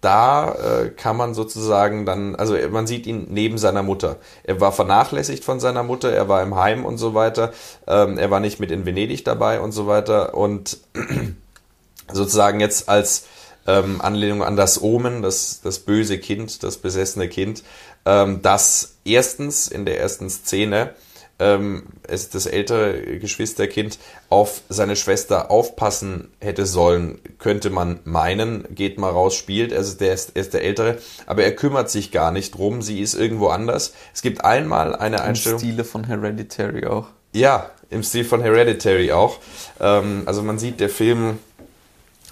da 0.00 0.54
äh, 0.54 0.90
kann 0.90 1.16
man 1.16 1.34
sozusagen 1.34 2.06
dann, 2.06 2.34
also 2.34 2.56
man 2.70 2.86
sieht 2.86 3.06
ihn 3.06 3.26
neben 3.30 3.58
seiner 3.58 3.82
Mutter. 3.82 4.16
Er 4.44 4.60
war 4.60 4.72
vernachlässigt 4.72 5.44
von 5.44 5.60
seiner 5.60 5.82
Mutter, 5.82 6.10
er 6.10 6.28
war 6.28 6.42
im 6.42 6.54
Heim 6.54 6.84
und 6.84 6.96
so 6.96 7.14
weiter, 7.14 7.52
ähm, 7.86 8.16
er 8.16 8.30
war 8.30 8.40
nicht 8.40 8.60
mit 8.60 8.70
in 8.70 8.86
Venedig 8.86 9.24
dabei 9.24 9.60
und 9.60 9.72
so 9.72 9.86
weiter 9.86 10.34
und 10.34 10.78
sozusagen 12.12 12.60
jetzt 12.60 12.88
als 12.88 13.26
ähm, 13.70 14.00
Anlehnung 14.00 14.42
an 14.42 14.56
das 14.56 14.82
Omen, 14.82 15.22
das, 15.22 15.60
das 15.62 15.80
böse 15.80 16.18
Kind, 16.18 16.62
das 16.62 16.78
besessene 16.78 17.28
Kind, 17.28 17.62
ähm, 18.04 18.40
das 18.42 18.96
erstens 19.04 19.68
in 19.68 19.84
der 19.84 20.00
ersten 20.00 20.28
Szene 20.30 20.94
ähm, 21.40 21.84
es 22.06 22.28
das 22.28 22.46
ältere 22.46 23.18
Geschwisterkind 23.18 23.98
auf 24.28 24.60
seine 24.68 24.94
Schwester 24.94 25.50
aufpassen 25.50 26.28
hätte 26.40 26.66
sollen, 26.66 27.18
könnte 27.38 27.70
man 27.70 28.00
meinen, 28.04 28.66
geht 28.74 28.98
mal 28.98 29.10
raus, 29.10 29.34
spielt, 29.34 29.72
also 29.72 29.96
der 29.96 30.12
ist, 30.12 30.32
er 30.34 30.42
ist 30.42 30.54
der 30.54 30.62
Ältere, 30.62 30.98
aber 31.26 31.42
er 31.42 31.56
kümmert 31.56 31.90
sich 31.90 32.12
gar 32.12 32.30
nicht 32.30 32.56
drum, 32.56 32.82
sie 32.82 33.00
ist 33.00 33.14
irgendwo 33.14 33.48
anders. 33.48 33.94
Es 34.14 34.22
gibt 34.22 34.44
einmal 34.44 34.94
eine 34.94 35.22
Einstellung. 35.22 35.60
Im 35.60 35.66
Stile 35.66 35.84
von 35.84 36.04
Hereditary 36.04 36.86
auch. 36.86 37.08
Ja, 37.32 37.70
im 37.90 38.02
Stil 38.02 38.24
von 38.24 38.42
Hereditary 38.42 39.12
auch. 39.12 39.38
Ähm, 39.80 40.22
also 40.26 40.42
man 40.42 40.58
sieht, 40.58 40.80
der 40.80 40.90
Film 40.90 41.38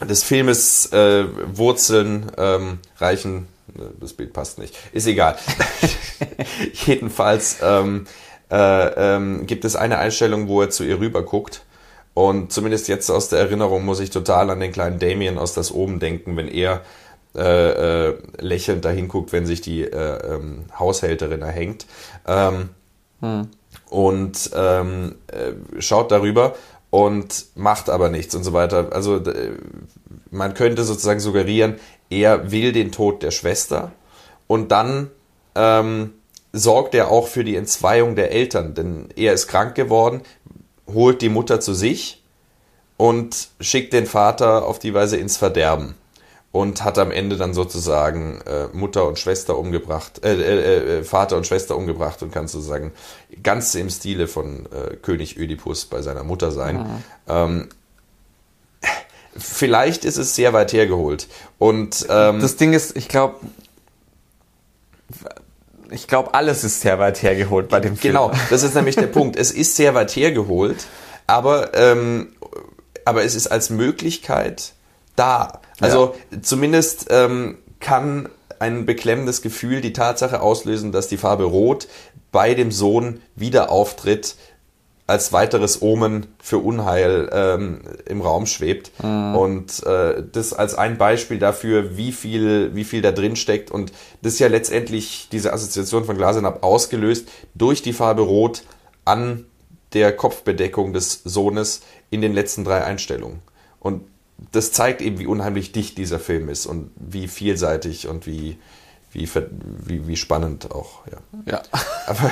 des 0.06 0.22
Filmes 0.22 0.92
äh, 0.92 1.24
Wurzeln 1.52 2.30
ähm, 2.36 2.78
reichen, 2.98 3.48
äh, 3.76 3.82
das 4.00 4.12
Bild 4.12 4.32
passt 4.32 4.58
nicht, 4.58 4.76
ist 4.92 5.06
egal. 5.06 5.36
Jedenfalls 6.86 7.58
ähm, 7.62 8.06
äh, 8.50 8.56
ähm, 9.16 9.46
gibt 9.46 9.64
es 9.64 9.76
eine 9.76 9.98
Einstellung, 9.98 10.48
wo 10.48 10.62
er 10.62 10.70
zu 10.70 10.84
ihr 10.84 11.00
rüber 11.00 11.22
guckt. 11.22 11.62
Und 12.14 12.52
zumindest 12.52 12.88
jetzt 12.88 13.10
aus 13.10 13.28
der 13.28 13.38
Erinnerung 13.38 13.84
muss 13.84 14.00
ich 14.00 14.10
total 14.10 14.50
an 14.50 14.58
den 14.58 14.72
kleinen 14.72 14.98
Damien 14.98 15.38
aus 15.38 15.54
das 15.54 15.70
Oben 15.70 16.00
denken, 16.00 16.36
wenn 16.36 16.48
er 16.48 16.82
äh, 17.36 18.08
äh, 18.08 18.18
lächelnd 18.40 18.84
dahin 18.84 19.06
guckt, 19.06 19.32
wenn 19.32 19.46
sich 19.46 19.60
die 19.60 19.82
äh, 19.82 20.34
ähm, 20.34 20.64
Haushälterin 20.76 21.42
erhängt. 21.42 21.86
Ähm, 22.26 22.70
hm. 23.20 23.48
Und 23.90 24.50
ähm, 24.54 25.14
äh, 25.28 25.80
schaut 25.80 26.10
darüber 26.10 26.56
und 26.90 27.46
macht 27.54 27.90
aber 27.90 28.08
nichts 28.08 28.34
und 28.34 28.44
so 28.44 28.52
weiter. 28.52 28.88
Also 28.92 29.20
man 30.30 30.54
könnte 30.54 30.84
sozusagen 30.84 31.20
suggerieren, 31.20 31.76
er 32.10 32.50
will 32.50 32.72
den 32.72 32.92
Tod 32.92 33.22
der 33.22 33.30
Schwester 33.30 33.92
und 34.46 34.72
dann 34.72 35.10
ähm, 35.54 36.14
sorgt 36.52 36.94
er 36.94 37.10
auch 37.10 37.28
für 37.28 37.44
die 37.44 37.56
Entzweiung 37.56 38.16
der 38.16 38.32
Eltern, 38.32 38.74
denn 38.74 39.08
er 39.16 39.34
ist 39.34 39.48
krank 39.48 39.74
geworden, 39.74 40.22
holt 40.86 41.20
die 41.20 41.28
Mutter 41.28 41.60
zu 41.60 41.74
sich 41.74 42.22
und 42.96 43.48
schickt 43.60 43.92
den 43.92 44.06
Vater 44.06 44.66
auf 44.66 44.78
die 44.78 44.94
Weise 44.94 45.18
ins 45.18 45.36
Verderben. 45.36 45.94
Und 46.50 46.82
hat 46.82 46.98
am 46.98 47.10
Ende 47.10 47.36
dann 47.36 47.52
sozusagen 47.52 48.40
äh, 48.46 48.68
Mutter 48.72 49.06
und 49.06 49.18
Schwester 49.18 49.58
umgebracht, 49.58 50.24
äh, 50.24 50.34
äh, 50.34 50.98
äh, 50.98 51.04
Vater 51.04 51.36
und 51.36 51.46
Schwester 51.46 51.76
umgebracht 51.76 52.22
und 52.22 52.32
kann 52.32 52.48
sozusagen 52.48 52.92
ganz 53.42 53.74
im 53.74 53.90
Stile 53.90 54.28
von 54.28 54.66
äh, 54.66 54.96
König 54.96 55.36
Ödipus 55.38 55.84
bei 55.84 56.00
seiner 56.00 56.24
Mutter 56.24 56.50
sein. 56.50 56.76
Mhm. 56.78 57.04
Ähm, 57.28 57.68
vielleicht 59.36 60.06
ist 60.06 60.16
es 60.16 60.34
sehr 60.34 60.52
weit 60.54 60.72
hergeholt. 60.72 61.28
Und 61.58 62.06
ähm, 62.08 62.40
das 62.40 62.56
Ding 62.56 62.72
ist, 62.72 62.96
ich 62.96 63.08
glaube, 63.08 63.36
ich 65.90 66.06
glaube, 66.06 66.34
alles 66.34 66.64
ist 66.64 66.80
sehr 66.80 66.98
weit 66.98 67.22
hergeholt 67.22 67.68
bei 67.68 67.80
dem 67.80 67.96
Film. 67.96 68.14
Genau, 68.14 68.32
das 68.48 68.62
ist 68.62 68.74
nämlich 68.74 68.96
der 68.96 69.06
Punkt. 69.06 69.36
Es 69.36 69.50
ist 69.50 69.76
sehr 69.76 69.94
weit 69.94 70.14
hergeholt, 70.16 70.86
aber, 71.26 71.74
ähm, 71.74 72.32
aber 73.04 73.24
es 73.24 73.34
ist 73.34 73.48
als 73.48 73.68
Möglichkeit 73.70 74.72
da. 75.18 75.60
Also 75.80 76.14
ja. 76.30 76.42
zumindest 76.42 77.06
ähm, 77.10 77.58
kann 77.80 78.28
ein 78.58 78.86
beklemmendes 78.86 79.42
Gefühl 79.42 79.80
die 79.80 79.92
Tatsache 79.92 80.40
auslösen, 80.40 80.92
dass 80.92 81.08
die 81.08 81.16
Farbe 81.16 81.44
Rot 81.44 81.88
bei 82.32 82.54
dem 82.54 82.72
Sohn 82.72 83.20
wieder 83.36 83.70
auftritt, 83.70 84.36
als 85.08 85.32
weiteres 85.32 85.80
Omen 85.80 86.26
für 86.38 86.58
Unheil 86.58 87.30
ähm, 87.32 87.80
im 88.04 88.20
Raum 88.20 88.44
schwebt. 88.44 88.92
Mhm. 89.02 89.34
Und 89.34 89.86
äh, 89.86 90.22
das 90.30 90.52
als 90.52 90.74
ein 90.74 90.98
Beispiel 90.98 91.38
dafür, 91.38 91.96
wie 91.96 92.12
viel, 92.12 92.74
wie 92.74 92.84
viel 92.84 93.00
da 93.00 93.10
drin 93.10 93.34
steckt. 93.34 93.70
Und 93.70 93.90
das 94.20 94.34
ist 94.34 94.38
ja 94.38 94.48
letztendlich 94.48 95.28
diese 95.32 95.54
Assoziation 95.54 96.04
von 96.04 96.18
Glasenab 96.18 96.62
ausgelöst 96.62 97.26
durch 97.54 97.80
die 97.80 97.94
Farbe 97.94 98.20
Rot 98.20 98.64
an 99.06 99.46
der 99.94 100.14
Kopfbedeckung 100.14 100.92
des 100.92 101.22
Sohnes 101.24 101.80
in 102.10 102.20
den 102.20 102.34
letzten 102.34 102.64
drei 102.64 102.84
Einstellungen. 102.84 103.40
Und 103.80 104.02
das 104.52 104.72
zeigt 104.72 105.02
eben, 105.02 105.18
wie 105.18 105.26
unheimlich 105.26 105.72
dicht 105.72 105.98
dieser 105.98 106.18
Film 106.18 106.48
ist 106.48 106.66
und 106.66 106.90
wie 106.96 107.28
vielseitig 107.28 108.08
und 108.08 108.26
wie, 108.26 108.58
wie, 109.12 109.28
wie, 109.84 110.06
wie 110.06 110.16
spannend 110.16 110.70
auch, 110.70 111.06
ja. 111.10 111.18
Ja. 111.46 111.62
Aber, 112.06 112.30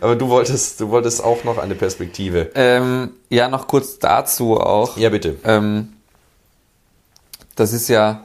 aber 0.00 0.16
du 0.16 0.28
wolltest, 0.28 0.80
du 0.80 0.88
wolltest 0.90 1.22
auch 1.22 1.44
noch 1.44 1.58
eine 1.58 1.76
Perspektive. 1.76 2.50
Ähm, 2.56 3.10
ja, 3.28 3.48
noch 3.48 3.68
kurz 3.68 4.00
dazu 4.00 4.58
auch. 4.58 4.96
Ja, 4.96 5.08
bitte. 5.10 5.36
Ähm, 5.44 5.92
das 7.54 7.72
ist 7.72 7.86
ja, 7.86 8.24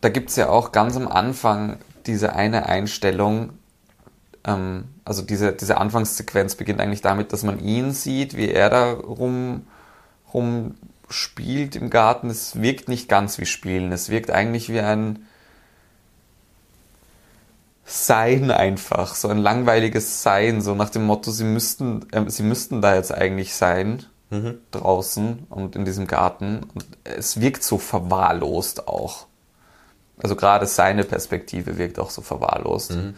da 0.00 0.08
gibt 0.08 0.30
es 0.30 0.36
ja 0.36 0.48
auch 0.48 0.72
ganz 0.72 0.96
am 0.96 1.06
Anfang 1.06 1.78
diese 2.06 2.34
eine 2.34 2.66
Einstellung, 2.66 3.50
ähm, 4.44 4.84
also 5.04 5.22
diese, 5.22 5.52
diese 5.52 5.78
Anfangssequenz 5.78 6.56
beginnt 6.56 6.80
eigentlich 6.80 7.02
damit, 7.02 7.32
dass 7.32 7.44
man 7.44 7.60
ihn 7.60 7.92
sieht, 7.92 8.36
wie 8.36 8.50
er 8.50 8.68
da 8.68 8.92
rum, 8.94 9.64
rum 10.32 10.74
spielt 11.14 11.76
im 11.76 11.90
Garten. 11.90 12.30
Es 12.30 12.60
wirkt 12.60 12.88
nicht 12.88 13.08
ganz 13.08 13.38
wie 13.38 13.46
Spielen, 13.46 13.92
es 13.92 14.08
wirkt 14.08 14.30
eigentlich 14.30 14.68
wie 14.68 14.80
ein 14.80 15.26
sein 17.86 18.50
einfach, 18.50 19.14
so 19.14 19.28
ein 19.28 19.38
langweiliges 19.38 20.22
Sein, 20.22 20.62
so 20.62 20.74
nach 20.74 20.88
dem 20.88 21.04
Motto, 21.04 21.30
sie 21.30 21.44
müssten, 21.44 22.06
äh, 22.12 22.28
sie 22.30 22.42
müssten 22.42 22.80
da 22.80 22.94
jetzt 22.94 23.12
eigentlich 23.12 23.54
sein, 23.54 24.04
mhm. 24.30 24.58
draußen 24.70 25.46
und 25.50 25.76
in 25.76 25.84
diesem 25.84 26.06
Garten. 26.06 26.60
Und 26.74 26.86
es 27.04 27.40
wirkt 27.40 27.62
so 27.62 27.78
verwahrlost 27.78 28.88
auch. 28.88 29.26
Also 30.22 30.36
gerade 30.36 30.66
seine 30.66 31.04
Perspektive 31.04 31.76
wirkt 31.76 31.98
auch 31.98 32.10
so 32.10 32.22
verwahrlost. 32.22 32.92
Mhm. 32.92 33.14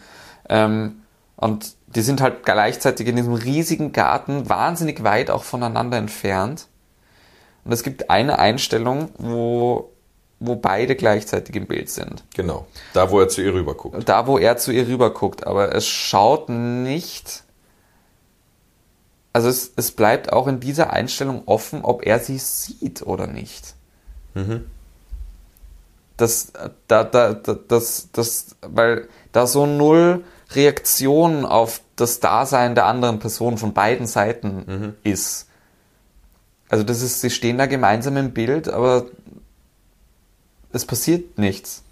Ähm, 0.49 1.01
und 1.37 1.75
die 1.87 2.01
sind 2.01 2.19
halt 2.19 2.43
gleichzeitig 2.43 3.07
in 3.07 3.15
diesem 3.15 3.33
riesigen 3.33 3.93
Garten 3.93 4.49
wahnsinnig 4.49 5.03
weit 5.03 5.29
auch 5.29 5.43
voneinander 5.43 5.97
entfernt. 5.97 6.67
Und 7.67 7.73
es 7.73 7.83
gibt 7.83 8.09
eine 8.09 8.39
Einstellung, 8.39 9.09
wo 9.17 9.91
wo 10.39 10.55
beide 10.55 10.95
gleichzeitig 10.95 11.55
im 11.55 11.65
Bild 11.65 11.89
sind. 11.89 12.23
Genau. 12.35 12.67
Da, 12.93 13.09
wo 13.09 13.19
er 13.19 13.27
zu 13.27 13.41
ihr 13.41 13.53
rüberguckt. 13.53 14.07
Da, 14.07 14.27
wo 14.27 14.37
er 14.37 14.57
zu 14.57 14.71
ihr 14.71 14.87
rüberguckt. 14.87 15.47
Aber 15.47 15.73
es 15.73 15.87
schaut 15.87 16.49
nicht. 16.49 17.43
Also 19.33 19.49
es, 19.49 19.71
es 19.75 19.91
bleibt 19.91 20.31
auch 20.31 20.47
in 20.47 20.59
dieser 20.59 20.93
Einstellung 20.93 21.43
offen, 21.47 21.81
ob 21.83 22.05
er 22.05 22.19
sie 22.19 22.37
sieht 22.37 23.01
oder 23.01 23.27
nicht. 23.27 23.73
Mhm. 24.35 24.65
Das, 26.17 26.51
da, 26.87 27.03
da, 27.03 27.33
das, 27.33 28.09
das, 28.11 28.55
weil 28.61 29.07
da 29.31 29.47
so 29.47 29.65
null 29.65 30.23
Reaktion 30.51 31.45
auf 31.45 31.81
das 31.95 32.19
Dasein 32.19 32.75
der 32.75 32.85
anderen 32.85 33.19
Person 33.19 33.57
von 33.57 33.73
beiden 33.73 34.07
Seiten 34.07 34.63
mhm. 34.67 34.93
ist. 35.03 35.46
Also 36.69 36.83
das 36.83 37.01
ist, 37.01 37.21
sie 37.21 37.29
stehen 37.29 37.57
da 37.57 37.65
gemeinsam 37.65 38.17
im 38.17 38.31
Bild, 38.31 38.67
aber 38.67 39.05
es 40.71 40.85
passiert 40.85 41.37
nichts. 41.37 41.83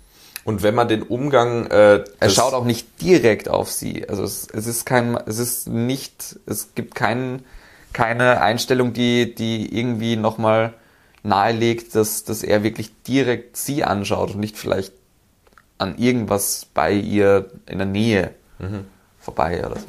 Und 0.43 0.61
wenn 0.61 0.75
man 0.75 0.87
den 0.87 1.01
Umgang, 1.01 1.65
äh, 1.67 2.03
er 2.19 2.29
schaut 2.29 2.53
auch 2.53 2.65
nicht 2.65 3.01
direkt 3.01 3.49
auf 3.49 3.71
sie. 3.71 4.07
Also 4.07 4.23
es, 4.23 4.47
es 4.53 4.67
ist 4.67 4.85
kein, 4.85 5.17
es 5.25 5.39
ist 5.39 5.67
nicht, 5.67 6.39
es 6.45 6.75
gibt 6.75 6.93
kein, 6.93 7.43
keine 7.93 8.41
Einstellung, 8.41 8.93
die, 8.93 9.33
die 9.33 9.75
irgendwie 9.75 10.17
nochmal 10.17 10.73
nahelegt, 11.23 11.95
dass, 11.95 12.25
dass 12.25 12.43
er 12.43 12.61
wirklich 12.61 12.91
direkt 13.03 13.57
sie 13.57 13.83
anschaut 13.83 14.35
und 14.35 14.39
nicht 14.39 14.57
vielleicht 14.57 14.93
an 15.79 15.97
irgendwas 15.97 16.67
bei 16.73 16.93
ihr 16.93 17.49
in 17.65 17.79
der 17.79 17.87
Nähe 17.87 18.31
mhm. 18.59 18.85
vorbei 19.19 19.65
oder 19.65 19.79
so. 19.79 19.87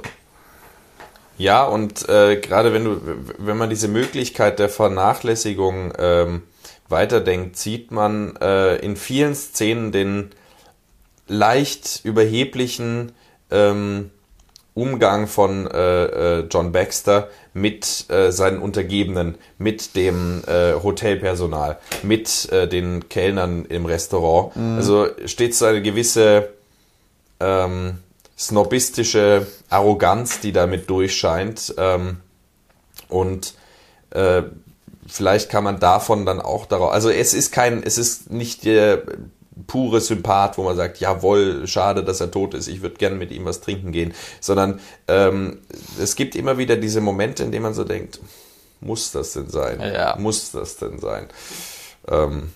Ja, 1.39 1.65
und 1.65 2.09
äh, 2.09 2.37
gerade 2.41 2.73
wenn 2.73 2.85
du, 2.85 3.01
wenn 3.39 3.57
man 3.57 3.71
diese 3.71 3.89
Möglichkeit 3.89 4.59
der 4.59 4.69
Vernachlässigung 4.69 5.93
ähm, 5.99 6.43
weiterdenkt, 6.89 7.57
sieht 7.57 7.91
man 7.91 8.37
äh, 8.37 8.77
in 8.77 8.97
vielen 8.97 9.35
Szenen 9.35 9.93
den 9.93 10.31
leicht 11.29 12.01
überheblichen 12.05 13.13
ähm, 13.51 14.11
Umgang 14.75 15.27
von 15.27 15.67
äh, 15.67 16.05
äh, 16.41 16.47
John 16.51 16.71
Baxter 16.71 17.29
mit 17.55 18.11
äh, 18.11 18.31
seinen 18.31 18.59
Untergebenen, 18.59 19.37
mit 19.57 19.97
dem 19.97 20.43
äh, 20.47 20.75
Hotelpersonal, 20.75 21.79
mit 22.03 22.53
äh, 22.53 22.69
den 22.69 23.09
Kellnern 23.09 23.65
im 23.65 23.87
Restaurant. 23.87 24.55
Mhm. 24.55 24.77
Also 24.77 25.09
steht 25.25 25.55
so 25.55 25.65
eine 25.65 25.81
gewisse 25.81 26.51
ähm, 27.41 27.99
snobistische 28.39 29.47
Arroganz, 29.71 30.41
die 30.41 30.53
damit 30.53 30.91
durchscheint. 30.91 31.75
Ähm, 31.79 32.19
und 33.09 33.55
äh, 34.11 34.43
vielleicht 35.07 35.51
kann 35.51 35.65
man 35.65 35.81
davon 35.81 36.27
dann 36.27 36.41
auch 36.41 36.67
darauf, 36.67 36.93
also 36.93 37.11
es 37.11 37.35
ist 37.35 37.53
kein, 37.53 37.83
es 37.83 37.99
ist 37.99 38.31
nicht 38.31 38.65
der 38.65 39.03
pure 39.67 40.01
Sympath, 40.01 40.59
wo 40.59 40.65
man 40.65 40.77
sagt, 40.77 41.01
jawohl, 41.01 41.67
schade, 41.67 42.05
dass 42.05 42.21
er 42.21 42.31
tot 42.31 42.55
ist, 42.55 42.69
ich 42.69 42.83
würde 42.83 42.97
gerne 42.97 43.17
mit 43.17 43.31
ihm 43.31 43.45
was 43.47 43.63
trinken 43.63 43.91
gehen, 43.91 44.13
sondern 44.41 44.81
ähm, 45.09 45.59
es 45.99 46.15
gibt 46.15 46.35
immer 46.35 46.59
wieder 46.59 46.77
diese 46.77 47.01
Momente, 47.01 47.43
in 47.43 47.53
denen 47.53 47.63
man 47.63 47.75
so 47.75 47.85
denkt, 47.85 48.21
muss 48.81 49.13
das 49.13 49.33
denn 49.33 49.49
sein? 49.49 49.81
Ja. 49.81 50.17
Muss 50.19 50.51
das 50.53 50.77
denn 50.77 50.99
sein? 50.99 51.29
Ähm, 52.09 52.53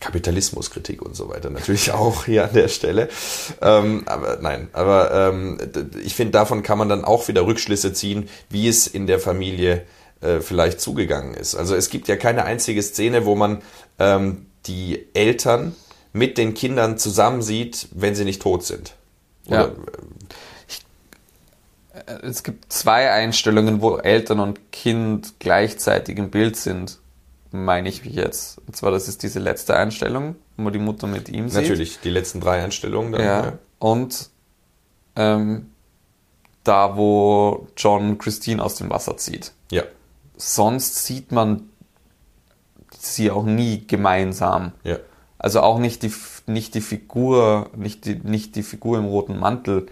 Kapitalismuskritik 0.00 1.02
und 1.02 1.16
so 1.16 1.28
weiter 1.28 1.50
natürlich 1.50 1.92
auch 1.92 2.26
hier 2.26 2.44
an 2.44 2.52
der 2.52 2.68
Stelle. 2.68 3.08
Ähm, 3.60 4.02
aber 4.06 4.38
nein, 4.40 4.68
aber 4.72 5.10
ähm, 5.12 5.58
ich 6.04 6.14
finde, 6.14 6.32
davon 6.32 6.62
kann 6.62 6.78
man 6.78 6.88
dann 6.88 7.04
auch 7.04 7.28
wieder 7.28 7.46
Rückschlüsse 7.46 7.92
ziehen, 7.92 8.28
wie 8.50 8.68
es 8.68 8.86
in 8.86 9.06
der 9.06 9.18
Familie 9.18 9.86
äh, 10.20 10.40
vielleicht 10.40 10.80
zugegangen 10.80 11.34
ist. 11.34 11.54
Also 11.54 11.74
es 11.74 11.90
gibt 11.90 12.08
ja 12.08 12.16
keine 12.16 12.44
einzige 12.44 12.82
Szene, 12.82 13.26
wo 13.26 13.34
man 13.34 13.62
ähm, 13.98 14.46
die 14.66 15.06
Eltern 15.14 15.74
mit 16.12 16.38
den 16.38 16.54
Kindern 16.54 16.98
zusammen 16.98 17.42
sieht, 17.42 17.88
wenn 17.92 18.14
sie 18.14 18.24
nicht 18.24 18.42
tot 18.42 18.64
sind. 18.64 18.94
Oder, 19.46 19.56
ja. 19.58 19.72
Äh, 22.06 22.26
es 22.26 22.42
gibt 22.42 22.72
zwei 22.72 23.10
Einstellungen, 23.10 23.80
wo 23.80 23.96
Eltern 23.98 24.40
und 24.40 24.72
Kind 24.72 25.34
gleichzeitig 25.38 26.18
im 26.18 26.30
Bild 26.30 26.56
sind, 26.56 26.98
meine 27.64 27.88
ich 27.88 28.04
jetzt. 28.04 28.58
Und 28.66 28.76
zwar, 28.76 28.90
das 28.90 29.08
ist 29.08 29.22
diese 29.22 29.38
letzte 29.38 29.76
Einstellung, 29.76 30.36
wo 30.56 30.70
die 30.70 30.78
Mutter 30.78 31.06
mit 31.06 31.28
ihm 31.28 31.48
sieht. 31.48 31.62
Natürlich, 31.62 32.00
die 32.00 32.10
letzten 32.10 32.40
drei 32.40 32.62
Einstellungen. 32.62 33.12
Dann, 33.12 33.20
ja. 33.20 33.44
ja. 33.44 33.52
Und 33.78 34.30
ähm, 35.16 35.70
da, 36.64 36.96
wo 36.96 37.68
John 37.76 38.18
Christine 38.18 38.62
aus 38.62 38.76
dem 38.76 38.90
Wasser 38.90 39.16
zieht. 39.16 39.52
Ja 39.70 39.82
sonst 40.36 41.04
sieht 41.06 41.32
man 41.32 41.70
sie 42.96 43.30
auch 43.30 43.44
nie 43.44 43.86
gemeinsam. 43.86 44.72
Ja. 44.84 44.98
Also 45.38 45.60
auch 45.60 45.78
nicht 45.78 46.02
die, 46.02 46.12
nicht 46.46 46.74
die 46.74 46.80
Figur, 46.80 47.70
nicht 47.76 48.04
die, 48.04 48.16
nicht 48.16 48.56
die 48.56 48.62
Figur 48.62 48.98
im 48.98 49.04
roten 49.04 49.38
Mantel, 49.38 49.86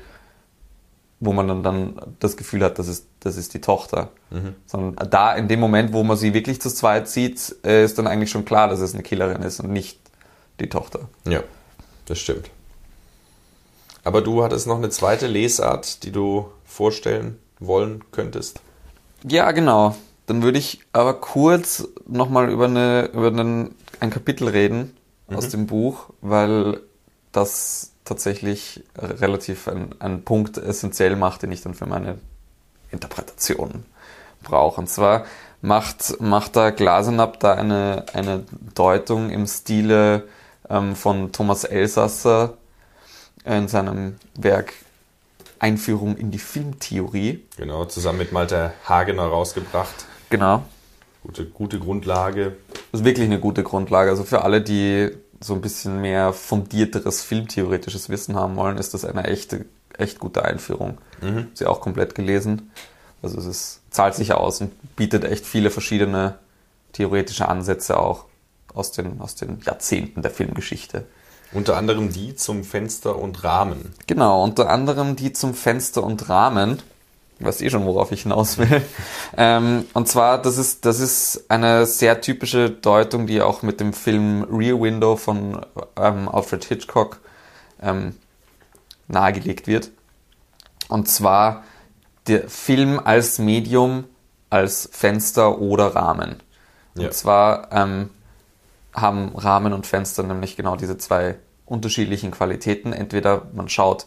wo 1.20 1.32
man 1.32 1.48
dann, 1.48 1.62
dann 1.62 2.16
das 2.18 2.36
Gefühl 2.36 2.62
hat, 2.64 2.78
das 2.78 2.88
ist, 2.88 3.06
das 3.25 3.37
ist 3.37 3.55
die 3.55 3.61
Tochter. 3.61 4.11
Mhm. 4.31 4.55
Sondern 4.66 5.11
da 5.11 5.35
in 5.35 5.49
dem 5.49 5.61
Moment, 5.61 5.93
wo 5.93 6.03
man 6.03 6.16
sie 6.16 6.35
wirklich 6.35 6.61
zu 6.61 6.70
zweit 6.70 7.09
sieht, 7.09 7.57
äh, 7.64 7.85
ist 7.85 7.99
dann 7.99 8.07
eigentlich 8.07 8.31
schon 8.31 8.45
klar, 8.45 8.68
dass 8.68 8.81
es 8.81 8.95
eine 8.95 9.03
Killerin 9.03 9.43
ist 9.43 9.61
und 9.61 9.72
nicht 9.72 9.99
die 10.61 10.68
Tochter. 10.68 11.09
Ja, 11.27 11.43
das 12.07 12.18
stimmt. 12.18 12.51
Aber 14.05 14.20
du 14.20 14.45
hattest 14.45 14.66
noch 14.66 14.77
eine 14.77 14.91
zweite 14.91 15.27
Lesart, 15.27 16.03
die 16.05 16.12
du 16.12 16.51
vorstellen 16.64 17.39
wollen 17.59 18.05
könntest? 18.11 18.61
Ja, 19.27 19.51
genau. 19.53 19.97
Dann 20.27 20.43
würde 20.43 20.59
ich 20.59 20.81
aber 20.93 21.14
kurz 21.14 21.89
nochmal 22.07 22.51
über, 22.51 22.66
eine, 22.66 23.11
über 23.12 23.29
einen, 23.29 23.75
ein 24.01 24.11
Kapitel 24.11 24.49
reden, 24.49 24.97
mhm. 25.29 25.37
aus 25.37 25.49
dem 25.49 25.66
Buch, 25.66 26.11
weil 26.20 26.81
das 27.33 27.93
tatsächlich 28.05 28.85
relativ 28.97 29.68
ein, 29.68 29.95
ein 29.99 30.25
Punkt 30.25 30.59
essentiell 30.59 31.16
macht, 31.16 31.43
den 31.43 31.53
ich 31.53 31.62
dann 31.62 31.75
für 31.75 31.87
meine 31.87 32.18
Interpretation 32.95 33.84
brauche. 34.42 34.80
Und 34.80 34.88
zwar 34.88 35.24
macht, 35.61 36.20
macht 36.20 36.57
da 36.57 36.70
Glasenapp 36.70 37.40
da 37.40 37.55
eine, 37.55 38.07
eine 38.12 38.45
Deutung 38.74 39.30
im 39.30 39.47
Stile 39.47 40.28
ähm, 40.68 40.97
von 40.97 41.32
Thomas 41.32 41.64
Elsasser 41.64 42.55
in 43.45 43.68
seinem 43.68 44.16
Werk 44.36 44.72
Einführung 45.59 46.16
in 46.16 46.30
die 46.30 46.38
Filmtheorie. 46.38 47.42
Genau, 47.57 47.86
zusammen 47.86 48.18
mit 48.18 48.32
Malte 48.32 48.72
Hagener 48.86 49.24
rausgebracht. 49.24 50.07
Genau. 50.28 50.62
Gute, 51.22 51.47
gute 51.47 51.78
Grundlage. 51.78 52.57
Das 52.92 53.01
ist 53.01 53.07
wirklich 53.07 53.26
eine 53.26 53.40
gute 53.40 53.62
Grundlage. 53.62 54.11
Also 54.11 54.24
für 54.24 54.42
alle, 54.42 54.61
die 54.61 55.11
so 55.40 55.55
ein 55.55 55.62
bisschen 55.62 56.01
mehr 56.01 56.32
fundierteres 56.32 57.22
filmtheoretisches 57.22 58.09
Wissen 58.09 58.36
haben 58.36 58.57
wollen, 58.57 58.76
ist 58.76 58.92
das 58.92 59.05
eine 59.05 59.24
echte, 59.24 59.64
echt 59.99 60.18
gute 60.18 60.45
Einführung. 60.45 60.99
Mhm. 61.20 61.49
Sie 61.55 61.66
auch 61.66 61.80
komplett 61.80 62.14
gelesen. 62.14 62.70
Also 63.22 63.38
es 63.38 63.47
ist, 63.47 63.80
zahlt 63.90 64.14
sich 64.14 64.32
aus 64.34 64.61
und 64.61 64.97
bietet 64.97 65.24
echt 65.24 65.47
viele 65.47 65.70
verschiedene 65.70 66.38
theoretische 66.92 67.49
Ansätze 67.49 67.99
auch 67.99 68.26
aus 68.74 68.92
den, 68.92 69.20
aus 69.20 69.34
den 69.34 69.61
Jahrzehnten 69.64 70.22
der 70.22 70.30
Filmgeschichte. 70.30 71.07
Unter 71.53 71.76
anderem 71.76 72.12
die 72.12 72.34
zum 72.34 72.64
Fenster 72.64 73.16
und 73.16 73.45
Rahmen. 73.45 73.95
Genau, 74.07 74.42
unter 74.42 74.70
anderem 74.70 75.14
die 75.16 75.32
zum 75.32 75.55
Fenster 75.55 76.03
und 76.03 76.28
Rahmen. 76.28 76.82
Ich 77.38 77.47
weiß 77.47 77.62
eh 77.62 77.70
schon, 77.70 77.84
worauf 77.84 78.12
ich 78.12 78.22
hinaus 78.22 78.59
will. 78.59 78.82
ähm, 79.36 79.86
und 79.92 80.09
zwar, 80.09 80.40
das 80.40 80.59
ist, 80.59 80.84
das 80.84 81.01
ist 81.01 81.45
eine 81.49 81.86
sehr 81.86 82.20
typische 82.20 82.70
Deutung, 82.70 83.26
die 83.26 83.40
auch 83.40 83.62
mit 83.62 83.80
dem 83.80 83.92
Film 83.92 84.45
Rear 84.51 84.80
Window 84.80 85.16
von 85.16 85.64
ähm, 85.97 86.28
Alfred 86.28 86.64
Hitchcock 86.64 87.20
ähm, 87.82 88.16
nahegelegt 89.09 89.66
wird. 89.66 89.90
Und 90.88 91.09
zwar 91.09 91.64
der 92.26 92.48
Film 92.48 93.00
als 93.02 93.38
Medium, 93.38 94.05
als 94.50 94.88
Fenster 94.92 95.59
oder 95.61 95.94
Rahmen. 95.94 96.42
Ja. 96.94 97.07
Und 97.07 97.14
zwar 97.14 97.72
ähm, 97.72 98.11
haben 98.94 99.32
Rahmen 99.36 99.72
und 99.72 99.86
Fenster 99.86 100.22
nämlich 100.22 100.57
genau 100.57 100.76
diese 100.76 100.96
zwei 100.98 101.36
unterschiedlichen 101.66 102.30
Qualitäten. 102.30 102.92
Entweder 102.92 103.46
man 103.52 103.68
schaut 103.68 104.07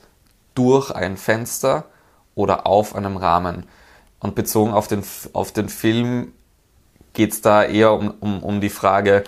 durch 0.56 0.92
ein 0.92 1.18
Fenster 1.18 1.86
oder 2.36 2.66
auf 2.66 2.96
einem 2.96 3.18
Rahmen. 3.18 3.66
Und 4.20 4.36
bezogen 4.36 4.72
auf 4.72 4.88
den, 4.88 5.04
auf 5.34 5.52
den 5.52 5.70
Film 5.70 6.34
geht 7.14 7.34
es 7.34 7.42
da 7.42 7.64
eher 7.64 7.94
um, 7.94 8.14
um, 8.20 8.44
um 8.44 8.62
die 8.62 8.70
Frage, 8.70 9.24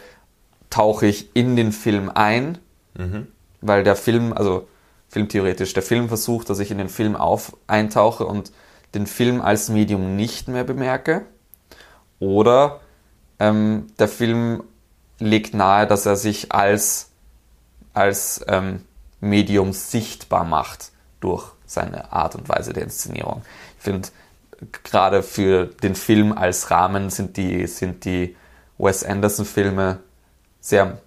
tauche 0.70 1.06
ich 1.06 1.36
in 1.36 1.56
den 1.56 1.72
Film 1.72 2.10
ein? 2.14 2.58
Mhm. 2.96 3.28
Weil 3.62 3.84
der 3.84 3.96
Film, 3.96 4.34
also 4.34 4.68
filmtheoretisch, 5.10 5.74
der 5.74 5.84
Film 5.84 6.08
versucht, 6.08 6.50
dass 6.50 6.60
ich 6.60 6.72
in 6.72 6.78
den 6.78 6.90
Film 6.90 7.16
auf 7.16 7.56
eintauche 7.68 8.26
und 8.26 8.52
den 8.94 9.08
Film 9.08 9.42
als 9.42 9.70
Medium 9.70 10.16
nicht 10.16 10.48
mehr 10.48 10.64
bemerke. 10.64 11.26
Oder 12.20 12.80
ähm, 13.40 13.88
der 14.00 14.08
Film 14.08 14.64
legt 15.20 15.54
nahe, 15.54 15.88
dass 15.88 16.06
er 16.06 16.16
sich 16.16 16.52
als, 16.52 17.10
als 17.94 18.44
ähm, 18.48 18.86
Medium 19.20 19.74
sichtbar 19.74 20.44
macht 20.44 20.92
durch 21.20 21.52
seine 21.66 22.12
Art 22.12 22.36
und 22.36 22.50
Weise 22.50 22.74
der 22.74 22.84
Inszenierung. 22.84 23.44
Ich 23.78 23.84
finde, 23.84 24.10
gerade 24.84 25.24
für 25.24 25.66
den 25.66 25.96
Film 25.96 26.32
als 26.32 26.72
Rahmen 26.72 27.10
sind 27.10 27.38
die, 27.38 27.68
sind 27.68 28.06
die 28.06 28.36
Wes 28.78 29.04
Anderson-Filme 29.04 30.00
sehr, 30.60 31.00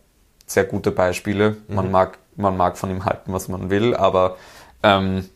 sehr 0.46 0.64
gute 0.64 0.90
Beispiele. 0.90 1.56
Mhm. 1.68 1.74
Man, 1.74 1.90
mag, 1.90 2.18
man 2.36 2.56
mag 2.56 2.78
von 2.78 2.90
ihm 2.90 3.04
halten, 3.04 3.32
was 3.32 3.48
man 3.48 3.70
will, 3.70 3.94
aber 3.94 4.36
ähm, 4.82 5.28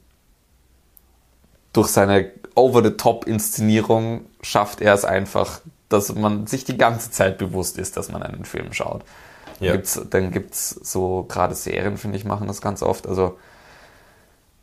durch 1.73 1.89
seine 1.89 2.31
Over-the-Top-Inszenierung 2.55 4.27
schafft 4.41 4.81
er 4.81 4.95
es 4.95 5.05
einfach, 5.05 5.61
dass 5.89 6.15
man 6.15 6.47
sich 6.47 6.65
die 6.65 6.79
ganze 6.79 7.11
Zeit 7.11 7.39
bewusst 7.39 7.79
ist, 7.79 7.97
dass 7.97 8.11
man 8.11 8.23
einen 8.23 8.45
Film 8.45 8.73
schaut. 8.73 9.05
Ja. 9.61 9.73
Gibt's, 9.73 10.01
dann 10.11 10.31
gibt 10.31 10.55
es 10.55 10.71
so, 10.71 11.25
gerade 11.29 11.55
Serien, 11.55 11.97
finde 11.97 12.17
ich, 12.17 12.25
machen 12.25 12.47
das 12.47 12.61
ganz 12.61 12.83
oft. 12.83 13.07
Also, 13.07 13.39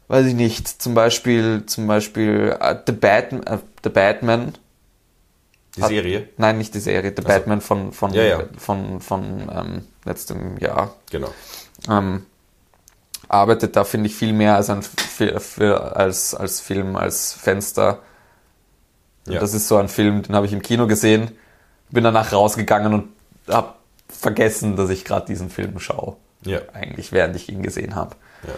weiß 0.08 0.26
ich 0.26 0.36
nicht, 0.36 0.68
zum 0.68 0.94
Beispiel, 0.94 1.66
zum 1.66 1.88
Beispiel 1.88 2.58
uh, 2.62 2.76
The, 2.86 2.92
Batman, 2.92 3.42
uh, 3.42 3.60
The 3.84 3.90
Batman. 3.90 4.54
Die 5.76 5.82
hat, 5.82 5.90
Serie? 5.90 6.30
Nein, 6.38 6.58
nicht 6.58 6.76
die 6.76 6.80
Serie, 6.80 7.12
The 7.16 7.24
also, 7.24 7.28
Batman 7.28 7.62
von, 7.62 7.94
von, 7.94 8.14
ja, 8.14 8.24
ja. 8.24 8.44
von, 8.58 9.00
von 9.00 9.50
ähm, 9.52 9.88
letztem 10.06 10.58
Jahr. 10.58 10.96
Genau. 11.10 11.30
Ähm, 11.90 12.26
arbeitet 13.28 13.76
da, 13.76 13.84
finde 13.84 14.08
ich, 14.08 14.16
viel 14.16 14.34
mehr 14.34 14.56
als, 14.56 14.70
ein, 14.70 14.84
für, 14.84 15.96
als, 15.96 16.36
als 16.36 16.60
Film, 16.60 16.96
als 16.96 17.34
Fenster 17.34 18.00
ja. 19.28 19.40
Das 19.40 19.54
ist 19.54 19.68
so 19.68 19.78
ein 19.78 19.88
Film, 19.88 20.22
den 20.24 20.36
habe 20.36 20.46
ich 20.46 20.54
im 20.54 20.62
Kino 20.62 20.88
gesehen, 20.88 21.32
bin 21.90 22.04
danach 22.04 22.34
rausgegangen 22.34 22.94
und 22.94 23.10
habe 23.48 23.74
vergessen, 24.10 24.76
dass 24.76 24.90
ich 24.90 25.06
gerade 25.06 25.26
diesen 25.26 25.50
Film 25.50 25.80
schaue. 25.80 26.18
Ja. 26.46 26.60
Eigentlich, 26.74 27.12
während 27.12 27.36
ich 27.36 27.48
ihn 27.48 27.64
gesehen 27.64 27.96
habe. 27.96 28.16
Ja. 28.46 28.54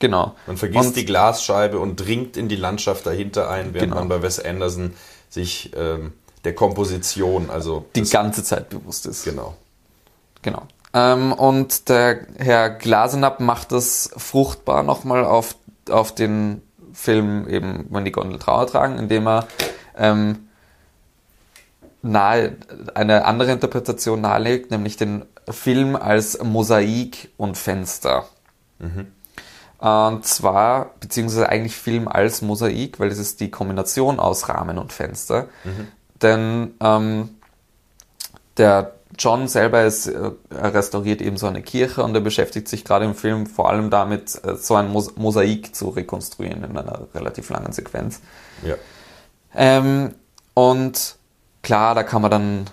Genau. 0.00 0.34
Man 0.46 0.56
vergisst 0.56 0.88
und, 0.88 0.96
die 0.96 1.04
Glasscheibe 1.04 1.78
und 1.78 1.96
dringt 1.96 2.36
in 2.36 2.48
die 2.48 2.56
Landschaft 2.56 3.06
dahinter 3.06 3.48
ein, 3.48 3.74
während 3.74 3.92
genau. 3.92 4.00
man 4.00 4.08
bei 4.08 4.22
Wes 4.22 4.40
Anderson 4.40 4.94
sich 5.28 5.72
ähm, 5.76 6.14
der 6.44 6.54
Komposition, 6.54 7.50
also 7.50 7.86
die 7.94 8.02
ganze 8.02 8.42
Zeit 8.42 8.70
bewusst 8.70 9.06
ist. 9.06 9.24
Genau. 9.24 9.56
Genau. 10.42 10.62
Ähm, 10.94 11.32
und 11.32 11.88
der 11.88 12.26
Herr 12.38 12.70
Glasenapp 12.70 13.40
macht 13.40 13.72
das 13.72 14.10
fruchtbar 14.16 14.82
nochmal 14.82 15.24
auf, 15.24 15.56
auf 15.90 16.14
den 16.14 16.62
Film 16.92 17.48
eben, 17.48 17.86
wenn 17.90 18.04
die 18.04 18.12
Gondel 18.12 18.38
Trauer 18.38 18.66
tragen, 18.66 18.98
indem 18.98 19.28
er 19.28 19.46
ähm, 19.96 20.48
nahe, 22.02 22.56
eine 22.94 23.24
andere 23.24 23.52
Interpretation 23.52 24.20
nahelegt, 24.20 24.70
nämlich 24.70 24.96
den 24.96 25.24
Film 25.48 25.96
als 25.96 26.42
Mosaik 26.42 27.30
und 27.36 27.56
Fenster. 27.56 28.26
Mhm. 28.78 29.08
Und 29.78 30.26
zwar, 30.26 30.90
beziehungsweise 30.98 31.48
eigentlich 31.48 31.76
Film 31.76 32.08
als 32.08 32.42
Mosaik, 32.42 32.98
weil 32.98 33.10
es 33.10 33.18
ist 33.18 33.40
die 33.40 33.50
Kombination 33.50 34.18
aus 34.18 34.48
Rahmen 34.48 34.78
und 34.78 34.92
Fenster. 34.92 35.48
Mhm. 35.62 35.88
Denn 36.20 36.74
ähm, 36.80 37.28
der 38.56 38.97
John 39.16 39.48
selber 39.48 39.84
ist, 39.84 40.06
äh, 40.06 40.30
restauriert 40.50 41.20
eben 41.20 41.36
so 41.36 41.46
eine 41.46 41.62
Kirche 41.62 42.02
und 42.02 42.14
er 42.14 42.20
beschäftigt 42.20 42.68
sich 42.68 42.84
gerade 42.84 43.04
im 43.04 43.14
Film 43.14 43.46
vor 43.46 43.70
allem 43.70 43.90
damit, 43.90 44.40
äh, 44.44 44.56
so 44.56 44.74
ein 44.74 44.90
Mosaik 44.90 45.74
zu 45.74 45.88
rekonstruieren 45.88 46.64
in 46.64 46.76
einer 46.76 47.08
relativ 47.14 47.48
langen 47.50 47.72
Sequenz. 47.72 48.20
Ja. 48.62 48.74
Ähm, 49.54 50.14
und 50.54 51.16
klar, 51.62 51.94
da 51.94 52.02
kann 52.02 52.22
man 52.22 52.30
dann 52.30 52.70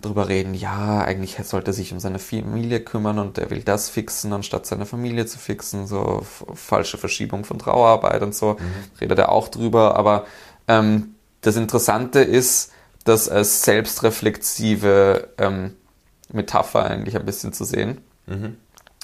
drüber 0.00 0.28
reden, 0.28 0.54
ja, 0.54 1.00
eigentlich 1.00 1.36
sollte 1.44 1.70
er 1.70 1.74
sich 1.74 1.92
um 1.92 2.00
seine 2.00 2.18
Familie 2.18 2.80
kümmern 2.80 3.18
und 3.18 3.38
er 3.38 3.50
will 3.50 3.62
das 3.62 3.88
fixen, 3.88 4.32
anstatt 4.32 4.66
seine 4.66 4.86
Familie 4.86 5.26
zu 5.26 5.38
fixen, 5.38 5.86
so 5.86 6.26
falsche 6.54 6.98
Verschiebung 6.98 7.44
von 7.44 7.58
Trauerarbeit 7.58 8.22
und 8.22 8.34
so, 8.34 8.52
mhm. 8.52 9.00
redet 9.00 9.18
er 9.18 9.32
auch 9.32 9.48
drüber, 9.48 9.96
aber 9.96 10.26
ähm, 10.68 11.14
das 11.40 11.56
Interessante 11.56 12.20
ist, 12.20 12.72
das 13.04 13.28
als 13.28 13.62
selbstreflexive 13.62 15.28
ähm, 15.38 15.76
Metapher 16.32 16.84
eigentlich 16.84 17.16
ein 17.16 17.26
bisschen 17.26 17.52
zu 17.52 17.64
sehen. 17.64 18.00
Mhm. 18.26 18.56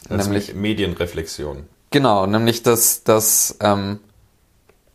nämlich 0.08 0.54
Medienreflexion. 0.54 1.64
Genau, 1.90 2.26
nämlich 2.26 2.62
dass, 2.62 3.04
dass 3.04 3.56
ähm, 3.60 4.00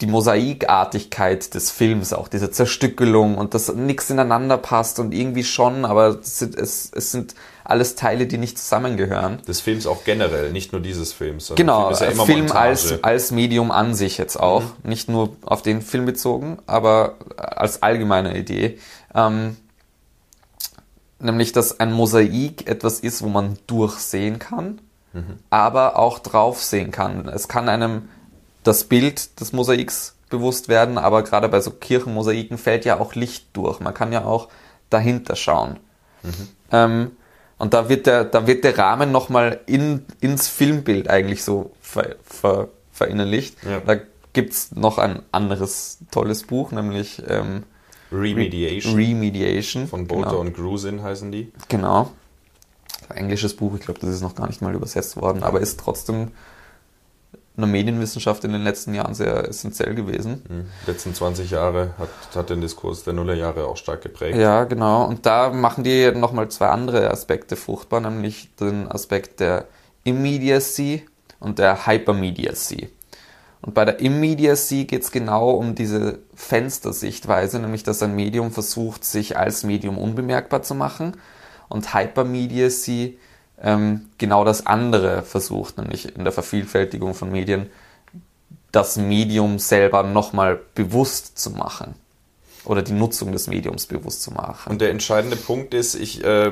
die 0.02 0.08
Mosaikartigkeit 0.08 1.54
des 1.54 1.72
Films, 1.72 2.14
auch 2.14 2.28
diese 2.28 2.52
Zerstückelung 2.52 3.38
und 3.38 3.54
dass 3.54 3.74
nichts 3.74 4.10
ineinander 4.10 4.58
passt 4.58 5.00
und 5.00 5.14
irgendwie 5.14 5.44
schon, 5.44 5.86
aber 5.86 6.20
es 6.20 6.40
sind, 6.40 6.56
es, 6.56 6.92
es 6.94 7.12
sind 7.12 7.36
alles 7.66 7.96
Teile, 7.96 8.28
die 8.28 8.38
nicht 8.38 8.58
zusammengehören. 8.58 9.42
Des 9.48 9.60
Films 9.60 9.88
auch 9.88 10.04
generell, 10.04 10.52
nicht 10.52 10.72
nur 10.72 10.82
dieses 10.82 11.14
Films. 11.14 11.52
Genau, 11.56 11.94
Film, 11.94 12.18
ja 12.18 12.26
Film 12.26 12.52
als, 12.52 13.04
als 13.04 13.32
Medium 13.32 13.72
an 13.72 13.94
sich 13.96 14.18
jetzt 14.18 14.38
auch, 14.40 14.62
mhm. 14.62 14.90
nicht 14.90 15.10
nur 15.10 15.36
auf 15.44 15.62
den 15.62 15.82
Film 15.82 16.06
bezogen, 16.06 16.60
aber 16.68 17.16
als 17.38 17.82
allgemeine 17.84 18.38
Idee. 18.38 18.78
Ähm, 19.14 19.58
nämlich, 21.20 21.52
dass 21.52 21.80
ein 21.80 21.92
Mosaik 21.92 22.68
etwas 22.68 23.00
ist, 23.00 23.24
wo 23.24 23.30
man 23.30 23.58
durchsehen 23.68 24.40
kann, 24.40 24.80
mhm. 25.14 25.40
aber 25.50 25.98
auch 25.98 26.20
drauf 26.20 26.64
sehen 26.64 26.92
kann. 26.92 27.28
Es 27.28 27.48
kann 27.48 27.68
einem 27.68 28.10
das 28.64 28.86
Bild 28.86 29.40
des 29.40 29.54
Mosaiks 29.54 30.16
bewusst 30.30 30.70
werden, 30.70 30.98
aber 30.98 31.24
gerade 31.24 31.50
bei 31.50 31.62
so 31.62 31.72
Kirchenmosaiken 31.72 32.58
fällt 32.58 32.86
ja 32.86 33.00
auch 33.00 33.16
Licht 33.16 33.48
durch. 33.54 33.80
Man 33.80 33.94
kann 33.94 34.12
ja 34.12 34.26
auch 34.26 34.50
dahinter 34.90 35.36
schauen. 35.36 35.80
Mhm. 36.24 36.48
Ähm, 36.72 37.12
und 37.58 37.74
da 37.74 37.90
wird 37.90 38.06
der, 38.06 38.26
da 38.26 38.48
wird 38.48 38.64
der 38.64 38.78
Rahmen 38.78 39.12
nochmal 39.12 39.62
in, 39.66 40.06
ins 40.20 40.48
Filmbild 40.48 41.10
eigentlich 41.10 41.44
so 41.44 41.72
ver, 41.82 42.16
ver, 42.24 42.70
verinnerlicht. 42.92 43.58
Ja. 43.64 43.80
Da 43.80 43.98
gibt's 44.34 44.74
noch 44.74 44.98
ein 44.98 45.22
anderes 45.32 46.00
tolles 46.12 46.44
Buch, 46.44 46.72
nämlich 46.72 47.24
ähm, 47.28 47.64
Remediation. 48.12 48.96
Remediation. 48.96 49.88
Von 49.88 50.08
Bolter 50.08 50.32
genau. 50.32 50.42
und 50.42 50.54
Grusin 50.54 51.02
heißen 51.02 51.32
die. 51.32 51.52
Genau. 51.70 52.12
englisches 53.14 53.56
Buch, 53.56 53.74
ich 53.76 53.82
glaube, 53.82 54.00
das 54.00 54.10
ist 54.10 54.22
noch 54.22 54.36
gar 54.36 54.48
nicht 54.48 54.62
mal 54.62 54.74
übersetzt 54.74 55.16
worden, 55.16 55.44
aber 55.44 55.62
ist 55.62 55.80
trotzdem 55.80 56.32
in 57.58 57.62
der 57.62 57.70
Medienwissenschaft 57.70 58.44
in 58.44 58.52
den 58.52 58.64
letzten 58.64 58.94
Jahren 58.94 59.14
sehr 59.14 59.48
essentiell 59.48 59.96
gewesen. 59.96 60.44
Mhm. 60.50 60.66
Die 60.86 60.92
letzten 60.92 61.14
20 61.14 61.52
Jahre 61.52 61.94
hat, 61.98 62.10
hat 62.36 62.50
den 62.50 62.62
Diskurs 62.62 63.04
der 63.04 63.14
Nullerjahre 63.14 63.66
auch 63.66 63.78
stark 63.78 64.02
geprägt. 64.02 64.38
Ja, 64.38 64.66
genau. 64.66 65.06
Und 65.06 65.26
da 65.26 65.50
machen 65.50 65.84
die 65.84 66.12
nochmal 66.12 66.50
zwei 66.50 66.68
andere 66.68 67.10
Aspekte 67.12 67.56
fruchtbar, 67.56 68.02
nämlich 68.02 68.50
den 68.60 68.92
Aspekt 68.92 69.40
der 69.40 69.66
Immediacy 70.04 71.06
und 71.40 71.60
der 71.60 71.88
Hypermediacy. 71.88 72.90
Und 73.62 73.74
bei 73.74 73.86
der 73.86 74.00
Immediacy 74.00 74.86
geht 74.86 75.04
es 75.04 75.12
genau 75.12 75.52
um 75.52 75.76
diese 75.76 76.20
Fenstersichtweise, 76.36 77.60
nämlich 77.60 77.84
dass 77.84 78.04
ein 78.04 78.16
Medium 78.16 78.52
versucht, 78.52 79.04
sich 79.06 79.38
als 79.38 79.64
Medium 79.64 79.98
unbemerkbar 79.98 80.62
zu 80.62 80.76
machen. 80.76 81.14
Und 81.68 81.96
Hypermediacy 81.96 83.18
ähm, 83.62 84.10
genau 84.18 84.44
das 84.44 84.66
andere 84.66 85.24
versucht, 85.24 85.78
nämlich 85.78 86.16
in 86.16 86.24
der 86.24 86.34
Vervielfältigung 86.34 87.14
von 87.14 87.32
Medien 87.32 87.70
das 88.72 88.98
Medium 88.98 89.58
selber 89.58 90.04
nochmal 90.04 90.60
bewusst 90.76 91.38
zu 91.38 91.52
machen 91.52 91.96
oder 92.66 92.82
die 92.82 92.94
Nutzung 92.94 93.32
des 93.32 93.48
Mediums 93.48 93.86
bewusst 93.86 94.22
zu 94.24 94.32
machen. 94.32 94.72
Und 94.72 94.82
der 94.82 94.90
entscheidende 94.90 95.38
Punkt 95.38 95.74
ist, 95.74 95.96
ich 95.96 96.24
äh, 96.24 96.52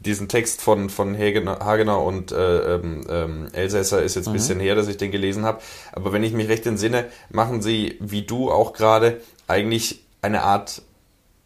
diesen 0.00 0.28
Text 0.28 0.60
von 0.60 0.90
von 0.90 1.16
Hagener, 1.16 1.60
Hagener 1.64 2.00
und 2.02 2.30
äh, 2.30 2.74
ähm, 2.74 3.06
ähm 3.08 3.48
Elsässer 3.52 4.02
ist 4.02 4.14
jetzt 4.14 4.28
ein 4.28 4.32
mhm. 4.32 4.36
bisschen 4.36 4.60
her, 4.60 4.74
dass 4.74 4.88
ich 4.88 4.96
den 4.96 5.10
gelesen 5.10 5.44
habe. 5.44 5.60
Aber 5.92 6.12
wenn 6.12 6.22
ich 6.22 6.32
mich 6.32 6.48
recht 6.48 6.66
entsinne, 6.66 7.06
machen 7.30 7.62
sie 7.62 7.96
wie 8.00 8.22
du 8.22 8.50
auch 8.50 8.72
gerade 8.72 9.20
eigentlich 9.48 10.04
eine 10.22 10.42
Art 10.42 10.82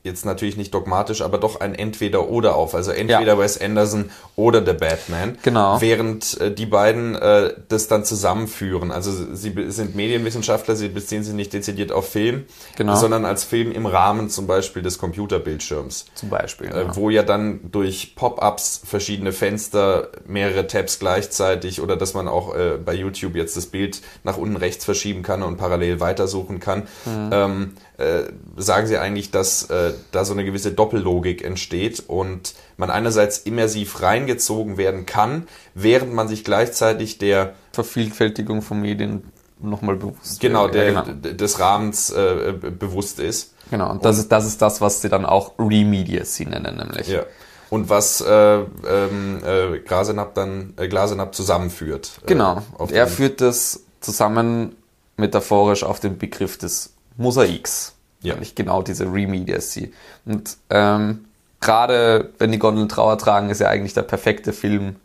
jetzt 0.02 0.24
natürlich 0.24 0.56
nicht 0.56 0.72
dogmatisch, 0.72 1.20
aber 1.20 1.38
doch 1.38 1.60
ein 1.60 1.74
Entweder-Oder 1.74 2.56
auf. 2.56 2.74
Also 2.74 2.90
entweder 2.90 3.34
ja. 3.34 3.38
Wes 3.38 3.60
Anderson 3.60 4.10
oder 4.34 4.64
The 4.64 4.72
Batman. 4.72 5.36
Genau. 5.42 5.80
Während 5.80 6.40
äh, 6.40 6.52
die 6.52 6.64
beiden 6.64 7.14
äh, 7.16 7.52
das 7.68 7.86
dann 7.88 8.04
zusammenführen. 8.04 8.92
Also 8.92 9.12
sie 9.34 9.54
sind 9.68 9.94
Medienwissenschaftler, 9.94 10.74
sie 10.74 10.88
beziehen 10.88 11.22
sich 11.22 11.34
nicht 11.34 11.52
dezidiert 11.52 11.92
auf 11.92 12.08
Film, 12.08 12.44
genau. 12.76 12.96
sondern 12.96 13.26
als 13.26 13.44
Film 13.44 13.72
im 13.72 13.84
Rahmen 13.84 14.30
zum 14.30 14.46
Beispiel 14.46 14.82
des 14.82 14.98
Computerbildschirms. 14.98 16.06
Zum 16.14 16.30
Beispiel. 16.30 16.68
Äh, 16.68 16.84
ja. 16.84 16.96
Wo 16.96 17.10
ja 17.10 17.22
dann 17.22 17.70
durch 17.70 18.14
Pop-ups 18.16 18.80
verschiedene 18.84 19.32
Fenster, 19.32 20.08
mehrere 20.26 20.66
Tabs 20.66 20.98
gleichzeitig 20.98 21.82
oder 21.82 21.96
dass 21.96 22.14
man 22.14 22.26
auch 22.26 22.54
äh, 22.54 22.78
bei 22.82 22.94
YouTube 22.94 23.36
jetzt 23.36 23.54
das 23.56 23.66
Bild 23.66 24.00
nach 24.24 24.38
unten 24.38 24.56
rechts 24.56 24.86
verschieben 24.86 25.22
kann 25.22 25.42
und 25.42 25.58
parallel 25.58 26.00
weitersuchen 26.00 26.58
kann. 26.58 26.88
Mhm. 27.04 27.30
Ähm, 27.32 27.72
äh, 28.00 28.32
sagen 28.56 28.86
sie 28.86 28.96
eigentlich, 28.96 29.30
dass 29.30 29.68
äh, 29.68 29.92
da 30.10 30.24
so 30.24 30.32
eine 30.32 30.44
gewisse 30.44 30.72
Doppellogik 30.72 31.44
entsteht 31.44 32.02
und 32.06 32.54
man 32.78 32.90
einerseits 32.90 33.38
immersiv 33.38 34.00
reingezogen 34.00 34.78
werden 34.78 35.04
kann, 35.04 35.46
während 35.74 36.14
man 36.14 36.26
sich 36.26 36.42
gleichzeitig 36.42 37.18
der 37.18 37.52
Vervielfältigung 37.72 38.62
von 38.62 38.80
Medien 38.80 39.24
nochmal 39.60 39.96
bewusst 39.96 40.40
genau, 40.40 40.68
der, 40.68 40.92
ja, 40.92 41.00
genau. 41.02 41.34
des 41.34 41.60
Rahmens 41.60 42.10
äh, 42.10 42.54
bewusst 42.54 43.20
ist. 43.20 43.52
Genau, 43.70 43.90
und 43.90 44.04
das, 44.04 44.16
und 44.16 44.22
ist, 44.22 44.32
das 44.32 44.46
ist 44.46 44.62
das, 44.62 44.80
was 44.80 45.02
sie 45.02 45.10
dann 45.10 45.26
auch 45.26 45.52
Remediacy 45.58 46.46
nennen, 46.46 46.76
nämlich. 46.76 47.08
Ja. 47.08 47.24
Und 47.68 47.90
was 47.90 48.22
äh, 48.22 48.30
ähm, 48.32 49.40
äh, 49.44 49.78
Glasenapp 49.80 50.34
dann 50.34 50.72
äh, 50.76 50.88
Glasenapp 50.88 51.34
zusammenführt. 51.34 52.12
Äh, 52.22 52.28
genau. 52.28 52.62
er 52.88 53.06
führt 53.06 53.42
das 53.42 53.82
zusammen 54.00 54.74
metaphorisch 55.18 55.84
auf 55.84 56.00
den 56.00 56.16
Begriff 56.16 56.56
des 56.56 56.94
Mosaiks. 57.20 57.94
Ja. 58.22 58.34
Nämlich 58.34 58.54
genau 58.54 58.82
diese 58.82 59.04
Remediacy. 59.04 59.92
Und 60.26 60.56
ähm, 60.68 61.26
gerade 61.60 62.32
wenn 62.38 62.52
die 62.52 62.58
Gondeln 62.58 62.88
Trauer 62.88 63.18
tragen, 63.18 63.50
ist 63.50 63.60
ja 63.60 63.68
eigentlich 63.68 63.94
der 63.94 64.02
perfekte 64.02 64.52
Film 64.52 64.96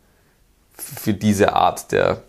für 0.74 1.14
diese 1.14 1.54
Art 1.54 1.92
der 1.92 2.22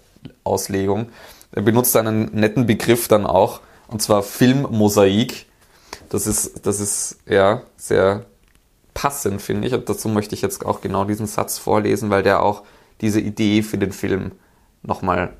Auslegung. 0.43 1.09
Er 1.51 1.61
benutzt 1.61 1.95
einen 1.95 2.33
netten 2.33 2.65
Begriff 2.65 3.07
dann 3.07 3.25
auch, 3.25 3.61
und 3.87 4.01
zwar 4.01 4.23
Filmmosaik. 4.23 5.45
Das 6.09 6.27
ist, 6.27 6.65
das 6.65 6.79
ist 6.79 7.17
ja 7.25 7.63
sehr 7.75 8.25
passend, 8.93 9.41
finde 9.41 9.67
ich. 9.67 9.73
Und 9.73 9.89
dazu 9.89 10.09
möchte 10.09 10.35
ich 10.35 10.41
jetzt 10.41 10.65
auch 10.65 10.81
genau 10.81 11.05
diesen 11.05 11.27
Satz 11.27 11.57
vorlesen, 11.57 12.09
weil 12.09 12.23
der 12.23 12.41
auch 12.41 12.63
diese 13.01 13.19
Idee 13.19 13.61
für 13.61 13.77
den 13.77 13.91
Film 13.91 14.31
nochmal 14.83 15.33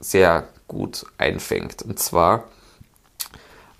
sehr 0.00 0.48
gut 0.66 1.06
einfängt. 1.18 1.82
Und 1.82 1.98
zwar, 1.98 2.44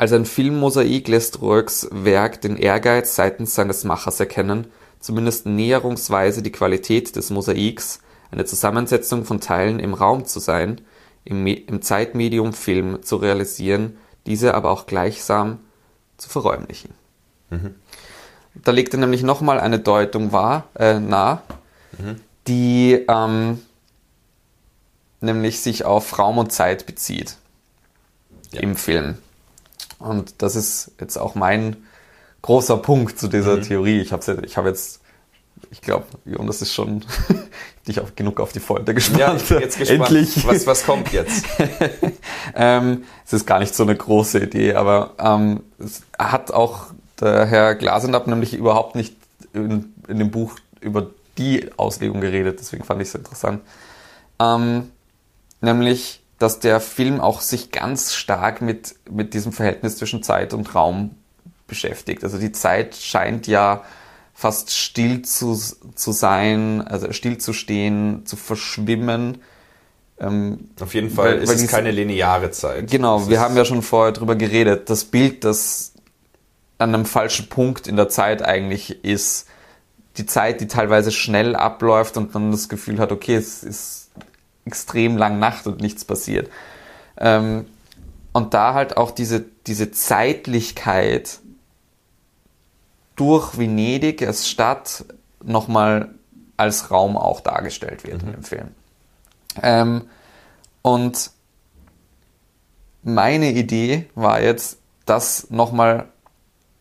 als 0.04 0.12
ein 0.12 0.26
Filmmosaik 0.26 1.08
lässt 1.08 1.40
Rourkes 1.40 1.88
Werk 1.90 2.42
den 2.42 2.58
Ehrgeiz 2.58 3.16
seitens 3.16 3.54
seines 3.54 3.84
Machers 3.84 4.20
erkennen, 4.20 4.66
zumindest 5.00 5.46
näherungsweise 5.46 6.42
die 6.42 6.52
Qualität 6.52 7.16
des 7.16 7.30
Mosaiks, 7.30 8.00
eine 8.30 8.44
Zusammensetzung 8.44 9.24
von 9.24 9.40
Teilen 9.40 9.80
im 9.80 9.94
Raum 9.94 10.26
zu 10.26 10.40
sein, 10.40 10.82
im, 11.24 11.46
im 11.46 11.80
Zeitmedium 11.80 12.52
Film 12.52 13.02
zu 13.02 13.16
realisieren, 13.16 13.96
diese 14.26 14.52
aber 14.52 14.72
auch 14.72 14.84
gleichsam 14.84 15.60
zu 16.18 16.28
verräumlichen. 16.28 16.90
Mhm. 17.48 17.74
Da 18.56 18.72
legt 18.72 18.92
er 18.92 19.00
nämlich 19.00 19.22
nochmal 19.22 19.58
eine 19.58 19.78
Deutung 19.78 20.32
wahr, 20.32 20.68
äh, 20.74 21.00
nah, 21.00 21.40
mhm. 21.98 22.20
die 22.46 23.06
ähm, 23.08 23.62
nämlich 25.22 25.60
sich 25.60 25.86
auf 25.86 26.18
Raum 26.18 26.36
und 26.36 26.52
Zeit 26.52 26.84
bezieht 26.84 27.38
ja. 28.52 28.60
im 28.60 28.76
Film. 28.76 29.16
Und 29.98 30.42
das 30.42 30.56
ist 30.56 30.92
jetzt 31.00 31.16
auch 31.16 31.34
mein 31.34 31.76
großer 32.42 32.76
Punkt 32.76 33.18
zu 33.18 33.28
dieser 33.28 33.56
mhm. 33.56 33.62
Theorie. 33.62 34.00
Ich 34.00 34.12
habe 34.12 34.42
ich 34.44 34.56
hab 34.56 34.66
jetzt, 34.66 35.00
ich 35.70 35.80
glaube, 35.80 36.06
Jonas 36.24 36.60
ist 36.62 36.72
schon 36.72 37.04
dich 37.88 38.00
auch 38.00 38.14
genug 38.14 38.40
auf 38.40 38.52
die 38.52 38.60
Folter 38.60 38.94
gespannt. 38.94 39.20
Ja, 39.20 39.34
ich 39.34 39.44
bin 39.44 39.60
jetzt 39.60 39.78
gespannt. 39.78 40.10
Endlich. 40.10 40.46
Was, 40.46 40.66
was 40.66 40.84
kommt 40.84 41.12
jetzt? 41.12 41.46
ähm, 42.54 43.04
es 43.24 43.32
ist 43.32 43.46
gar 43.46 43.60
nicht 43.60 43.74
so 43.74 43.82
eine 43.82 43.96
große 43.96 44.40
Idee, 44.40 44.74
aber 44.74 45.14
ähm, 45.18 45.60
es 45.78 46.02
hat 46.18 46.52
auch 46.52 46.86
der 47.20 47.46
Herr 47.46 47.74
Glasenapp 47.74 48.26
nämlich 48.26 48.54
überhaupt 48.54 48.94
nicht 48.94 49.16
in, 49.52 49.94
in 50.08 50.18
dem 50.18 50.30
Buch 50.30 50.56
über 50.80 51.06
die 51.38 51.70
Auslegung 51.76 52.20
geredet, 52.20 52.58
deswegen 52.60 52.84
fand 52.84 53.02
ich 53.02 53.08
es 53.08 53.14
interessant. 53.14 53.62
Ähm, 54.38 54.90
nämlich 55.60 56.23
dass 56.38 56.58
der 56.58 56.80
Film 56.80 57.20
auch 57.20 57.40
sich 57.40 57.70
ganz 57.70 58.14
stark 58.14 58.60
mit, 58.60 58.96
mit 59.10 59.34
diesem 59.34 59.52
Verhältnis 59.52 59.96
zwischen 59.96 60.22
Zeit 60.22 60.52
und 60.52 60.74
Raum 60.74 61.16
beschäftigt. 61.66 62.24
Also 62.24 62.38
die 62.38 62.52
Zeit 62.52 62.96
scheint 62.96 63.46
ja 63.46 63.82
fast 64.34 64.72
still 64.72 65.22
zu, 65.22 65.56
zu 65.94 66.12
sein, 66.12 66.82
also 66.82 67.12
still 67.12 67.38
zu 67.38 67.52
stehen, 67.52 68.26
zu 68.26 68.36
verschwimmen. 68.36 69.38
Ähm, 70.18 70.70
Auf 70.80 70.94
jeden 70.94 71.10
Fall 71.10 71.36
weil, 71.36 71.42
ist 71.42 71.48
weil 71.48 71.56
es 71.56 71.66
keine 71.68 71.92
lineare 71.92 72.50
Zeit. 72.50 72.90
Genau, 72.90 73.20
das 73.20 73.28
wir 73.28 73.40
haben 73.40 73.56
ja 73.56 73.64
schon 73.64 73.82
vorher 73.82 74.12
drüber 74.12 74.34
geredet. 74.34 74.90
Das 74.90 75.04
Bild, 75.04 75.44
das 75.44 75.92
an 76.78 76.94
einem 76.94 77.06
falschen 77.06 77.48
Punkt 77.48 77.86
in 77.86 77.96
der 77.96 78.08
Zeit 78.08 78.42
eigentlich 78.42 79.04
ist, 79.04 79.46
die 80.16 80.26
Zeit, 80.26 80.60
die 80.60 80.68
teilweise 80.68 81.10
schnell 81.10 81.56
abläuft 81.56 82.16
und 82.16 82.34
man 82.34 82.50
das 82.50 82.68
Gefühl 82.68 82.98
hat, 82.98 83.12
okay, 83.12 83.36
es 83.36 83.62
ist 83.62 84.03
extrem 84.64 85.16
langen 85.16 85.38
Nacht 85.38 85.66
und 85.66 85.80
nichts 85.80 86.04
passiert. 86.04 86.50
Ähm, 87.18 87.66
und 88.32 88.54
da 88.54 88.74
halt 88.74 88.96
auch 88.96 89.10
diese, 89.10 89.44
diese 89.66 89.92
Zeitlichkeit 89.92 91.38
durch 93.16 93.56
Venedig 93.56 94.26
als 94.26 94.48
Stadt 94.48 95.04
nochmal 95.42 96.10
als 96.56 96.90
Raum 96.90 97.16
auch 97.16 97.40
dargestellt 97.40 98.04
wird 98.04 98.22
mhm. 98.22 98.34
im 98.34 98.42
Film. 98.42 98.68
Ähm, 99.62 100.02
und 100.82 101.30
meine 103.02 103.52
Idee 103.52 104.08
war 104.14 104.40
jetzt, 104.40 104.78
das 105.06 105.50
nochmal 105.50 106.08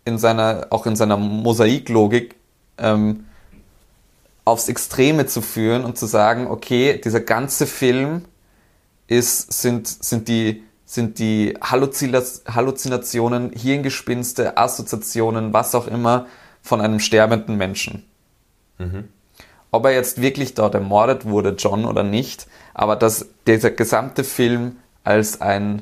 in 0.06 0.18
seiner, 0.18 0.68
auch 0.70 0.86
in 0.86 0.96
seiner 0.96 1.18
Mosaiklogik 1.18 2.36
ähm, 2.78 3.26
aufs 4.46 4.68
Extreme 4.68 5.26
zu 5.26 5.42
führen 5.42 5.86
und 5.86 5.98
zu 5.98 6.06
sagen, 6.06 6.48
okay, 6.48 7.00
dieser 7.04 7.22
ganze 7.22 7.66
Film 7.66 8.26
ist, 9.08 9.54
sind, 9.54 9.88
sind 9.88 10.28
die, 10.28 10.64
sind 10.86 11.20
die 11.20 11.58
Halluzinationen, 11.62 13.52
Hirngespinste, 13.52 14.58
Assoziationen, 14.58 15.54
was 15.54 15.76
auch 15.76 15.88
immer 15.88 16.28
von 16.62 16.82
einem 16.82 17.00
sterbenden 17.00 17.58
Menschen. 17.58 18.06
Mhm. 18.78 19.10
Ob 19.72 19.86
er 19.86 19.92
jetzt 19.92 20.22
wirklich 20.22 20.54
dort 20.54 20.76
ermordet 20.76 21.26
wurde, 21.26 21.56
John, 21.58 21.86
oder 21.86 22.04
nicht, 22.04 22.48
aber 22.74 22.96
dass 22.96 23.28
dieser 23.48 23.72
gesamte 23.72 24.24
Film 24.24 24.78
als 25.04 25.42
ein 25.42 25.82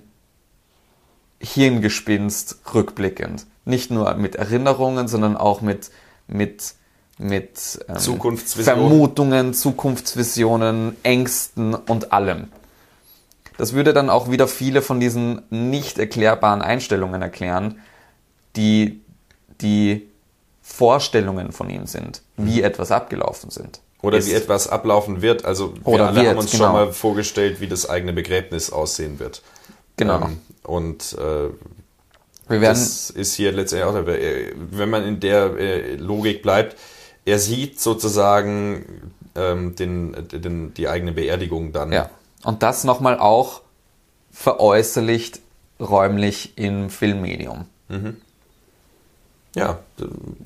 Hirngespinst 1.40 2.60
rückblickend, 2.74 3.46
nicht 3.66 3.92
nur 3.92 4.14
mit 4.16 4.36
Erinnerungen, 4.36 5.08
sondern 5.08 5.36
auch 5.36 5.62
mit, 5.62 5.92
mit 6.28 6.76
mit 7.22 7.80
ähm, 7.88 7.98
Zukunftsvision. 7.98 8.76
Vermutungen, 8.76 9.54
Zukunftsvisionen, 9.54 10.96
Ängsten 11.04 11.76
und 11.76 12.12
allem. 12.12 12.48
Das 13.58 13.74
würde 13.74 13.94
dann 13.94 14.10
auch 14.10 14.32
wieder 14.32 14.48
viele 14.48 14.82
von 14.82 15.00
diesen 15.00 15.44
nicht 15.50 16.00
erklärbaren 16.00 16.62
Einstellungen 16.62 17.22
erklären, 17.22 17.80
die 18.56 19.02
die 19.62 20.08
Vorstellungen 20.64 21.52
von 21.52 21.70
ihm 21.70 21.86
sind, 21.86 22.22
wie 22.38 22.62
etwas 22.62 22.92
abgelaufen 22.92 23.52
sind. 23.52 23.82
Oder 24.02 24.18
Ist- 24.18 24.28
wie 24.28 24.34
etwas 24.34 24.68
ablaufen 24.68 25.22
wird. 25.22 25.46
Also 25.46 25.76
wir 25.76 25.88
Oder 25.88 26.08
alle 26.08 26.28
haben 26.30 26.38
uns 26.40 26.52
genau. 26.52 26.64
schon 26.64 26.74
mal 26.74 26.92
vorgestellt, 26.94 27.62
wie 27.62 27.68
das 27.68 27.88
eigene 27.88 28.14
Begräbnis 28.14 28.72
aussehen 28.72 29.20
wird. 29.20 29.44
Genau. 29.98 30.22
Ähm, 30.24 30.40
und 30.64 31.14
äh, 31.20 31.50
Wir 32.50 32.62
werden, 32.62 32.80
das 32.80 33.12
ist 33.12 33.36
hier 33.36 33.52
letztendlich 33.52 33.88
auch, 33.88 34.06
wenn 34.06 34.90
man 34.90 35.06
in 35.06 35.20
der 35.20 35.56
äh, 35.58 35.96
Logik 35.98 36.42
bleibt, 36.42 36.78
er 37.26 37.40
sieht 37.40 37.80
sozusagen 37.80 39.12
ähm, 39.36 39.76
den, 39.76 40.16
den, 40.32 40.74
die 40.74 40.88
eigene 40.88 41.12
Beerdigung 41.12 41.72
dann. 41.72 41.92
ja. 41.92 42.10
Und 42.44 42.64
das 42.64 42.84
nochmal 42.86 43.20
auch 43.20 43.62
veräußerlicht 44.32 45.40
räumlich 45.80 46.54
im 46.58 46.90
Filmmedium. 46.90 47.66
Ja, 49.54 49.80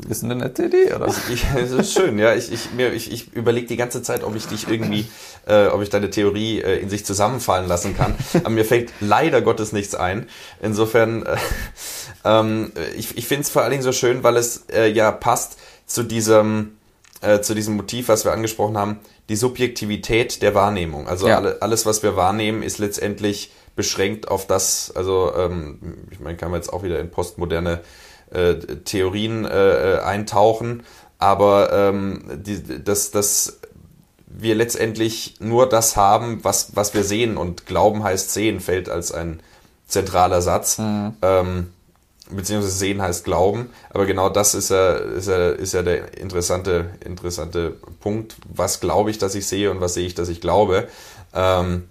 Ist 0.10 0.24
eine 0.24 0.36
nette 0.36 0.66
Idee, 0.66 0.92
oder? 0.94 1.08
Ich, 1.32 1.46
das 1.54 1.70
ist 1.72 1.94
schön, 1.94 2.18
ja. 2.18 2.34
Ich, 2.34 2.52
ich, 2.52 2.72
mir- 2.74 2.92
ich, 2.92 3.12
ich 3.12 3.32
überlege 3.34 3.68
die 3.68 3.78
ganze 3.78 4.02
Zeit, 4.02 4.24
ob 4.24 4.36
ich 4.36 4.48
dich 4.48 4.68
irgendwie, 4.68 5.06
äh, 5.46 5.68
ob 5.68 5.84
ich 5.84 5.90
deine 5.92 6.10
Theorie 6.10 6.60
äh, 6.60 6.80
in 6.80 6.90
sich 6.90 7.06
zusammenfallen 7.06 7.68
lassen 7.68 7.96
kann. 7.96 8.16
Aber 8.40 8.50
mir 8.50 8.66
fällt 8.66 8.92
leider 9.00 9.42
Gottes 9.44 9.74
nichts 9.74 9.94
ein. 9.94 10.28
Insofern, 10.60 11.24
äh, 11.24 11.38
ähm, 12.26 12.72
ich, 12.98 13.16
ich 13.18 13.28
finde 13.28 13.44
es 13.44 13.50
vor 13.52 13.62
allen 13.62 13.72
Dingen 13.72 13.84
so 13.84 13.92
schön, 13.92 14.24
weil 14.24 14.38
es 14.38 14.66
äh, 14.74 14.88
ja 14.92 15.12
passt 15.12 15.58
zu 15.86 16.04
diesem, 16.04 16.78
äh, 17.22 17.42
zu 17.42 17.54
diesem 17.56 17.76
Motiv, 17.76 18.10
was 18.10 18.26
wir 18.26 18.32
angesprochen 18.32 18.78
haben, 18.78 19.00
die 19.30 19.36
Subjektivität 19.36 20.42
der 20.42 20.56
Wahrnehmung. 20.56 21.08
Also 21.08 21.28
Ja. 21.28 21.38
alle, 21.38 21.62
alles, 21.62 21.86
was 21.86 22.04
wir 22.04 22.16
wahrnehmen, 22.16 22.64
ist 22.64 22.78
letztendlich 22.78 23.52
beschränkt 23.76 24.28
auf 24.30 24.48
das, 24.48 24.92
also 24.96 25.34
ähm, 25.36 26.08
ich 26.12 26.20
meine, 26.20 26.38
kann 26.38 26.52
man 26.52 26.60
jetzt 26.60 26.72
auch 26.72 26.84
wieder 26.84 27.00
in 27.00 27.12
postmoderne 27.12 27.82
äh, 28.32 28.56
Theorien 28.56 29.46
äh, 29.46 29.96
äh, 29.96 30.00
eintauchen, 30.00 30.84
aber 31.20 31.72
ähm, 31.72 32.24
die, 32.46 32.84
dass, 32.84 33.12
dass 33.12 33.60
wir 34.28 34.56
letztendlich 34.56 35.36
nur 35.40 35.68
das 35.70 35.96
haben, 35.96 36.44
was, 36.44 36.76
was 36.76 36.94
wir 36.94 37.04
sehen 37.04 37.38
und 37.38 37.66
Glauben 37.66 38.04
heißt 38.04 38.34
sehen, 38.34 38.60
fällt 38.60 38.90
als 38.90 39.12
ein 39.12 39.42
zentraler 39.88 40.42
Satz. 40.42 40.78
Ähm, 41.22 41.72
beziehungsweise 42.30 42.76
sehen 42.76 43.02
heißt 43.02 43.24
glauben, 43.24 43.70
aber 43.92 44.06
genau 44.06 44.30
das 44.30 44.56
ist 44.56 44.70
ja, 44.70 44.94
ist 44.94 45.28
ja, 45.28 45.50
ist 45.52 45.74
ja 45.74 45.84
der 45.84 46.18
interessante, 46.18 46.92
interessante 47.06 47.76
Punkt. 48.00 48.36
Was 48.54 48.80
glaube 48.80 49.12
ich, 49.12 49.18
dass 49.18 49.36
ich 49.36 49.48
sehe 49.48 49.72
und 49.72 49.82
was 49.82 49.94
sehe 49.94 50.08
ich, 50.08 50.16
dass 50.16 50.30
ich 50.30 50.42
glaube? 50.42 50.88
Ähm, 51.34 51.84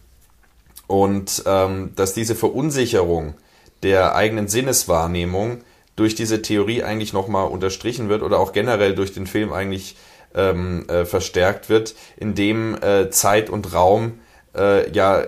und 0.87 1.43
ähm, 1.47 1.93
dass 1.97 2.14
diese 2.14 2.35
Verunsicherung 2.35 3.35
der 3.82 4.14
eigenen 4.14 4.49
Sinneswahrnehmung 4.49 5.62
durch 5.97 6.14
diese 6.14 6.43
Theorie 6.43 6.82
eigentlich 6.82 7.12
nochmal 7.12 7.49
unterstrichen 7.49 8.09
wird 8.09 8.22
oder 8.22 8.39
auch 8.39 8.53
generell 8.53 8.95
durch 8.95 9.12
den 9.12 9.26
Film 9.26 9.53
eigentlich 9.53 9.97
ähm, 10.35 10.89
äh, 10.89 11.05
verstärkt 11.05 11.68
wird, 11.68 11.95
indem 12.16 12.74
äh, 12.82 13.11
Zeit 13.11 13.51
und 13.51 13.72
Raum 13.72 14.18
äh, 14.57 14.91
ja 14.91 15.24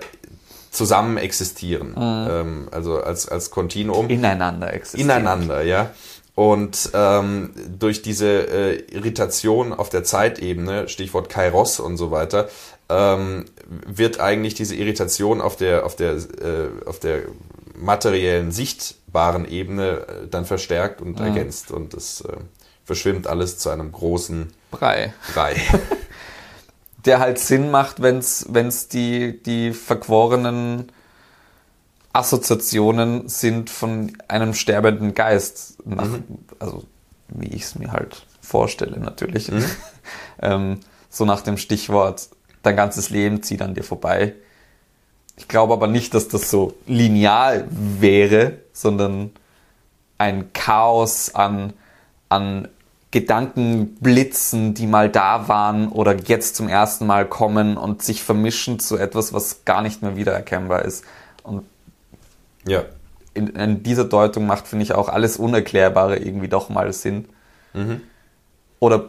zusammen 0.77 1.17
existieren, 1.17 1.95
ähm, 1.99 2.69
also 2.71 3.01
als, 3.01 3.29
als 3.29 3.51
Kontinuum 3.51 4.09
Ineinander 4.09 4.73
existieren. 4.73 5.09
ineinander, 5.11 5.63
ja. 5.63 5.91
Und 6.35 6.91
ähm, 6.93 7.53
durch 7.79 8.03
diese 8.03 8.27
äh, 8.27 8.75
Irritation 8.95 9.73
auf 9.73 9.89
der 9.89 10.05
Zeitebene, 10.05 10.87
Stichwort 10.89 11.31
Kairos 11.31 11.81
und 11.81 11.97
so 11.97 12.11
weiter, 12.11 12.51
ähm, 12.91 13.47
wird 13.87 14.21
eigentlich 14.21 14.55
diese 14.55 14.77
Irritation 14.77 15.41
auf 15.41 15.57
der 15.57 15.87
auf 15.87 15.97
der 15.97 16.13
äh, 16.13 16.69
auf 16.85 17.01
der 17.01 17.23
materiellen 17.75 18.53
sichtbaren 18.53 19.49
Ebene 19.49 20.07
äh, 20.07 20.27
dann 20.31 20.45
verstärkt 20.45 21.01
und 21.01 21.21
ergänzt 21.21 21.71
und 21.71 21.95
es 21.95 22.21
äh, 22.21 22.37
verschwimmt 22.85 23.27
alles 23.27 23.59
zu 23.59 23.71
einem 23.71 23.91
großen 23.91 24.53
Brei. 24.71 25.15
Brei. 25.33 25.57
Der 27.07 27.21
halt 27.21 27.39
Sinn 27.39 27.71
macht, 27.71 28.03
wenn 28.03 28.19
es 28.19 28.89
die, 28.89 29.43
die 29.43 29.73
verquorenen 29.73 30.93
Assoziationen 32.13 33.29
sind 33.29 33.71
von 33.71 34.13
einem 34.29 34.55
sterbenden 34.55 35.15
Geist. 35.15 35.79
Nach, 35.85 36.09
Also, 36.59 36.85
wie 37.29 37.49
ich 37.49 37.63
es 37.63 37.75
mir 37.75 37.93
halt 37.93 38.27
vorstelle, 38.41 38.99
natürlich. 38.99 39.51
ähm, 40.43 40.81
so 41.09 41.25
nach 41.25 41.43
dem 41.43 41.59
Stichwort, 41.59 42.29
dein 42.63 42.77
ganzes 42.77 43.11
Leben 43.11 43.43
zieht 43.43 43.63
an 43.63 43.75
dir 43.75 43.85
vorbei. 43.85 44.35
Ich 45.37 45.49
glaube 45.49 45.75
aber 45.75 45.87
nicht, 45.87 46.15
dass 46.15 46.29
das 46.29 46.51
so 46.51 46.75
lineal 46.87 47.69
wäre, 47.71 48.59
sondern 48.73 49.31
ein 50.19 50.53
Chaos 50.55 51.35
an, 51.35 51.75
an 52.29 52.69
Gedankenblitzen, 53.11 54.75
die 54.75 54.87
mal 54.87 55.09
da 55.09 55.49
waren 55.49 55.89
oder 55.89 56.17
jetzt 56.17 56.57
zum 56.57 56.69
ersten 56.69 57.07
Mal 57.07 57.27
kommen 57.27 57.77
und 57.77 58.03
sich 58.03 58.23
vermischen 58.23 58.79
zu 58.79 58.99
etwas, 58.99 59.33
was 59.33 59.65
gar 59.65 59.83
nicht 59.83 60.03
mehr 60.03 60.17
wiedererkennbar 60.17 60.85
ist. 60.85 61.05
Und 61.43 61.65
ja. 62.67 62.85
in, 63.35 63.49
in 63.49 63.83
dieser 63.83 64.05
Deutung 64.05 64.47
macht, 64.47 64.67
finde 64.67 64.83
ich, 64.83 64.93
auch 64.93 65.09
alles 65.09 65.37
Unerklärbare 65.37 66.17
irgendwie 66.17 66.49
doch 66.49 66.69
mal 66.69 66.93
Sinn. 66.93 67.27
Oder 68.81 69.09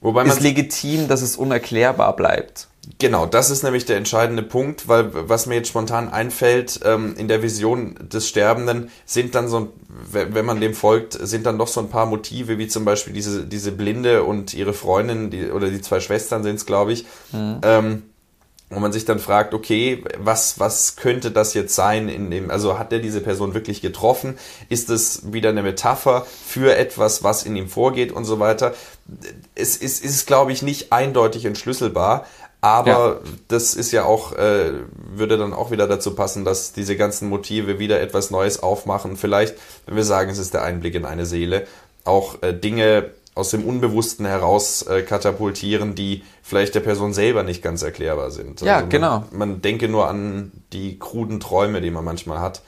Wobei 0.00 0.24
ist 0.24 0.40
legitim, 0.40 1.08
dass 1.08 1.22
es 1.22 1.36
unerklärbar 1.36 2.16
bleibt. 2.16 2.68
Genau, 2.98 3.26
das 3.26 3.50
ist 3.50 3.62
nämlich 3.62 3.84
der 3.84 3.98
entscheidende 3.98 4.42
Punkt, 4.42 4.88
weil 4.88 5.10
was 5.12 5.44
mir 5.44 5.56
jetzt 5.56 5.68
spontan 5.68 6.08
einfällt, 6.08 6.80
ähm, 6.84 7.14
in 7.16 7.28
der 7.28 7.42
Vision 7.42 7.94
des 8.00 8.26
Sterbenden 8.26 8.90
sind 9.04 9.34
dann 9.34 9.48
so, 9.48 9.72
wenn 10.10 10.46
man 10.46 10.60
dem 10.62 10.72
folgt, 10.72 11.12
sind 11.12 11.44
dann 11.44 11.58
doch 11.58 11.68
so 11.68 11.80
ein 11.80 11.90
paar 11.90 12.06
Motive, 12.06 12.56
wie 12.56 12.68
zum 12.68 12.86
Beispiel 12.86 13.12
diese, 13.12 13.44
diese 13.44 13.72
Blinde 13.72 14.24
und 14.24 14.54
ihre 14.54 14.72
Freundin, 14.72 15.30
die, 15.30 15.50
oder 15.50 15.68
die 15.68 15.82
zwei 15.82 16.00
Schwestern 16.00 16.42
sind 16.42 16.56
es, 16.56 16.64
glaube 16.64 16.92
ich, 16.92 17.04
ähm, 17.62 18.02
wo 18.70 18.78
man 18.78 18.92
sich 18.92 19.04
dann 19.04 19.18
fragt, 19.18 19.52
okay, 19.52 20.04
was, 20.16 20.60
was 20.60 20.94
könnte 20.94 21.32
das 21.32 21.54
jetzt 21.54 21.74
sein 21.74 22.08
in 22.08 22.30
dem, 22.30 22.50
also 22.50 22.78
hat 22.78 22.92
er 22.92 23.00
diese 23.00 23.20
Person 23.20 23.52
wirklich 23.52 23.82
getroffen? 23.82 24.38
Ist 24.68 24.88
es 24.90 25.32
wieder 25.32 25.50
eine 25.50 25.62
Metapher 25.62 26.24
für 26.46 26.76
etwas, 26.76 27.24
was 27.24 27.42
in 27.42 27.56
ihm 27.56 27.68
vorgeht 27.68 28.12
und 28.12 28.24
so 28.24 28.38
weiter? 28.38 28.74
Es 29.56 29.76
ist, 29.76 30.04
ist 30.04 30.26
glaube 30.26 30.52
ich, 30.52 30.62
nicht 30.62 30.92
eindeutig 30.92 31.44
entschlüsselbar, 31.44 32.26
aber 32.60 32.90
Ja. 32.90 33.16
das 33.48 33.74
ist 33.74 33.92
ja 33.92 34.04
auch, 34.04 34.32
äh, 34.32 34.72
würde 35.14 35.38
dann 35.38 35.52
auch 35.52 35.70
wieder 35.70 35.86
dazu 35.86 36.14
passen, 36.14 36.44
dass 36.44 36.72
diese 36.72 36.96
ganzen 36.96 37.28
Motive 37.28 37.78
wieder 37.78 38.00
etwas 38.00 38.30
Neues 38.30 38.62
aufmachen. 38.62 39.16
Vielleicht, 39.16 39.54
wenn 39.86 39.96
wir 39.96 40.04
sagen, 40.04 40.30
es 40.30 40.38
ist 40.38 40.54
der 40.54 40.62
Einblick 40.62 40.94
in 40.94 41.04
eine 41.04 41.26
Seele, 41.26 41.66
auch 42.04 42.42
äh, 42.42 42.52
Dinge 42.52 43.10
aus 43.34 43.50
dem 43.50 43.64
Unbewussten 43.64 44.26
heraus 44.26 44.82
äh, 44.82 45.02
katapultieren, 45.02 45.94
die 45.94 46.22
vielleicht 46.42 46.74
der 46.74 46.80
Person 46.80 47.14
selber 47.14 47.42
nicht 47.44 47.62
ganz 47.62 47.82
erklärbar 47.82 48.30
sind. 48.30 48.60
Ja, 48.60 48.80
man, 48.80 48.88
genau. 48.90 49.24
Man 49.30 49.62
denke 49.62 49.88
nur 49.88 50.08
an 50.08 50.52
die 50.72 50.98
kruden 50.98 51.40
Träume, 51.40 51.80
die 51.80 51.90
man 51.90 52.04
manchmal 52.04 52.40
hat. 52.40 52.62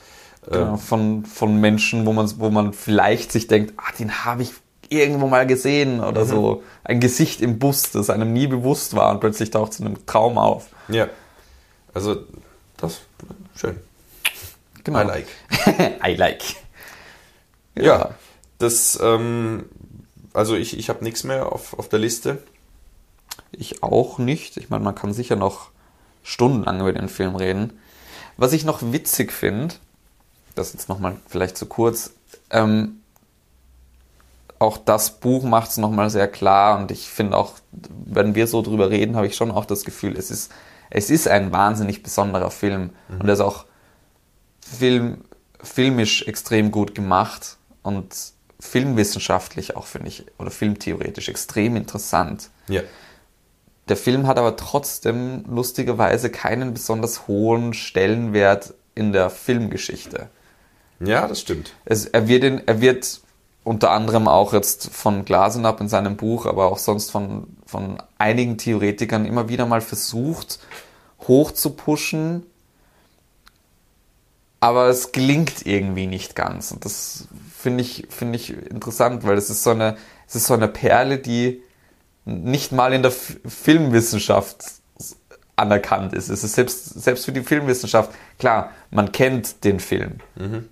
Genau, 0.51 0.77
von, 0.77 1.25
von 1.25 1.61
Menschen, 1.61 2.05
wo 2.05 2.13
man, 2.13 2.33
wo 2.39 2.51
man 2.51 2.73
vielleicht 2.73 3.31
sich 3.31 3.47
denkt, 3.47 3.75
ah, 3.77 3.93
den 3.99 4.25
habe 4.25 4.43
ich 4.43 4.53
irgendwo 4.93 5.29
mal 5.29 5.47
gesehen 5.47 6.01
oder 6.03 6.25
so. 6.25 6.63
Ein 6.85 7.01
Gesicht 7.01 7.41
im 7.41 7.59
Bus, 7.59 7.91
das 7.91 8.11
einem 8.11 8.33
nie 8.33 8.47
bewusst 8.47 8.95
war 8.95 9.11
und 9.11 9.21
plötzlich 9.21 9.51
taucht 9.51 9.73
es 9.73 9.81
in 9.81 9.87
einem 9.87 10.07
Traum 10.07 10.39
auf. 10.39 10.69
Ja. 10.89 11.09
Also, 11.95 12.25
das, 12.77 13.01
schön. 13.57 13.77
Genau. 14.85 15.01
I 15.01 15.05
like. 15.05 15.27
I 16.07 16.15
like. 16.15 16.43
Ja, 17.75 18.15
das, 18.59 18.99
ähm, 19.03 19.67
also 20.33 20.55
ich, 20.55 20.79
ich 20.79 20.89
habe 20.89 21.05
nichts 21.05 21.25
mehr 21.25 21.53
auf, 21.53 21.79
auf 21.79 21.89
der 21.89 21.99
Liste. 21.99 22.43
Ich 23.51 23.83
auch 23.83 24.19
nicht. 24.19 24.57
Ich 24.57 24.71
meine, 24.71 24.85
man 24.85 24.95
kann 24.95 25.13
sicher 25.13 25.37
noch 25.37 25.71
stundenlang 26.23 26.81
über 26.81 26.93
den 26.93 27.09
Film 27.09 27.37
reden. 27.37 27.79
Was 28.37 28.53
ich 28.53 28.65
noch 28.65 28.81
witzig 28.93 29.33
finde, 29.33 29.75
das 30.55 30.73
jetzt 30.73 30.89
nochmal 30.89 31.17
vielleicht 31.29 31.57
zu 31.57 31.67
kurz, 31.67 32.13
ähm, 32.51 33.02
auch 34.63 34.79
das 34.79 35.21
Buch 35.21 35.45
macht 35.45 35.71
es 35.71 35.77
nochmal 35.77 36.11
sehr 36.11 36.29
klar 36.29 36.79
und 36.79 36.91
ich 36.91 37.09
finde 37.09 37.37
auch, 37.37 37.55
wenn 37.71 38.35
wir 38.35 38.47
so 38.47 38.63
drüber 38.63 38.91
reden, 38.91 39.17
habe 39.17 39.27
ich 39.27 39.37
schon 39.37 39.51
auch 39.51 39.65
das 39.65 39.85
Gefühl, 39.85 40.17
es 40.17 40.31
ist, 40.31 40.53
es 40.91 41.11
ist 41.11 41.29
ein 41.29 41.53
wahnsinnig 41.53 42.03
besonderer 42.03 42.51
Film 42.51 42.91
und 43.09 43.27
er 43.27 43.35
ist 43.35 43.41
auch 43.41 43.67
Film, 44.61 45.25
filmisch 45.63 46.27
extrem 46.27 46.71
gut 46.71 46.95
gemacht 46.95 47.57
und 47.83 48.15
filmwissenschaftlich 48.61 49.77
auch, 49.77 49.87
finde 49.87 50.09
ich, 50.09 50.27
oder 50.39 50.51
filmtheoretisch 50.51 51.29
extrem 51.29 51.77
interessant. 51.77 52.51
Ja. 52.69 52.83
Der 53.89 53.97
Film 53.97 54.29
hat 54.29 54.39
aber 54.39 54.57
trotzdem 54.57 55.45
lustigerweise 55.49 56.31
keinen 56.31 56.73
besonders 56.73 57.27
hohen 57.27 57.75
Stellenwert 57.75 58.75
in 58.95 59.13
der 59.13 59.31
Filmgeschichte. 59.31 60.29
Ja, 61.01 61.27
das 61.27 61.41
stimmt. 61.41 61.73
Es, 61.85 62.07
er, 62.07 62.29
wird 62.29 62.45
in, 62.45 62.67
er 62.67 62.81
wird 62.81 63.22
unter 63.65 63.91
anderem 63.91 64.29
auch 64.29 64.53
jetzt 64.53 64.91
von 64.91 65.25
Glasenapp 65.25 65.81
in 65.81 65.89
seinem 65.89 66.17
Buch, 66.17 66.47
aber 66.47 66.67
auch 66.67 66.79
sonst 66.79 67.11
von, 67.11 67.57
von 67.65 68.03
einigen 68.19 68.59
Theoretikern 68.59 69.25
immer 69.25 69.49
wieder 69.49 69.67
mal 69.67 69.81
versucht, 69.81 70.59
hoch 71.29 71.53
zu 71.53 71.71
pushen. 71.71 72.45
Aber 74.59 74.87
es 74.87 75.13
gelingt 75.13 75.67
irgendwie 75.67 76.07
nicht 76.07 76.37
ganz. 76.37 76.73
Und 76.73 76.85
das 76.85 77.29
finde 77.57 77.83
ich, 77.83 78.07
finde 78.11 78.37
ich 78.37 78.51
interessant, 78.51 79.25
weil 79.25 79.37
es 79.37 79.51
ist 79.51 79.63
so 79.63 79.71
eine, 79.71 79.97
es 80.29 80.37
ist 80.37 80.47
so 80.47 80.55
eine 80.55 80.69
Perle, 80.69 81.19
die 81.19 81.63
nicht 82.25 82.73
mal 82.73 82.93
in 82.93 83.03
der 83.03 83.11
F 83.11 83.39
Filmwissenschaft 83.45 84.65
anerkannt 85.57 86.13
ist. 86.13 86.29
Es 86.29 86.45
ist 86.45 86.55
selbst, 86.55 87.03
selbst 87.03 87.25
für 87.25 87.33
die 87.33 87.43
Filmwissenschaft, 87.43 88.13
klar, 88.39 88.71
man 88.91 89.13
kennt 89.13 89.65
den 89.65 89.81
Film. 89.81 90.19
Mhm. 90.37 90.69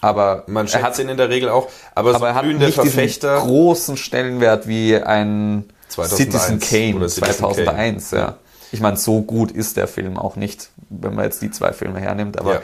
Aber 0.00 0.44
Man 0.46 0.66
er 0.66 0.82
hat, 0.82 0.98
ihn 0.98 1.08
in 1.08 1.16
der 1.16 1.28
Regel 1.28 1.48
auch, 1.50 1.68
aber, 1.94 2.10
aber 2.10 2.18
so 2.20 2.24
er 2.24 2.34
hat 2.34 2.46
nicht 2.46 2.58
diesen 2.60 2.74
Verfechter. 2.74 3.38
großen 3.40 3.96
Stellenwert 3.96 4.66
wie 4.66 4.96
ein 4.96 5.64
2001 5.88 6.16
Citizen 6.16 6.60
Kane 6.60 6.96
oder 6.96 7.08
Citizen 7.08 7.38
2001. 7.40 8.10
Kane. 8.10 8.22
Ja. 8.22 8.36
Ich 8.72 8.80
meine, 8.80 8.96
so 8.96 9.20
gut 9.22 9.50
ist 9.50 9.76
der 9.76 9.88
Film 9.88 10.16
auch 10.16 10.36
nicht, 10.36 10.70
wenn 10.88 11.14
man 11.14 11.24
jetzt 11.24 11.42
die 11.42 11.50
zwei 11.50 11.72
Filme 11.72 12.00
hernimmt, 12.00 12.38
aber 12.38 12.54
Ja. 12.54 12.60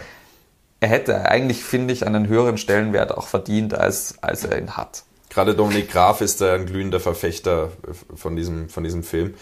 er 0.80 0.88
hätte 0.88 1.28
eigentlich, 1.28 1.62
finde 1.64 1.92
ich, 1.92 2.06
einen 2.06 2.28
höheren 2.28 2.56
Stellenwert 2.58 3.12
auch 3.16 3.26
verdient, 3.26 3.74
als, 3.74 4.14
als 4.22 4.44
er 4.44 4.58
ihn 4.58 4.76
hat. 4.76 5.02
Gerade 5.28 5.54
Dominik 5.54 5.90
Graf 5.90 6.20
ist 6.22 6.40
da 6.40 6.54
ein 6.54 6.64
glühender 6.64 7.00
Verfechter 7.00 7.70
von 8.14 8.36
diesem, 8.36 8.70
von 8.70 8.84
diesem 8.84 9.02
Film. 9.02 9.34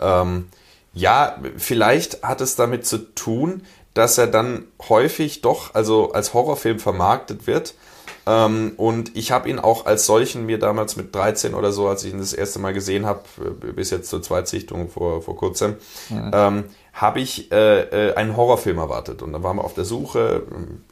Ähm, 0.00 0.48
ja, 0.94 1.36
vielleicht 1.56 2.22
hat 2.22 2.40
es 2.40 2.54
damit 2.56 2.86
zu 2.86 2.98
tun, 2.98 3.62
dass 3.94 4.18
er 4.18 4.26
dann 4.26 4.64
häufig 4.88 5.40
doch 5.40 5.74
also 5.74 6.12
als 6.12 6.34
Horrorfilm 6.34 6.78
vermarktet 6.78 7.46
wird. 7.46 7.74
Ähm, 8.26 8.72
und 8.76 9.16
ich 9.16 9.32
habe 9.32 9.48
ihn 9.48 9.58
auch 9.58 9.86
als 9.86 10.06
solchen 10.06 10.46
mir 10.46 10.58
damals 10.58 10.96
mit 10.96 11.14
13 11.14 11.54
oder 11.54 11.72
so, 11.72 11.88
als 11.88 12.04
ich 12.04 12.12
ihn 12.12 12.20
das 12.20 12.32
erste 12.32 12.60
Mal 12.60 12.72
gesehen 12.72 13.04
habe, 13.04 13.22
äh, 13.40 13.72
bis 13.72 13.90
jetzt 13.90 14.08
zur 14.08 14.22
Zweitsichtung 14.22 14.88
vor, 14.88 15.22
vor 15.22 15.36
kurzem, 15.36 15.76
ähm, 16.32 16.64
habe 16.92 17.20
ich 17.20 17.50
äh, 17.50 18.10
äh, 18.10 18.14
einen 18.14 18.36
Horrorfilm 18.36 18.78
erwartet. 18.78 19.22
Und 19.22 19.32
dann 19.32 19.42
waren 19.42 19.56
wir 19.56 19.64
auf 19.64 19.74
der 19.74 19.84
Suche, 19.84 20.42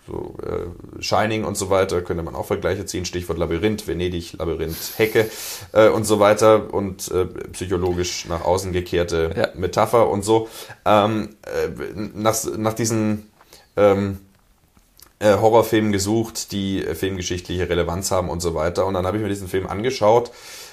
so 0.07 0.34
äh, 0.42 1.03
Shining 1.03 1.44
und 1.44 1.57
so 1.59 1.68
weiter, 1.68 2.01
könnte 2.01 2.22
man 2.22 2.34
auch 2.34 2.46
Vergleiche 2.46 2.86
ziehen, 2.86 3.05
Stichwort 3.05 3.38
Labyrinth, 3.38 3.86
Venedig, 3.86 4.32
Labyrinth, 4.38 4.94
Hecke 4.96 5.30
äh, 5.72 5.88
und 5.88 6.05
so 6.05 6.18
weiter 6.18 6.72
und 6.72 7.11
äh, 7.11 7.26
psychologisch 7.53 8.26
nach 8.26 8.44
außen 8.44 8.72
gekehrte 8.72 9.34
Ja. 9.36 9.48
Metapher 9.55 10.09
und 10.09 10.24
so. 10.24 10.48
Ähm, 10.86 11.36
äh, 11.42 11.68
nach, 11.94 12.36
nach 12.57 12.72
diesen 12.72 13.30
ähm, 13.76 14.20
äh, 15.18 15.36
Horrorfilmen 15.36 15.92
gesucht, 15.92 16.51
die 16.53 16.82
äh, 16.82 16.94
filmgeschichtliche 16.94 17.68
Relevanz 17.68 18.11
haben 18.11 18.30
und 18.30 18.40
so 18.40 18.55
weiter. 18.55 18.86
Und 18.86 18.94
dann 18.94 19.07
habe 19.07 19.18
ich 19.18 19.22
mir 19.22 19.28
diesen 19.28 19.48
Film 19.48 19.66
angeschaut 19.66 20.32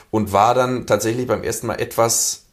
und 0.09 0.31
war 0.31 0.55
dann 0.55 0.87
tatsächlich 0.87 1.27
beim 1.27 1.43
ersten 1.43 1.67
Mal 1.67 1.81
etwas 1.81 2.46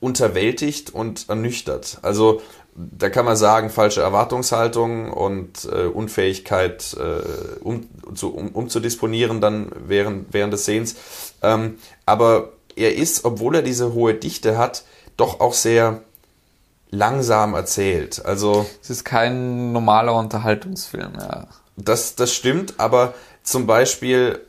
unterwältigt 0.00 0.90
und 0.90 1.28
ernüchtert. 1.28 1.98
Also 2.02 2.40
da 2.74 3.10
kann 3.10 3.24
man 3.24 3.36
sagen, 3.36 3.70
falsche 3.70 4.02
Erwartungshaltung 4.02 5.12
und 5.12 5.64
äh, 5.64 5.86
Unfähigkeit, 5.86 6.96
äh, 6.96 7.60
um, 7.60 7.88
zu, 8.14 8.32
um, 8.32 8.50
umzudisponieren 8.50 9.40
dann 9.40 9.70
während, 9.86 10.32
während 10.32 10.52
des 10.52 10.64
Sehens. 10.64 10.94
Ähm, 11.42 11.78
aber 12.06 12.52
er 12.76 12.94
ist, 12.94 13.24
obwohl 13.24 13.56
er 13.56 13.62
diese 13.62 13.94
hohe 13.94 14.14
Dichte 14.14 14.56
hat, 14.56 14.84
doch 15.16 15.40
auch 15.40 15.54
sehr 15.54 16.02
langsam 16.90 17.54
erzählt. 17.54 18.24
Also 18.24 18.64
Es 18.80 18.90
ist 18.90 19.04
kein 19.04 19.72
normaler 19.72 20.14
Unterhaltungsfilm, 20.14 21.14
ja. 21.18 21.48
das, 21.76 22.14
das 22.14 22.32
stimmt, 22.32 22.74
aber 22.78 23.14
zum 23.42 23.66
Beispiel 23.66 24.40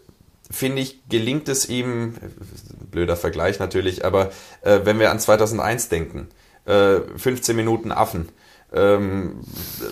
finde 0.50 0.82
ich, 0.82 1.08
gelingt 1.10 1.48
es 1.50 1.70
ihm, 1.70 2.16
blöder 2.92 3.16
Vergleich 3.16 3.60
natürlich, 3.60 4.06
aber 4.06 4.32
äh, 4.62 4.80
wenn 4.84 5.00
wir 5.00 5.12
an 5.12 5.20
2001 5.20 5.90
denken, 5.90 6.28
äh, 6.66 7.00
15 7.16 7.56
Minuten 7.56 7.92
Affen, 7.92 8.30
ähm, 8.72 9.42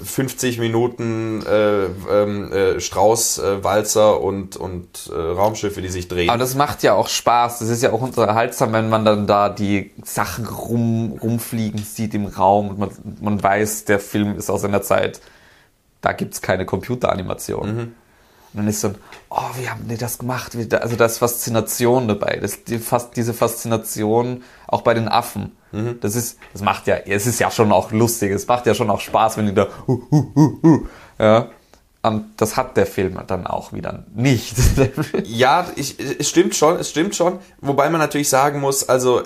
50 0.04 0.60
Minuten 0.60 1.44
äh, 1.46 1.86
ähm, 1.86 2.52
äh, 2.52 2.80
Strauß, 2.80 3.40
äh, 3.40 3.64
Walzer 3.64 4.22
und, 4.22 4.56
und 4.56 5.10
äh, 5.12 5.16
Raumschiffe, 5.16 5.82
die 5.82 5.88
sich 5.90 6.08
drehen. 6.08 6.30
Aber 6.30 6.38
das 6.38 6.54
macht 6.54 6.84
ja 6.84 6.94
auch 6.94 7.08
Spaß. 7.08 7.60
Das 7.60 7.70
ist 7.70 7.82
ja 7.82 7.92
auch 7.92 8.02
unterhaltsam, 8.02 8.74
wenn 8.74 8.90
man 8.90 9.04
dann 9.04 9.26
da 9.26 9.50
die 9.50 9.92
Sachen 10.04 10.46
rum, 10.46 11.18
rumfliegen 11.22 11.84
sieht 11.84 12.14
im 12.14 12.28
Raum 12.28 12.70
und 12.70 12.80
man, 12.80 12.90
man 13.20 13.42
weiß, 13.42 13.86
der 13.86 14.00
Film 14.00 14.38
ist 14.38 14.52
aus 14.52 14.64
einer 14.64 14.84
Zeit, 14.84 15.22
da 16.02 16.12
gibt's 16.14 16.44
keine 16.44 16.66
Computeranimation. 16.66 17.96
Und 18.54 18.60
dann 18.62 18.68
ist 18.68 18.82
so, 18.82 18.90
ein, 18.90 18.96
oh, 19.30 19.50
wie 19.56 19.70
haben 19.70 19.88
die 19.88 19.98
das 19.98 20.18
gemacht? 20.18 20.58
Wie 20.58 20.74
Also 20.76 20.96
da 20.96 21.06
ist 21.06 21.18
Faszination 21.18 22.08
dabei. 22.08 22.38
Das, 22.42 22.64
die, 22.64 22.80
fast, 22.80 23.16
diese 23.16 23.34
Faszination 23.34 24.44
auch 24.68 24.82
bei 24.82 24.94
den 24.94 25.08
Affen. 25.08 25.52
Das 26.02 26.16
ist, 26.16 26.40
das 26.54 26.62
macht 26.62 26.88
ja, 26.88 26.96
es 26.96 27.28
ist 27.28 27.40
ja 27.40 27.52
schon 27.52 27.72
auch 27.72 27.92
lustig. 27.92 28.32
Es 28.32 28.48
macht 28.48 28.66
ja 28.66 28.74
schon 28.74 28.90
auch 28.90 29.02
Spaß, 29.02 29.38
wenn 29.38 29.48
die 29.48 29.54
da, 29.54 29.68
hu, 29.86 30.02
hu, 30.10 30.32
hu, 30.34 30.60
hu, 30.64 30.88
ja. 31.20 31.50
Und 32.04 32.26
das 32.38 32.56
hat 32.56 32.78
der 32.78 32.86
Film 32.86 33.20
dann 33.28 33.46
auch 33.46 33.74
wieder 33.74 34.06
nicht. 34.16 34.56
Ja, 35.26 35.68
ich, 35.76 36.00
es 36.00 36.30
stimmt 36.30 36.56
schon, 36.56 36.78
es 36.78 36.90
stimmt 36.90 37.16
schon. 37.16 37.40
Wobei 37.60 37.90
man 37.90 38.00
natürlich 38.00 38.30
sagen 38.30 38.62
muss, 38.62 38.88
also 38.88 39.24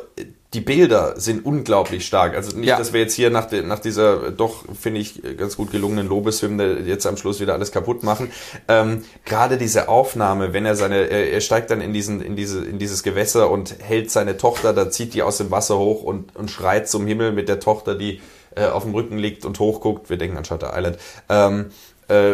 die 0.54 0.60
Bilder 0.60 1.18
sind 1.18 1.46
unglaublich 1.46 2.06
stark. 2.06 2.36
Also 2.36 2.58
nicht, 2.58 2.68
Ja. 2.68 2.78
dass 2.78 2.92
wir 2.92 3.00
jetzt 3.00 3.14
hier 3.14 3.30
nach, 3.30 3.46
de, 3.46 3.62
nach 3.62 3.80
dieser 3.80 4.32
doch, 4.32 4.66
finde 4.78 5.00
ich, 5.00 5.22
ganz 5.38 5.56
gut 5.56 5.72
gelungenen 5.72 6.10
Lobeshymne 6.10 6.80
jetzt 6.80 7.06
am 7.06 7.16
Schluss 7.16 7.40
wieder 7.40 7.54
alles 7.54 7.72
kaputt 7.72 8.04
machen. 8.04 8.32
Ähm, 8.68 9.04
Gerade 9.24 9.58
diese 9.58 9.88
Aufnahme, 9.88 10.52
wenn 10.52 10.66
er 10.66 10.76
seine, 10.76 11.08
er, 11.08 11.40
steigt 11.40 11.72
dann 11.72 11.80
in 11.80 11.94
diesen, 11.94 12.22
in 12.22 12.36
diese, 12.36 12.66
in 12.66 12.80
dieses 12.80 13.02
Gewässer 13.02 13.50
und 13.50 13.76
hält 13.80 14.12
seine 14.12 14.36
Tochter, 14.36 14.74
da 14.74 14.90
zieht 14.90 15.14
die 15.14 15.24
aus 15.24 15.38
dem 15.38 15.52
Wasser 15.52 15.78
hoch 15.78 16.04
und, 16.04 16.36
und 16.36 16.52
schreit 16.52 16.90
zum 16.90 17.08
Himmel 17.08 17.32
mit 17.32 17.48
der 17.48 17.62
Tochter, 17.62 17.96
die 17.96 18.20
äh, 18.56 18.66
auf 18.66 18.84
dem 18.84 18.94
Rücken 18.94 19.18
liegt 19.18 19.46
und 19.46 19.58
hochguckt. 19.58 20.10
Wir 20.10 20.18
denken 20.18 20.36
an 20.36 20.44
Shutter 20.44 20.74
Island. 20.76 20.98
Ähm, 21.30 21.68
äh, 22.10 22.34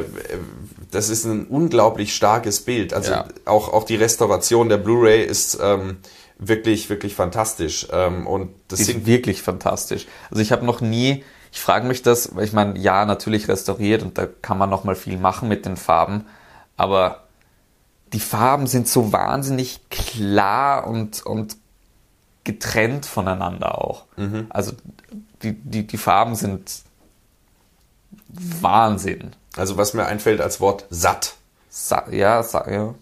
das 0.89 1.09
ist 1.09 1.26
ein 1.26 1.45
unglaublich 1.45 2.15
starkes 2.15 2.61
Bild. 2.61 2.95
Also 2.95 3.11
Ja. 3.11 3.28
auch, 3.45 3.72
auch 3.72 3.84
die 3.84 3.95
Restauration 3.95 4.70
der 4.70 4.78
Blu-ray 4.78 5.24
ist 5.24 5.59
ähm, 5.61 5.97
wirklich, 6.40 6.90
wirklich 6.90 7.16
fantastisch. 7.16 7.88
Ähm, 7.92 8.28
und 8.28 8.52
das 8.68 8.80
Die 8.80 8.86
sind 8.86 8.96
sind 8.98 9.06
wirklich 9.08 9.42
fantastisch. 9.42 10.08
Also 10.30 10.42
ich 10.42 10.52
habe 10.52 10.66
noch 10.66 10.82
nie, 10.82 11.24
ich 11.52 11.60
frage 11.60 11.88
mich 11.88 12.02
das, 12.04 12.36
weil 12.36 12.46
ich 12.46 12.54
meine, 12.54 12.78
ja, 12.78 13.06
natürlich 13.06 13.48
restauriert 13.48 14.04
und 14.04 14.18
da 14.18 14.28
kann 14.28 14.58
man 14.58 14.70
noch 14.70 14.84
mal 14.84 14.96
viel 14.96 15.18
machen 15.18 15.48
mit 15.50 15.66
den 15.66 15.78
Farben, 15.78 16.26
aber 16.76 17.24
die 18.14 18.20
Farben 18.20 18.68
sind 18.68 18.88
so 18.88 19.12
wahnsinnig 19.12 19.82
klar 19.90 20.88
und, 20.88 21.26
und 21.26 21.58
getrennt 22.44 23.06
voneinander 23.06 23.78
auch. 23.78 24.06
Also 24.50 24.72
die, 25.44 25.54
die, 25.54 25.86
die 25.86 25.98
Farben 25.98 26.36
sind 26.36 26.84
Wahnsinn. 28.30 29.32
also 29.56 29.78
was 29.78 29.94
mir 29.94 30.06
einfällt 30.06 30.40
als 30.42 30.60
Wort 30.62 30.86
satt. 30.90 31.36
Sa 31.70 32.06
ja, 32.12 32.44
sa 32.44 32.70
ja. 32.70 32.96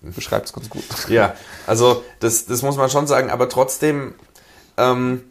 Beschreibt's 0.00 0.52
ganz 0.52 0.70
gut. 0.70 0.84
Ja, 1.08 1.34
also 1.66 2.04
das, 2.20 2.46
das 2.46 2.62
muss 2.62 2.76
man 2.76 2.90
schon 2.90 3.06
sagen, 3.06 3.30
aber 3.30 3.48
trotzdem, 3.48 4.14
ähm, 4.76 5.24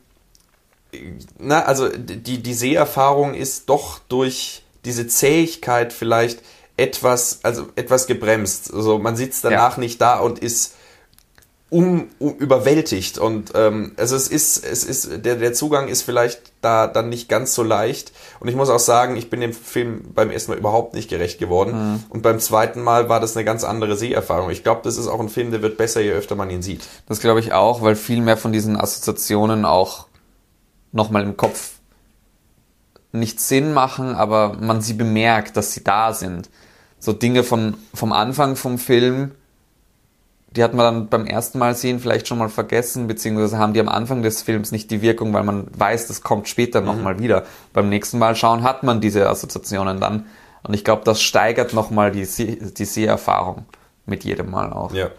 na, 1.37 1.63
also 1.63 1.89
die, 1.89 2.41
die 2.41 2.53
Seherfahrung 2.53 3.33
ist 3.33 3.69
doch 3.69 3.99
durch 4.07 4.63
diese 4.83 5.07
Zähigkeit 5.07 5.93
vielleicht 5.93 6.41
etwas, 6.75 7.39
also 7.43 7.67
etwas 7.75 8.07
gebremst. 8.07 8.73
Also 8.73 8.99
man 8.99 9.15
sitzt 9.15 9.43
danach 9.43 9.77
nicht 9.77 9.99
da 10.01 10.19
und 10.19 10.39
ist 10.39 10.75
um, 11.69 12.07
um 12.19 12.35
überwältigt. 12.35 13.17
Und 13.17 13.51
ähm, 13.55 13.93
also 13.97 14.15
es 14.15 14.27
ist 14.27 14.65
es 14.65 14.83
ist 14.83 15.25
der 15.25 15.35
der 15.35 15.53
Zugang 15.53 15.89
ist 15.89 16.03
vielleicht 16.03 16.53
da 16.61 16.87
dann 16.87 17.09
nicht 17.09 17.27
ganz 17.27 17.53
so 17.53 17.63
leicht. 17.63 18.11
Und 18.39 18.47
ich 18.47 18.55
muss 18.55 18.69
auch 18.69 18.79
sagen 18.79 19.17
ich 19.17 19.29
bin 19.29 19.41
dem 19.41 19.53
Film 19.53 20.05
beim 20.13 20.31
ersten 20.31 20.51
Mal 20.51 20.57
überhaupt 20.57 20.93
nicht 20.93 21.09
gerecht 21.09 21.39
geworden. 21.39 22.05
Und 22.09 22.21
beim 22.21 22.39
zweiten 22.39 22.81
Mal 22.81 23.09
war 23.09 23.19
das 23.19 23.35
eine 23.35 23.43
ganz 23.43 23.63
andere 23.63 23.97
Seherfahrung. 23.97 24.49
Ich 24.49 24.63
glaube 24.63 24.81
das 24.83 24.97
ist 24.97 25.07
auch 25.07 25.19
ein 25.19 25.29
Film 25.29 25.51
der 25.51 25.61
wird 25.61 25.77
besser 25.77 26.01
je 26.01 26.11
öfter 26.11 26.35
man 26.35 26.49
ihn 26.49 26.61
sieht. 26.61 26.85
Das 27.07 27.19
glaube 27.19 27.41
ich 27.41 27.51
auch, 27.53 27.81
weil 27.81 27.95
viel 27.95 28.21
mehr 28.21 28.37
von 28.37 28.53
diesen 28.53 28.79
Assoziationen 28.79 29.65
auch 29.65 30.07
nochmal 30.93 31.23
im 31.23 31.35
Kopf 31.35 31.71
nicht 33.11 33.39
Sinn 33.39 33.73
machen, 33.73 34.15
aber 34.15 34.57
man 34.59 34.81
sie 34.81 34.93
bemerkt, 34.93 35.57
dass 35.57 35.73
sie 35.73 35.83
da 35.83 36.13
sind. 36.13 36.49
So 36.99 37.13
Dinge 37.13 37.43
von, 37.43 37.75
vom 37.93 38.11
Anfang 38.11 38.55
vom 38.55 38.77
Film, 38.77 39.31
die 40.57 40.63
hat 40.63 40.73
man 40.73 40.83
dann 40.95 41.07
beim 41.07 41.25
ersten 41.25 41.59
Mal 41.59 41.75
sehen 41.75 41.99
vielleicht 41.99 42.27
schon 42.27 42.37
mal 42.39 42.49
vergessen, 42.49 43.07
beziehungsweise 43.07 43.57
haben 43.57 43.73
die 43.73 43.79
am 43.79 43.87
Anfang 43.87 44.23
des 44.23 44.41
Films 44.41 44.71
nicht 44.73 44.91
die 44.91 45.01
Wirkung, 45.01 45.31
weil 45.33 45.43
man 45.43 45.67
weiß, 45.77 46.07
das 46.07 46.21
kommt 46.21 46.49
später 46.49 46.81
nochmal 46.81 47.19
wieder. 47.19 47.45
Beim 47.71 47.87
nächsten 47.89 48.17
Mal 48.19 48.35
schauen 48.35 48.63
hat 48.63 48.83
man 48.83 48.99
diese 48.99 49.29
Assoziationen 49.29 49.99
dann. 50.01 50.25
Und 50.63 50.73
ich 50.73 50.83
glaube, 50.83 51.03
das 51.05 51.21
steigert 51.21 51.73
nochmal 51.73 52.11
die, 52.11 52.25
See- 52.25 52.57
die 52.61 52.85
Seherfahrung 52.85 53.65
mit 54.05 54.23
jedem 54.25 54.49
Mal 54.51 54.73
auch. 54.73 54.93
ja 54.93 55.09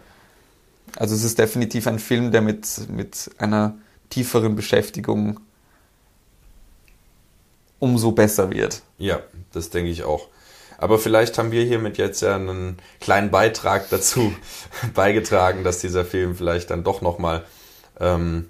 Also 0.98 1.14
es 1.14 1.24
ist 1.24 1.38
definitiv 1.38 1.86
ein 1.86 1.98
Film, 1.98 2.32
der 2.32 2.42
mit, 2.42 2.66
mit 2.90 3.30
einer 3.38 3.74
tieferen 4.10 4.56
Beschäftigung 4.56 5.40
umso 7.78 8.12
besser 8.12 8.50
wird. 8.50 8.82
ja 8.98 9.20
das 9.52 9.70
denke 9.70 9.90
ich 9.90 10.02
auch 10.02 10.26
aber 10.78 10.98
vielleicht 10.98 11.36
haben 11.36 11.52
wir 11.52 11.62
hiermit 11.64 11.98
jetzt 11.98 12.22
ja 12.22 12.36
einen 12.36 12.78
kleinen 13.00 13.30
Beitrag 13.30 13.90
dazu 13.90 14.32
beigetragen 14.94 15.64
dass 15.64 15.80
dieser 15.80 16.04
Film 16.04 16.34
vielleicht 16.34 16.70
dann 16.70 16.84
doch 16.84 17.02
noch 17.02 17.18
mal 17.18 17.44
ähm, 18.00 18.48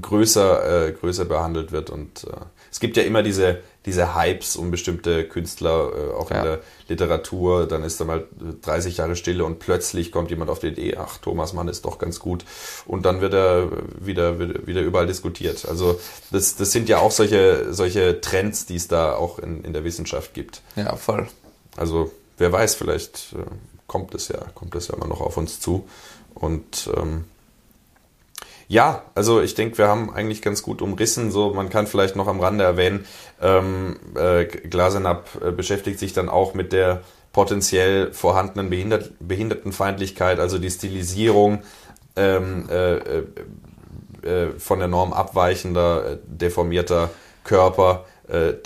größer, 0.00 0.88
äh, 0.88 0.92
größer 0.92 1.24
behandelt 1.24 1.72
wird. 1.72 1.90
Und 1.90 2.24
äh, 2.24 2.36
es 2.70 2.80
gibt 2.80 2.96
ja 2.96 3.02
immer 3.02 3.22
diese, 3.22 3.60
diese 3.88 4.14
Hypes 4.14 4.56
um 4.56 4.70
bestimmte 4.70 5.24
Künstler, 5.24 5.90
äh, 5.96 6.14
auch 6.14 6.30
ja. 6.30 6.38
in 6.38 6.44
der 6.44 6.60
Literatur. 6.88 7.66
Dann 7.66 7.82
ist 7.82 8.00
da 8.00 8.04
mal 8.04 8.26
30 8.62 8.98
Jahre 8.98 9.16
Stille 9.16 9.44
und 9.44 9.58
plötzlich 9.58 10.12
kommt 10.12 10.30
jemand 10.30 10.50
auf 10.50 10.58
die 10.58 10.68
Idee, 10.68 10.96
ach, 10.98 11.16
Thomas 11.18 11.54
Mann 11.54 11.68
ist 11.68 11.86
doch 11.86 11.98
ganz 11.98 12.20
gut. 12.20 12.44
Und 12.86 13.06
dann 13.06 13.20
wird 13.22 13.32
er 13.32 13.70
wieder, 13.98 14.38
wieder, 14.38 14.66
wieder 14.66 14.82
überall 14.82 15.06
diskutiert. 15.06 15.66
Also 15.66 15.98
das, 16.30 16.56
das 16.56 16.70
sind 16.70 16.88
ja 16.88 16.98
auch 16.98 17.10
solche, 17.10 17.72
solche 17.72 18.20
Trends, 18.20 18.66
die 18.66 18.76
es 18.76 18.88
da 18.88 19.14
auch 19.14 19.38
in, 19.38 19.64
in 19.64 19.72
der 19.72 19.84
Wissenschaft 19.84 20.34
gibt. 20.34 20.60
Ja, 20.76 20.94
voll. 20.96 21.26
Also 21.76 22.12
wer 22.36 22.52
weiß, 22.52 22.74
vielleicht 22.74 23.34
äh, 23.34 23.44
kommt 23.86 24.14
es 24.14 24.28
ja, 24.28 24.38
kommt 24.54 24.74
es 24.74 24.88
ja 24.88 24.96
immer 24.96 25.06
noch 25.06 25.22
auf 25.22 25.38
uns 25.38 25.60
zu. 25.60 25.88
Und 26.34 26.90
ähm, 26.94 27.24
ja, 28.68 29.02
also 29.14 29.40
ich 29.40 29.54
denke, 29.54 29.78
wir 29.78 29.88
haben 29.88 30.12
eigentlich 30.12 30.42
ganz 30.42 30.62
gut 30.62 30.82
umrissen. 30.82 31.30
So, 31.30 31.54
man 31.54 31.70
kann 31.70 31.86
vielleicht 31.86 32.16
noch 32.16 32.28
am 32.28 32.40
Rande 32.40 32.64
erwähnen, 32.64 33.06
ähm, 33.40 33.96
äh, 34.14 34.44
Glasenab 34.44 35.28
äh, 35.42 35.50
beschäftigt 35.50 35.98
sich 35.98 36.12
dann 36.12 36.28
auch 36.28 36.52
mit 36.52 36.72
der 36.72 37.00
potenziell 37.32 38.12
vorhandenen 38.12 38.68
Behindert 38.68 39.12
Behindertenfeindlichkeit, 39.20 40.38
also 40.38 40.58
die 40.58 40.70
Stilisierung 40.70 41.62
ähm, 42.16 42.68
äh, 42.70 42.96
äh, 42.96 43.22
äh 44.22 44.58
von 44.58 44.80
der 44.80 44.88
Norm 44.88 45.14
abweichender, 45.14 46.12
äh, 46.12 46.18
deformierter 46.26 47.10
Körper, 47.44 48.04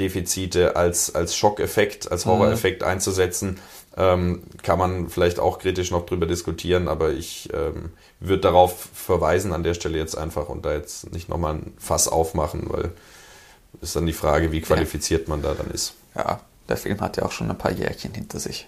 Defizite 0.00 0.74
als, 0.74 1.14
als 1.14 1.36
Schockeffekt, 1.36 2.10
als 2.10 2.26
Horroreffekt 2.26 2.82
mhm. 2.82 2.88
einzusetzen. 2.88 3.60
Ähm, 3.96 4.42
kann 4.62 4.78
man 4.78 5.08
vielleicht 5.08 5.38
auch 5.38 5.58
kritisch 5.58 5.90
noch 5.90 6.06
drüber 6.06 6.26
diskutieren, 6.26 6.88
aber 6.88 7.10
ich 7.10 7.50
ähm, 7.52 7.90
würde 8.20 8.40
darauf 8.40 8.88
verweisen 8.94 9.52
an 9.52 9.62
der 9.62 9.74
Stelle 9.74 9.98
jetzt 9.98 10.16
einfach 10.16 10.48
und 10.48 10.64
da 10.64 10.72
jetzt 10.72 11.12
nicht 11.12 11.28
nochmal 11.28 11.54
ein 11.54 11.74
Fass 11.78 12.08
aufmachen, 12.08 12.64
weil 12.68 12.92
ist 13.80 13.96
dann 13.96 14.06
die 14.06 14.12
Frage, 14.12 14.52
wie 14.52 14.60
qualifiziert 14.60 15.28
man 15.28 15.42
da 15.42 15.54
dann 15.54 15.70
ist. 15.70 15.94
Ja, 16.14 16.40
der 16.68 16.76
Film 16.76 17.00
hat 17.00 17.16
ja 17.16 17.24
auch 17.24 17.32
schon 17.32 17.50
ein 17.50 17.58
paar 17.58 17.72
Jährchen 17.72 18.14
hinter 18.14 18.38
sich. 18.38 18.66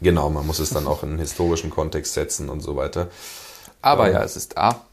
Genau, 0.00 0.30
man 0.30 0.46
muss 0.46 0.58
es 0.58 0.70
dann 0.70 0.86
auch 0.86 1.02
in 1.02 1.10
einen 1.10 1.18
historischen 1.18 1.70
Kontext 1.70 2.14
setzen 2.14 2.48
und 2.48 2.60
so 2.60 2.76
weiter. 2.76 3.08
Aber 3.82 4.08
ähm, 4.08 4.14
ja, 4.14 4.22
es 4.22 4.36
ist 4.36 4.56
da. 4.56 4.84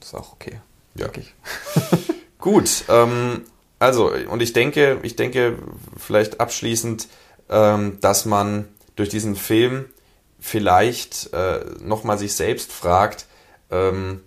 Ist 0.00 0.14
auch 0.14 0.32
okay. 0.32 0.60
Ja. 0.94 1.08
Gut, 2.38 2.84
ähm, 2.88 3.44
also, 3.78 4.10
und 4.30 4.42
ich 4.42 4.52
denke, 4.52 4.98
ich 5.02 5.16
denke 5.16 5.58
vielleicht 5.96 6.40
abschließend, 6.40 7.08
ähm, 7.48 7.98
dass 8.00 8.24
man 8.24 8.68
durch 8.98 9.08
diesen 9.08 9.36
Film 9.36 9.86
vielleicht 10.40 11.32
äh, 11.32 11.60
nochmal 11.80 12.18
sich 12.18 12.34
selbst 12.34 12.72
fragt, 12.72 13.26
ähm, 13.70 14.20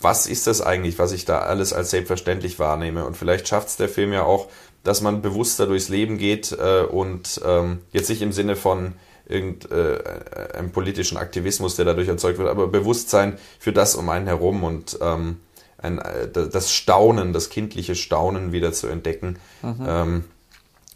was 0.00 0.26
ist 0.26 0.46
das 0.46 0.60
eigentlich, 0.60 0.98
was 0.98 1.12
ich 1.12 1.24
da 1.24 1.40
alles 1.40 1.72
als 1.72 1.90
selbstverständlich 1.90 2.58
wahrnehme? 2.58 3.04
Und 3.04 3.16
vielleicht 3.16 3.48
schafft 3.48 3.68
es 3.68 3.76
der 3.76 3.88
Film 3.88 4.12
ja 4.12 4.24
auch, 4.24 4.48
dass 4.82 5.00
man 5.00 5.22
bewusster 5.22 5.66
durchs 5.66 5.88
Leben 5.88 6.18
geht 6.18 6.52
äh, 6.52 6.82
und 6.82 7.40
ähm, 7.44 7.80
jetzt 7.92 8.08
nicht 8.08 8.22
im 8.22 8.32
Sinne 8.32 8.56
von 8.56 8.94
irgendeinem 9.26 10.66
äh, 10.66 10.72
politischen 10.72 11.18
Aktivismus, 11.18 11.76
der 11.76 11.84
dadurch 11.84 12.08
erzeugt 12.08 12.38
wird, 12.38 12.48
aber 12.48 12.68
Bewusstsein 12.68 13.38
für 13.58 13.72
das 13.72 13.94
um 13.94 14.08
einen 14.08 14.26
herum 14.26 14.64
und 14.64 14.98
ähm, 15.02 15.40
ein, 15.76 15.98
äh, 15.98 16.28
das 16.28 16.72
Staunen, 16.72 17.32
das 17.32 17.50
kindliche 17.50 17.94
Staunen 17.94 18.52
wieder 18.52 18.72
zu 18.72 18.86
entdecken. 18.86 19.38
Mhm. 19.62 19.86
Ähm, 19.86 20.24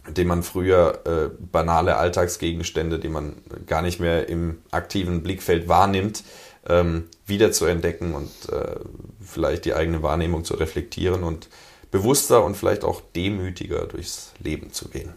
dem 0.09 0.29
man 0.29 0.43
früher 0.43 1.01
äh, 1.05 1.31
banale 1.39 1.97
Alltagsgegenstände, 1.97 2.99
die 2.99 3.09
man 3.09 3.37
gar 3.67 3.83
nicht 3.83 4.01
mehr 4.01 4.29
im 4.29 4.59
aktiven 4.71 5.23
Blickfeld 5.23 5.69
wahrnimmt, 5.69 6.25
ähm, 6.69 7.05
wieder 7.27 7.53
zu 7.53 7.67
entdecken 7.67 8.15
und 8.15 8.31
äh, 8.51 8.77
vielleicht 9.21 9.65
die 9.65 9.75
eigene 9.75 10.03
Wahrnehmung 10.03 10.45
zu 10.45 10.55
reflektieren 10.55 11.23
und 11.23 11.49
bewusster 11.91 12.45
und 12.45 12.57
vielleicht 12.57 12.85
auch 12.85 13.03
demütiger 13.15 13.87
durchs 13.87 14.33
Leben 14.41 14.73
zu 14.73 14.89
gehen. 14.89 15.13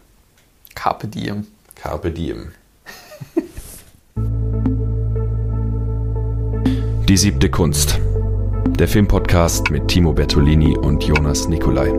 Carpe 0.74 1.08
diem. 1.08 1.46
Carpe 1.74 2.10
diem. 2.10 2.52
Die 7.08 7.16
siebte 7.16 7.50
Kunst. 7.50 8.00
Der 8.78 8.88
Filmpodcast 8.88 9.70
mit 9.70 9.86
Timo 9.88 10.12
Bertolini 10.12 10.76
und 10.76 11.04
Jonas 11.04 11.48
Nicolai. 11.48 11.92